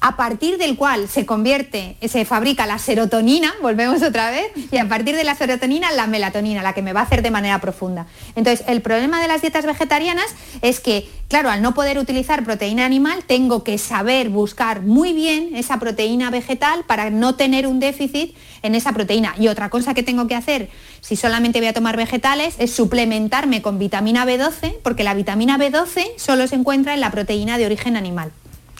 a 0.00 0.16
partir 0.16 0.56
del 0.56 0.76
cual 0.76 1.08
se 1.08 1.26
convierte, 1.26 1.96
se 2.08 2.24
fabrica 2.24 2.66
la 2.66 2.78
serotonina, 2.78 3.52
volvemos 3.60 4.02
otra 4.02 4.30
vez, 4.30 4.50
y 4.72 4.78
a 4.78 4.88
partir 4.88 5.14
de 5.14 5.24
la 5.24 5.34
serotonina 5.34 5.92
la 5.92 6.06
melatonina, 6.06 6.62
la 6.62 6.72
que 6.72 6.80
me 6.80 6.94
va 6.94 7.00
a 7.00 7.02
hacer 7.02 7.20
de 7.20 7.30
manera 7.30 7.60
profunda. 7.60 8.06
Entonces, 8.34 8.66
el 8.66 8.80
problema 8.80 9.20
de 9.20 9.28
las 9.28 9.42
dietas 9.42 9.66
vegetarianas 9.66 10.34
es 10.62 10.80
que, 10.80 11.06
claro, 11.28 11.50
al 11.50 11.60
no 11.60 11.74
poder 11.74 11.98
utilizar 11.98 12.44
proteína 12.44 12.86
animal, 12.86 13.24
tengo 13.26 13.62
que 13.62 13.76
saber 13.76 14.30
buscar 14.30 14.80
muy 14.80 15.12
bien 15.12 15.54
esa 15.54 15.78
proteína 15.78 16.30
vegetal 16.30 16.84
para 16.86 17.10
no 17.10 17.34
tener 17.40 17.66
un 17.66 17.80
déficit 17.80 18.36
en 18.60 18.74
esa 18.74 18.92
proteína. 18.92 19.34
Y 19.38 19.48
otra 19.48 19.70
cosa 19.70 19.94
que 19.94 20.02
tengo 20.02 20.26
que 20.26 20.34
hacer, 20.34 20.68
si 21.00 21.16
solamente 21.16 21.58
voy 21.58 21.68
a 21.68 21.72
tomar 21.72 21.96
vegetales, 21.96 22.54
es 22.58 22.70
suplementarme 22.70 23.62
con 23.62 23.78
vitamina 23.78 24.26
B12, 24.26 24.76
porque 24.82 25.04
la 25.04 25.14
vitamina 25.14 25.56
B12 25.56 26.18
solo 26.18 26.46
se 26.46 26.56
encuentra 26.56 26.92
en 26.92 27.00
la 27.00 27.10
proteína 27.10 27.56
de 27.56 27.64
origen 27.64 27.96
animal. 27.96 28.30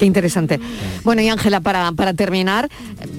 Qué 0.01 0.07
interesante. 0.07 0.59
Bueno, 1.05 1.21
y 1.21 1.29
Ángela, 1.29 1.61
para, 1.61 1.93
para 1.93 2.15
terminar, 2.15 2.71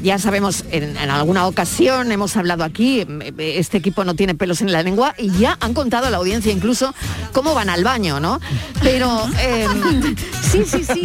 ya 0.02 0.18
sabemos, 0.18 0.66
en, 0.72 0.98
en 0.98 1.12
alguna 1.12 1.46
ocasión 1.46 2.12
hemos 2.12 2.36
hablado 2.36 2.64
aquí, 2.64 3.06
este 3.38 3.78
equipo 3.78 4.04
no 4.04 4.16
tiene 4.16 4.34
pelos 4.34 4.62
en 4.62 4.72
la 4.72 4.82
lengua 4.82 5.14
y 5.20 5.30
ya 5.30 5.60
han 5.62 5.76
contado 5.76 6.08
a 6.08 6.10
la 6.10 6.18
audiencia 6.18 6.52
incluso 6.52 6.96
cómo 7.34 7.54
van 7.54 7.70
al 7.70 7.84
baño, 7.84 8.20
¿no? 8.20 8.42
Pero 8.82 9.30
eh, 9.40 9.68
sí, 10.42 10.64
sí, 10.66 10.84
sí, 10.84 11.04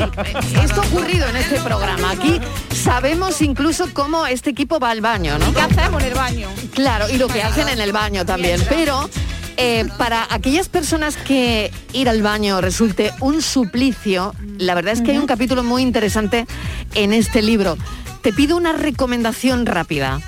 esto 0.62 0.81
ha 0.81 0.87
ocurrido 0.87 1.29
en 1.29 1.37
este 1.37 1.61
programa. 1.61 2.12
Aquí 2.12 2.41
sabemos 2.74 3.43
incluso 3.43 3.93
cómo 3.93 4.27
este 4.27 4.49
equipo 4.49 4.81
va 4.81 4.93
al 4.93 5.03
baño, 5.03 5.39
¿no? 5.39 5.53
¿Qué 5.53 5.61
hacemos 5.61 6.03
en 6.03 6.09
el 6.09 6.14
baño? 6.14 6.49
Claro, 6.72 7.11
y 7.11 7.18
lo 7.18 7.29
que 7.29 7.43
hacen 7.43 7.68
en 7.68 7.83
el 7.83 7.93
baño 7.93 8.24
también. 8.24 8.62
Pero 8.70 9.11
eh, 9.57 9.87
para 9.99 10.27
aquellas 10.33 10.69
personas 10.69 11.17
que 11.17 11.71
ir 11.93 12.09
al 12.09 12.23
baño 12.23 12.61
resulte 12.61 13.13
un 13.21 13.43
suplicio, 13.43 14.35
la 14.59 14.75
verdad 14.75 14.93
es 14.93 15.03
que 15.03 15.13
hay 15.13 15.19
un 15.19 15.27
capítulo 15.27 15.63
muy 15.65 15.83
interesante 15.83 16.47
en 16.95 17.13
este 17.13 17.43
libro. 17.43 17.77
Te 18.23 18.33
pido 18.33 18.57
una 18.57 18.73
recomendación 18.73 19.67
rápida. 19.67 20.21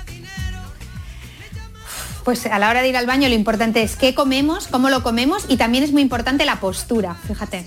Pues 2.23 2.45
a 2.45 2.59
la 2.59 2.69
hora 2.69 2.81
de 2.81 2.89
ir 2.89 2.97
al 2.97 3.05
baño 3.05 3.27
lo 3.29 3.35
importante 3.35 3.81
es 3.81 3.95
qué 3.95 4.13
comemos, 4.13 4.67
cómo 4.67 4.89
lo 4.89 5.01
comemos 5.03 5.45
y 5.47 5.57
también 5.57 5.83
es 5.83 5.91
muy 5.91 6.01
importante 6.01 6.45
la 6.45 6.57
postura, 6.59 7.15
fíjate. 7.27 7.65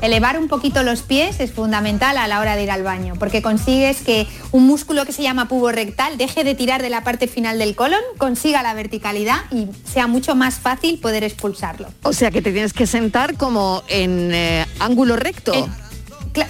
Elevar 0.00 0.36
un 0.38 0.48
poquito 0.48 0.82
los 0.82 1.02
pies 1.02 1.38
es 1.38 1.52
fundamental 1.52 2.16
a 2.18 2.26
la 2.26 2.40
hora 2.40 2.56
de 2.56 2.64
ir 2.64 2.70
al 2.72 2.82
baño, 2.82 3.14
porque 3.20 3.40
consigues 3.42 3.98
que 4.00 4.26
un 4.50 4.66
músculo 4.66 5.04
que 5.06 5.12
se 5.12 5.22
llama 5.22 5.46
pubo 5.46 5.70
rectal 5.70 6.18
deje 6.18 6.42
de 6.42 6.56
tirar 6.56 6.82
de 6.82 6.90
la 6.90 7.04
parte 7.04 7.28
final 7.28 7.58
del 7.58 7.76
colon, 7.76 8.00
consiga 8.18 8.62
la 8.64 8.74
verticalidad 8.74 9.42
y 9.52 9.68
sea 9.88 10.08
mucho 10.08 10.34
más 10.34 10.56
fácil 10.58 10.98
poder 10.98 11.22
expulsarlo. 11.22 11.86
O 12.02 12.12
sea 12.12 12.32
que 12.32 12.42
te 12.42 12.50
tienes 12.50 12.72
que 12.72 12.86
sentar 12.88 13.36
como 13.36 13.84
en 13.88 14.30
eh, 14.34 14.66
ángulo 14.80 15.14
recto. 15.14 15.52
¿Cómo? 15.52 15.68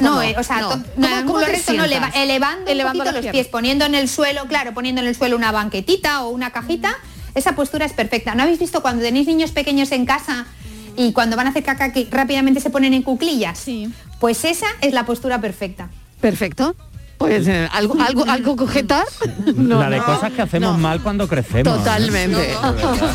No, 0.01 0.23
eh, 0.23 0.35
o 0.39 0.43
sea, 0.45 0.61
No. 0.61 0.69
to- 0.69 0.75
¿Cómo- 0.77 0.85
no, 0.97 1.07
cómo 1.09 1.17
ángulo 1.17 1.47
recto 1.47 1.73
no, 1.75 1.85
eleva- 1.85 2.13
elevando, 2.15 2.71
Elevando 2.71 3.05
un 3.05 3.15
los 3.17 3.27
pies, 3.27 3.49
poniendo 3.49 3.85
en 3.85 3.95
el 3.97 4.09
suelo, 4.09 4.47
claro, 4.47 4.73
poniendo 4.73 5.03
en 5.03 5.09
el 5.09 5.15
suelo 5.17 5.37
una 5.37 5.51
banquetita 5.53 6.23
o 6.23 6.29
una 6.31 6.51
cajita, 6.53 6.97
esa 7.35 7.55
postura 7.55 7.87
es 7.87 7.93
perfecta. 7.93 8.35
¿No 8.35 8.43
habéis 8.43 8.59
visto 8.59 8.83
cuando 8.83 9.03
tenéis 9.03 9.27
niños 9.27 9.53
pequeños 9.53 9.93
en 9.93 10.07
casa 10.07 10.47
y 10.97 11.13
cuando 11.13 11.37
van 11.37 11.47
a 11.47 11.51
hacer 11.51 11.63
caca 11.63 11.93
que 11.93 12.09
rápidamente 12.11 12.61
se 12.61 12.71
ponen 12.71 12.95
en 12.95 13.03
cuclillas? 13.03 13.59
Sí. 13.59 13.93
Pues 14.21 14.45
esa 14.45 14.67
es 14.81 14.93
la 14.93 15.07
postura 15.07 15.41
perfecta. 15.41 15.91
Perfecto. 16.21 16.77
Pues 17.23 17.47
eh, 17.47 17.69
algo, 17.73 17.97
algo, 18.01 18.25
algo 18.29 18.57
la 19.57 19.91
de 19.91 19.99
cosas 19.99 20.33
que 20.33 20.43
hacemos 20.43 20.77
mal 20.79 21.01
cuando 21.03 21.29
crecemos. 21.29 21.79
Totalmente. 21.79 22.55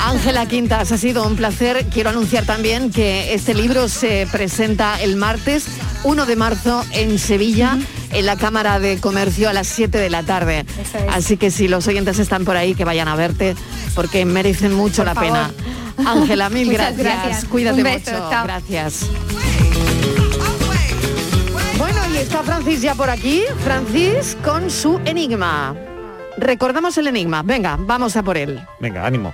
Ángela 0.01 0.45
Quintas, 0.45 0.91
ha 0.91 0.97
sido 0.97 1.25
un 1.27 1.35
placer. 1.35 1.85
Quiero 1.91 2.09
anunciar 2.11 2.45
también 2.45 2.89
que 2.91 3.33
este 3.33 3.53
libro 3.53 3.89
se 3.89 4.27
presenta 4.31 5.01
el 5.01 5.15
martes 5.17 5.65
1 6.03 6.25
de 6.25 6.35
marzo 6.35 6.85
en 6.91 7.19
Sevilla, 7.19 7.77
en 8.11 8.25
la 8.25 8.37
Cámara 8.37 8.79
de 8.79 8.97
Comercio 8.99 9.49
a 9.49 9.53
las 9.53 9.67
7 9.67 9.97
de 9.97 10.09
la 10.09 10.23
tarde. 10.23 10.59
Es. 10.81 10.95
Así 11.13 11.35
que 11.37 11.51
si 11.51 11.67
los 11.67 11.85
oyentes 11.87 12.17
están 12.19 12.45
por 12.45 12.55
ahí, 12.55 12.75
que 12.75 12.85
vayan 12.85 13.07
a 13.09 13.15
verte, 13.15 13.55
porque 13.93 14.23
merecen 14.25 14.73
mucho 14.73 14.97
Por 14.97 15.05
la 15.07 15.15
favor. 15.15 15.29
pena. 15.31 15.51
Ángela, 16.09 16.49
mil 16.49 16.69
gracias. 16.71 16.97
gracias. 16.97 17.45
Cuídate 17.45 17.77
Un 17.77 17.83
beso, 17.83 18.11
mucho. 18.11 18.29
chao. 18.29 18.43
Gracias. 18.45 19.05
Y 22.17 22.21
está 22.21 22.41
Francis 22.41 22.81
ya 22.81 22.95
por 22.95 23.09
aquí. 23.09 23.43
Francis 23.63 24.35
con 24.43 24.71
su 24.71 24.99
enigma. 25.05 25.75
Recordamos 26.37 26.97
el 26.97 27.07
enigma. 27.07 27.43
Venga, 27.43 27.77
vamos 27.79 28.15
a 28.15 28.23
por 28.23 28.37
él. 28.37 28.59
Venga, 28.79 29.05
ánimo. 29.05 29.33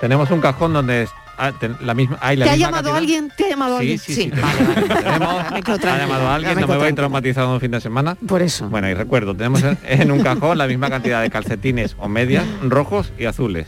Tenemos 0.00 0.30
un 0.30 0.40
cajón 0.40 0.72
donde 0.72 1.02
es- 1.02 1.10
ah, 1.36 1.50
la 1.80 1.94
misma, 1.94 2.16
hay 2.20 2.36
la 2.36 2.44
¿Te 2.46 2.50
ha 2.52 2.56
llamado 2.56 2.90
cantidad- 2.92 2.96
alguien? 2.98 3.32
¿Te 3.36 3.44
ha 3.46 3.48
llamado 3.48 3.74
Sí, 3.78 3.80
alguien? 3.80 3.98
sí, 3.98 4.14
sí. 4.14 4.30
ha 4.32 5.16
llamado 5.98 6.28
alguien, 6.30 6.54
no 6.60 6.66
me 6.68 6.76
voy 6.76 6.92
traumatizado 6.92 7.52
un 7.54 7.60
fin 7.60 7.70
de 7.72 7.80
semana. 7.80 8.16
Por 8.26 8.42
eso. 8.42 8.68
Bueno, 8.68 8.88
y 8.88 8.94
recuerdo, 8.94 9.34
tenemos 9.34 9.62
en, 9.84 10.10
un 10.12 10.22
cajón 10.22 10.58
la 10.58 10.66
misma 10.66 10.88
cantidad 10.90 11.22
de 11.22 11.30
calcetines 11.30 11.96
o 11.98 12.08
medias 12.08 12.44
rojos 12.62 13.12
y 13.18 13.24
azules. 13.24 13.66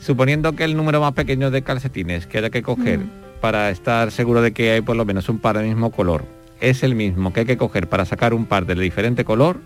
Suponiendo 0.00 0.54
que 0.54 0.64
el 0.64 0.76
número 0.76 1.00
más 1.00 1.12
pequeño 1.14 1.50
de 1.50 1.62
calcetines 1.62 2.26
que 2.26 2.38
haya 2.38 2.50
que 2.50 2.62
coger 2.62 3.00
para 3.40 3.70
estar 3.70 4.10
seguro 4.12 4.42
de 4.42 4.52
que 4.52 4.70
hay 4.72 4.80
por 4.80 4.94
lo 4.96 5.04
menos 5.04 5.28
un 5.28 5.38
par 5.38 5.56
del 5.58 5.66
mismo 5.66 5.90
color 5.90 6.24
es 6.60 6.82
el 6.82 6.94
mismo 6.94 7.32
que 7.32 7.40
hay 7.40 7.46
que 7.46 7.56
coger 7.56 7.88
para 7.88 8.04
sacar 8.04 8.34
un 8.34 8.46
par 8.46 8.66
de 8.66 8.74
diferente 8.74 9.24
color, 9.24 9.60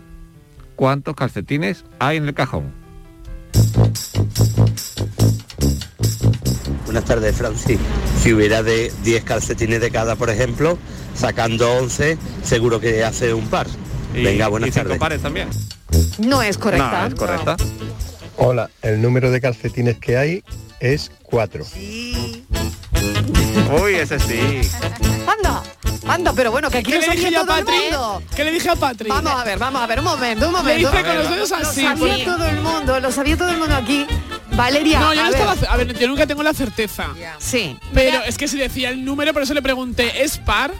¿cuántos 0.75 1.15
calcetines 1.15 1.85
hay 1.99 2.17
en 2.17 2.25
el 2.27 2.33
cajón? 2.33 2.71
Buenas 6.85 7.05
tardes, 7.05 7.35
Francis. 7.35 7.79
Si 8.21 8.33
hubiera 8.33 8.63
de 8.63 8.91
10 9.03 9.23
calcetines 9.23 9.81
de 9.81 9.91
cada, 9.91 10.15
por 10.15 10.29
ejemplo, 10.29 10.77
sacando 11.15 11.71
11, 11.77 12.17
seguro 12.43 12.79
que 12.79 13.03
hace 13.03 13.33
un 13.33 13.47
par. 13.47 13.67
Y- 14.13 14.23
Venga, 14.23 14.47
buenas 14.47 14.69
y 14.69 14.71
cinco 14.71 14.83
tardes. 14.85 14.99
pares 14.99 15.21
también. 15.21 15.49
No 16.19 16.41
es 16.41 16.57
correcta. 16.57 17.01
No, 17.01 17.07
es 17.07 17.15
correcta. 17.15 17.57
Hola, 18.37 18.69
el 18.81 19.01
número 19.01 19.31
de 19.31 19.39
calcetines 19.41 19.97
que 19.97 20.17
hay 20.17 20.43
es 20.79 21.11
4. 21.23 21.65
Uy, 23.81 23.95
ese 23.95 24.19
sí. 24.19 24.61
Anda, 25.27 25.63
anda, 26.07 26.33
pero 26.33 26.51
bueno, 26.51 26.69
que 26.69 26.79
aquí 26.79 26.91
¿Qué 26.91 26.99
lo 26.99 27.07
le 27.07 27.15
dije 27.17 27.31
yo 27.31 27.41
a 27.41 27.45
todo 27.45 27.57
el 27.57 27.65
Patri? 27.65 27.81
mundo. 27.81 28.23
¿Qué 28.35 28.43
le 28.43 28.51
dije 28.51 28.69
a 28.69 28.75
Patri? 28.75 29.09
Vamos 29.09 29.33
a 29.33 29.43
ver, 29.43 29.57
vamos 29.57 29.81
a 29.81 29.87
ver, 29.87 29.99
un 29.99 30.05
momento, 30.05 30.47
un 30.47 30.53
Le 30.53 30.59
momento. 30.59 30.89
hice 30.93 31.03
con 31.03 31.15
los 31.17 31.29
dedos 31.29 31.51
así. 31.53 31.81
Lo 31.81 31.89
sabía 31.89 31.95
porque- 31.95 32.25
todo 32.25 32.45
el 32.47 32.59
mundo, 32.61 32.99
lo 32.99 33.11
sabía 33.11 33.37
todo 33.37 33.49
el 33.49 33.57
mundo 33.57 33.75
aquí. 33.75 34.05
Valeria, 34.51 34.99
No, 34.99 35.13
yo 35.13 35.21
no 35.21 35.27
a 35.27 35.31
ver. 35.31 35.41
estaba. 35.41 35.73
A 35.73 35.77
ver, 35.77 35.97
yo 35.97 36.07
nunca 36.07 36.27
tengo 36.27 36.43
la 36.43 36.53
certeza. 36.53 37.07
Sí. 37.39 37.77
Pero 37.93 38.23
es 38.23 38.37
que 38.37 38.47
si 38.47 38.57
decía 38.57 38.89
el 38.89 39.03
número, 39.03 39.33
por 39.33 39.41
eso 39.41 39.53
le 39.53 39.61
pregunté, 39.61 40.23
¿es 40.23 40.37
par? 40.37 40.71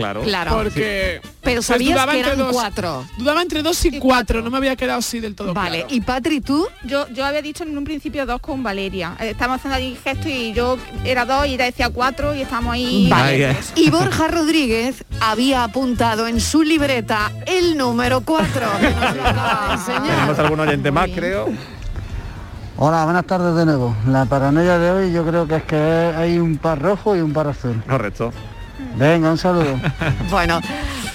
Claro. 0.00 0.22
Claro. 0.22 0.52
Porque. 0.56 1.20
Pero 1.42 1.62
sabías 1.62 2.06
que 2.06 2.20
eran 2.20 2.38
dos- 2.38 2.52
cuatro. 2.52 3.04
Dudaba 3.16 3.40
entre 3.42 3.62
dos 3.62 3.82
y 3.84 3.98
cuatro, 3.98 4.42
no 4.42 4.50
me 4.50 4.56
había 4.58 4.76
quedado 4.76 4.98
así 4.98 5.20
del 5.20 5.34
todo 5.34 5.54
Vale, 5.54 5.78
claro. 5.80 5.94
y 5.94 6.00
Patri, 6.02 6.40
¿tú? 6.40 6.66
Yo, 6.84 7.08
yo 7.08 7.24
había 7.24 7.40
dicho 7.42 7.64
en 7.64 7.76
un 7.78 7.84
principio 7.84 8.26
dos 8.26 8.40
con 8.40 8.62
Valeria. 8.62 9.16
Eh, 9.20 9.30
Estábamos 9.30 9.58
haciendo 9.60 9.76
ahí 9.76 9.96
gesto 10.02 10.28
y 10.28 10.52
yo 10.52 10.76
era 11.04 11.24
dos 11.24 11.46
y 11.46 11.54
ella 11.54 11.64
decía 11.64 11.88
cuatro 11.90 12.34
y 12.34 12.42
estábamos 12.42 12.74
ahí. 12.74 13.08
Vale. 13.10 13.56
Y 13.76 13.88
Borja 13.90 14.28
Rodríguez 14.28 15.04
había 15.20 15.64
apuntado 15.64 16.26
en 16.26 16.40
su 16.40 16.62
libreta 16.62 17.32
el 17.46 17.76
número 17.76 18.20
4. 18.20 18.66
Tenemos 19.86 20.38
algún 20.38 20.60
oyente 20.60 20.90
más, 20.90 21.08
creo. 21.14 21.48
Hola, 22.76 23.04
buenas 23.04 23.26
tardes 23.26 23.54
de 23.56 23.66
nuevo. 23.66 23.94
La 24.06 24.24
paranoia 24.24 24.78
de 24.78 24.90
hoy 24.90 25.12
yo 25.12 25.24
creo 25.26 25.46
que 25.46 25.56
es 25.56 25.62
que 25.64 25.76
hay 25.76 26.38
un 26.38 26.56
par 26.56 26.80
rojo 26.80 27.14
y 27.14 27.20
un 27.20 27.32
par 27.32 27.48
azul. 27.48 27.82
Correcto. 27.88 28.32
Venga, 28.96 29.30
un 29.30 29.38
saludo. 29.38 29.78
Bueno, 30.30 30.60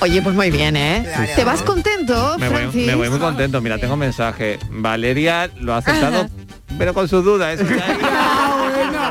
oye, 0.01 0.21
pues 0.21 0.36
muy 0.36 0.51
bien, 0.51 0.76
¿eh? 0.76 1.05
¿Te 1.36 1.43
vas 1.43 1.61
contento, 1.61 2.38
Me 2.38 2.49
voy, 2.49 2.57
Francis? 2.57 2.88
me 2.88 2.95
voy 2.95 3.09
muy 3.09 3.19
contento. 3.19 3.61
Mira, 3.61 3.78
tengo 3.78 3.95
mensaje. 3.95 4.59
Valeria 4.69 5.49
lo 5.59 5.73
ha 5.73 5.78
aceptado, 5.78 6.28
pero 6.78 6.93
con 6.93 7.07
sus 7.07 7.23
dudas. 7.23 7.59
Eso 7.59 7.65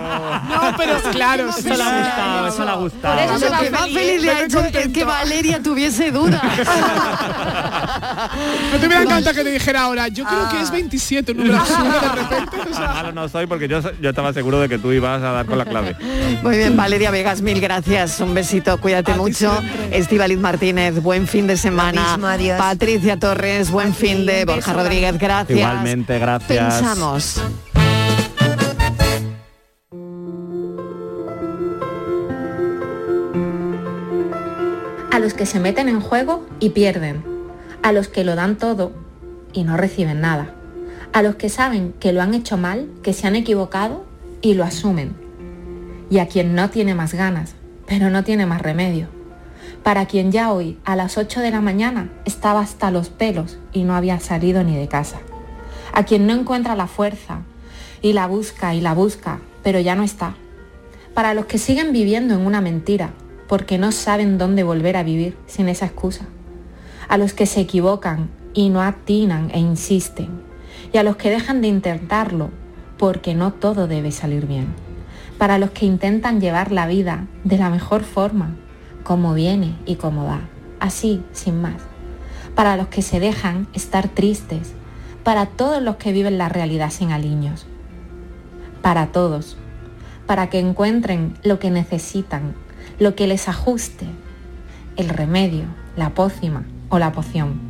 No, 0.01 0.77
pero 0.77 1.01
claro, 1.13 1.53
sí, 1.53 1.61
Eso 1.61 1.77
le 1.77 1.83
ha 1.83 1.99
gustado, 1.99 2.47
eso 2.49 2.65
le 2.65 2.71
ha 2.71 2.75
gustado. 2.75 3.15
Por 3.17 3.25
eso 3.25 3.39
se 3.39 3.49
va 3.51 3.59
que 3.61 3.71
más 3.71 3.83
feliz, 3.83 4.23
le 4.23 4.31
ha 4.31 4.43
hecho 4.45 4.61
es 4.61 4.89
que 4.89 5.05
Valeria 5.05 5.63
tuviese 5.63 6.11
dudas. 6.11 6.43
No 8.73 8.79
te 8.81 8.87
hubiera 8.87 9.03
encantado 9.03 9.37
que 9.37 9.45
te 9.45 9.51
dijera 9.51 9.83
ahora, 9.83 10.09
yo 10.09 10.25
creo 10.25 10.41
Ah. 10.47 10.49
que 10.51 10.61
es 10.61 10.71
27, 10.71 11.33
un 11.33 11.39
número 11.39 11.63
de 11.65 12.09
repente. 12.09 12.57
o 12.71 12.75
sea, 12.75 12.89
Malo 12.89 13.13
no 13.13 13.29
soy 13.29 13.47
porque 13.47 13.69
yo, 13.69 13.81
yo 14.01 14.11
estaba 14.11 14.33
seguro 14.33 14.59
de 14.61 14.69
que 14.69 14.79
tú 14.79 14.93
ibas 14.93 15.23
a 15.23 15.31
dar 15.33 15.47
con 15.47 15.59
la 15.59 15.65
clave. 15.65 15.97
Muy 16.43 16.57
bien, 16.57 16.77
Valeria 16.77 17.11
Vegas, 17.11 17.41
mil 17.43 17.61
gracias. 17.61 18.21
Un 18.21 18.35
besito, 18.35 18.79
cuídate 18.81 19.15
mucho. 19.15 19.53
Estivaliz 19.91 20.39
Martínez, 20.39 21.01
buen 21.03 21.29
fin 21.29 21.47
de 21.47 21.57
semana. 21.57 22.13
mismo, 22.13 22.27
adiós. 22.27 22.59
Patricia 22.59 23.19
Torres, 23.19 23.71
buen 23.71 23.95
fin 23.95 24.27
de 24.27 24.45
Borja 24.45 24.73
Rodríguez, 24.73 25.19
gracias. 25.19 25.59
Igualmente, 25.59 26.19
gracias. 26.19 26.75
Pensamos. 26.75 27.41
A 35.15 35.21
los 35.21 35.33
que 35.33 35.47
se 35.47 35.61
meten 35.61 35.89
en 35.89 36.01
juego 36.01 36.45
y 36.59 36.71
pierden, 36.71 37.23
a 37.85 37.93
los 37.93 38.09
que 38.09 38.25
lo 38.25 38.35
dan 38.35 38.59
todo 38.59 38.91
y 39.53 39.62
no 39.62 39.77
reciben 39.77 40.21
nada, 40.21 40.57
a 41.12 41.23
los 41.23 41.37
que 41.37 41.49
saben 41.49 41.95
que 42.01 42.12
lo 42.12 42.21
han 42.21 42.35
hecho 42.35 42.57
mal, 42.57 42.89
que 43.05 43.12
se 43.12 43.29
han 43.29 43.37
equivocado 43.37 44.05
y 44.43 44.55
lo 44.55 44.65
asumen, 44.65 45.15
y 46.11 46.19
a 46.19 46.27
quien 46.27 46.57
no 46.57 46.69
tiene 46.71 46.97
más 46.97 47.15
ganas, 47.15 47.55
pero 47.87 48.11
no 48.11 48.25
tiene 48.25 48.45
más 48.45 48.61
remedio, 48.61 49.07
para 49.85 50.07
quien 50.07 50.33
ya 50.33 50.51
hoy 50.51 50.81
a 50.85 50.97
las 50.97 51.17
8 51.17 51.43
de 51.43 51.53
la 51.53 51.61
mañana 51.61 52.11
estaba 52.25 52.59
hasta 52.59 52.91
los 52.91 53.09
pelos 53.09 53.59
y 53.73 53.85
no 53.85 53.95
había 53.95 54.19
salido 54.19 54.65
ni 54.65 54.77
de 54.77 54.89
casa, 54.89 55.21
a 55.93 56.03
quien 56.03 56.27
no 56.27 56.33
encuentra 56.33 56.75
la 56.75 56.89
fuerza 56.89 57.43
y 58.03 58.15
la 58.15 58.27
busca 58.27 58.75
y 58.75 58.81
la 58.81 58.95
busca, 58.95 59.39
pero 59.62 59.79
ya 59.79 59.95
no 59.95 60.03
está, 60.03 60.35
para 61.15 61.35
los 61.35 61.47
que 61.47 61.59
siguen 61.59 61.93
viviendo 61.93 62.35
en 62.35 62.45
una 62.45 62.61
mentira, 62.61 63.12
porque 63.49 63.79
no 63.79 63.93
saben 63.93 64.39
dónde 64.39 64.63
volver 64.63 64.97
a 64.97 65.03
vivir 65.03 65.37
sin 65.47 65.69
esa 65.69 65.87
excusa. 65.87 66.27
A 67.09 67.19
los 67.19 67.35
que 67.35 67.47
se 67.47 67.61
equivocan 67.61 68.31
y 68.55 68.71
no 68.71 68.81
atinan 68.81 69.51
e 69.53 69.59
insisten. 69.59 70.43
Y 70.93 70.99
a 70.99 71.03
los 71.03 71.17
que 71.17 71.31
dejan 71.31 71.61
de 71.61 71.69
intentarlo 71.69 72.51
porque 72.99 73.35
no 73.35 73.53
todo 73.53 73.87
debe 73.87 74.13
salir 74.13 74.47
bien. 74.47 74.69
Para 75.39 75.59
los 75.59 75.71
que 75.71 75.85
intentan 75.85 76.41
llevar 76.41 76.73
la 76.73 76.87
vida 76.87 77.27
de 77.43 77.59
la 77.59 77.69
mejor 77.69 78.05
forma, 78.05 78.55
como 79.03 79.35
viene 79.35 79.77
y 79.85 79.97
como 79.97 80.25
va. 80.25 80.41
Así, 80.81 81.23
sin 81.33 81.61
más. 81.61 81.83
Para 82.55 82.77
los 82.77 82.89
que 82.89 83.03
se 83.03 83.21
dejan 83.21 83.67
estar 83.75 84.09
tristes. 84.09 84.73
Para 85.25 85.47
todos 85.47 85.83
los 85.83 85.97
que 85.97 86.13
viven 86.13 86.39
la 86.39 86.49
realidad 86.49 86.91
sin 86.91 87.11
aliños. 87.11 87.67
Para 88.81 89.09
todos. 89.09 89.57
Para 90.27 90.49
que 90.49 90.61
encuentren 90.61 91.35
lo 91.43 91.59
que 91.59 91.71
necesitan 91.71 92.55
lo 92.99 93.15
que 93.15 93.27
les 93.27 93.49
ajuste, 93.49 94.07
el 94.97 95.09
remedio, 95.09 95.65
la 95.97 96.15
pócima 96.15 96.65
o 96.89 96.99
la 96.99 97.13
poción. 97.13 97.61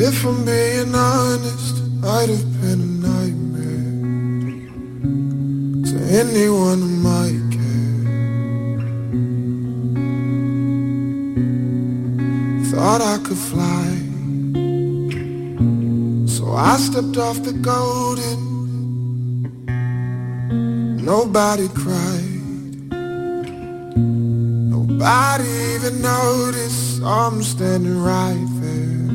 If 0.00 0.24
I'm 0.24 0.94
honest, 0.94 1.82
I'd 2.04 2.28
have 2.30 2.60
been 2.60 2.80
a 2.80 2.86
nightmare 3.08 3.92
to 5.86 5.96
anyone 6.20 7.02
might 7.02 7.47
Thought 12.70 13.00
I 13.00 13.16
could 13.24 13.38
fly. 13.38 13.86
So 16.26 16.54
I 16.54 16.76
stepped 16.76 17.16
off 17.16 17.42
the 17.42 17.52
golden. 17.52 18.38
Nobody 21.02 21.68
cried. 21.68 22.92
Nobody 24.74 25.48
even 25.74 26.02
noticed 26.02 27.02
I'm 27.02 27.42
standing 27.42 28.02
right 28.02 28.46
there. 28.60 29.08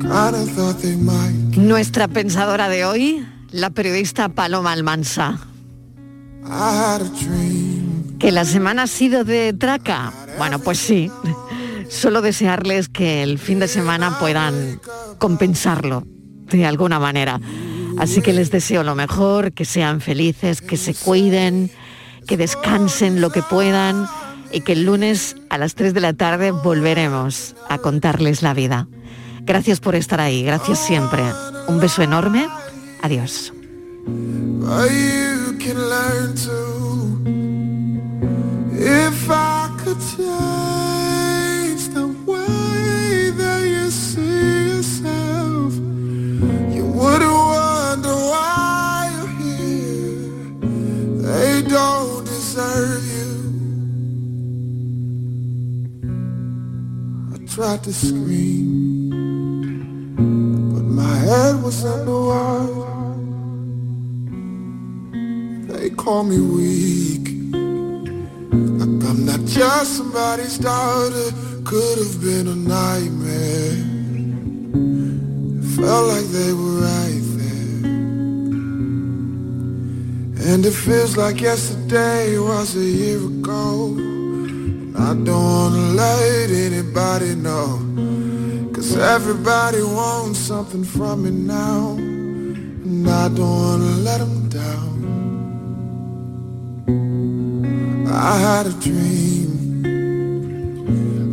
Kinda 0.00 0.46
thought 0.54 0.78
they 0.80 0.96
might. 0.96 1.56
Nuestra 1.56 2.06
pensadora 2.06 2.68
de 2.68 2.84
hoy, 2.84 3.26
la 3.50 3.70
periodista 3.70 4.28
Paloma 4.28 4.72
Almansa. 4.72 5.40
I 6.44 6.72
had 6.72 7.02
a 7.02 7.08
dream. 7.08 8.16
Que 8.18 8.30
la 8.30 8.44
semana 8.44 8.84
ha 8.84 8.86
sido 8.86 9.24
de 9.24 9.52
traca. 9.52 10.12
Bueno, 10.38 10.60
pues 10.60 10.78
sí. 10.78 11.10
Solo 11.88 12.20
desearles 12.20 12.88
que 12.88 13.22
el 13.22 13.38
fin 13.38 13.58
de 13.58 13.68
semana 13.68 14.18
puedan 14.18 14.80
compensarlo 15.18 16.04
de 16.50 16.66
alguna 16.66 16.98
manera. 16.98 17.40
Así 17.98 18.22
que 18.22 18.32
les 18.32 18.50
deseo 18.50 18.84
lo 18.84 18.94
mejor, 18.94 19.52
que 19.52 19.64
sean 19.64 20.00
felices, 20.00 20.60
que 20.60 20.76
se 20.76 20.94
cuiden, 20.94 21.70
que 22.26 22.36
descansen 22.36 23.20
lo 23.20 23.30
que 23.30 23.42
puedan 23.42 24.06
y 24.52 24.60
que 24.60 24.72
el 24.72 24.84
lunes 24.84 25.36
a 25.50 25.58
las 25.58 25.74
3 25.74 25.94
de 25.94 26.00
la 26.00 26.12
tarde 26.12 26.50
volveremos 26.52 27.56
a 27.68 27.78
contarles 27.78 28.42
la 28.42 28.54
vida. 28.54 28.86
Gracias 29.42 29.80
por 29.80 29.94
estar 29.94 30.20
ahí, 30.20 30.44
gracias 30.44 30.78
siempre. 30.78 31.22
Un 31.66 31.80
beso 31.80 32.02
enorme. 32.02 32.46
Adiós. 33.02 33.52
Tried 57.58 57.82
to 57.82 57.92
scream, 57.92 59.10
but 60.72 60.84
my 60.84 61.16
head 61.26 61.60
was 61.60 61.84
underwater. 61.84 63.18
They 65.66 65.90
call 65.90 66.22
me 66.22 66.38
weak. 66.38 67.26
Like 68.78 69.02
I'm 69.10 69.26
not 69.26 69.44
just 69.44 69.96
somebody's 69.96 70.56
daughter. 70.58 71.32
Could 71.64 71.98
have 71.98 72.20
been 72.20 72.46
a 72.46 72.54
nightmare. 72.54 73.74
felt 75.74 76.06
like 76.14 76.26
they 76.26 76.52
were 76.52 76.78
right 76.86 77.24
there. 77.38 77.90
And 80.52 80.64
it 80.64 80.74
feels 80.74 81.16
like 81.16 81.40
yesterday 81.40 82.38
was 82.38 82.76
a 82.76 82.84
year 82.84 83.18
ago. 83.18 84.07
I 84.98 85.14
don't 85.14 85.96
let 85.96 86.50
anybody 86.50 87.34
know. 87.36 87.78
Cause 88.74 88.96
everybody 88.96 89.82
wants 89.82 90.38
something 90.40 90.84
from 90.84 91.22
me 91.22 91.30
now. 91.30 91.96
And 91.96 93.08
I 93.08 93.28
don't 93.28 93.60
wanna 93.64 93.96
let 94.02 94.18
them 94.18 94.48
down. 94.48 94.98
I 98.10 98.38
had 98.38 98.66
a 98.66 98.72
dream. 98.86 99.48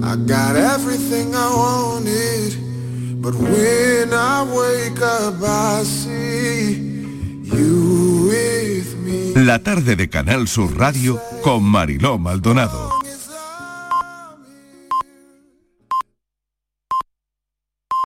I 0.04 0.16
got 0.16 0.56
everything 0.56 1.36
I 1.36 1.50
wanted. 1.56 2.56
But 3.22 3.34
when 3.34 4.14
I 4.14 4.44
wake 4.44 5.02
up, 5.02 5.42
I 5.42 5.84
see 5.84 6.76
you 7.42 8.28
with 8.30 8.96
me. 9.06 9.34
La 9.44 9.60
tarde 9.60 9.96
de 9.96 10.08
Canal 10.08 10.48
Sur 10.48 10.78
Radio 10.78 11.20
con 11.42 11.64
Mariló 11.64 12.20
Maldonado. 12.20 12.95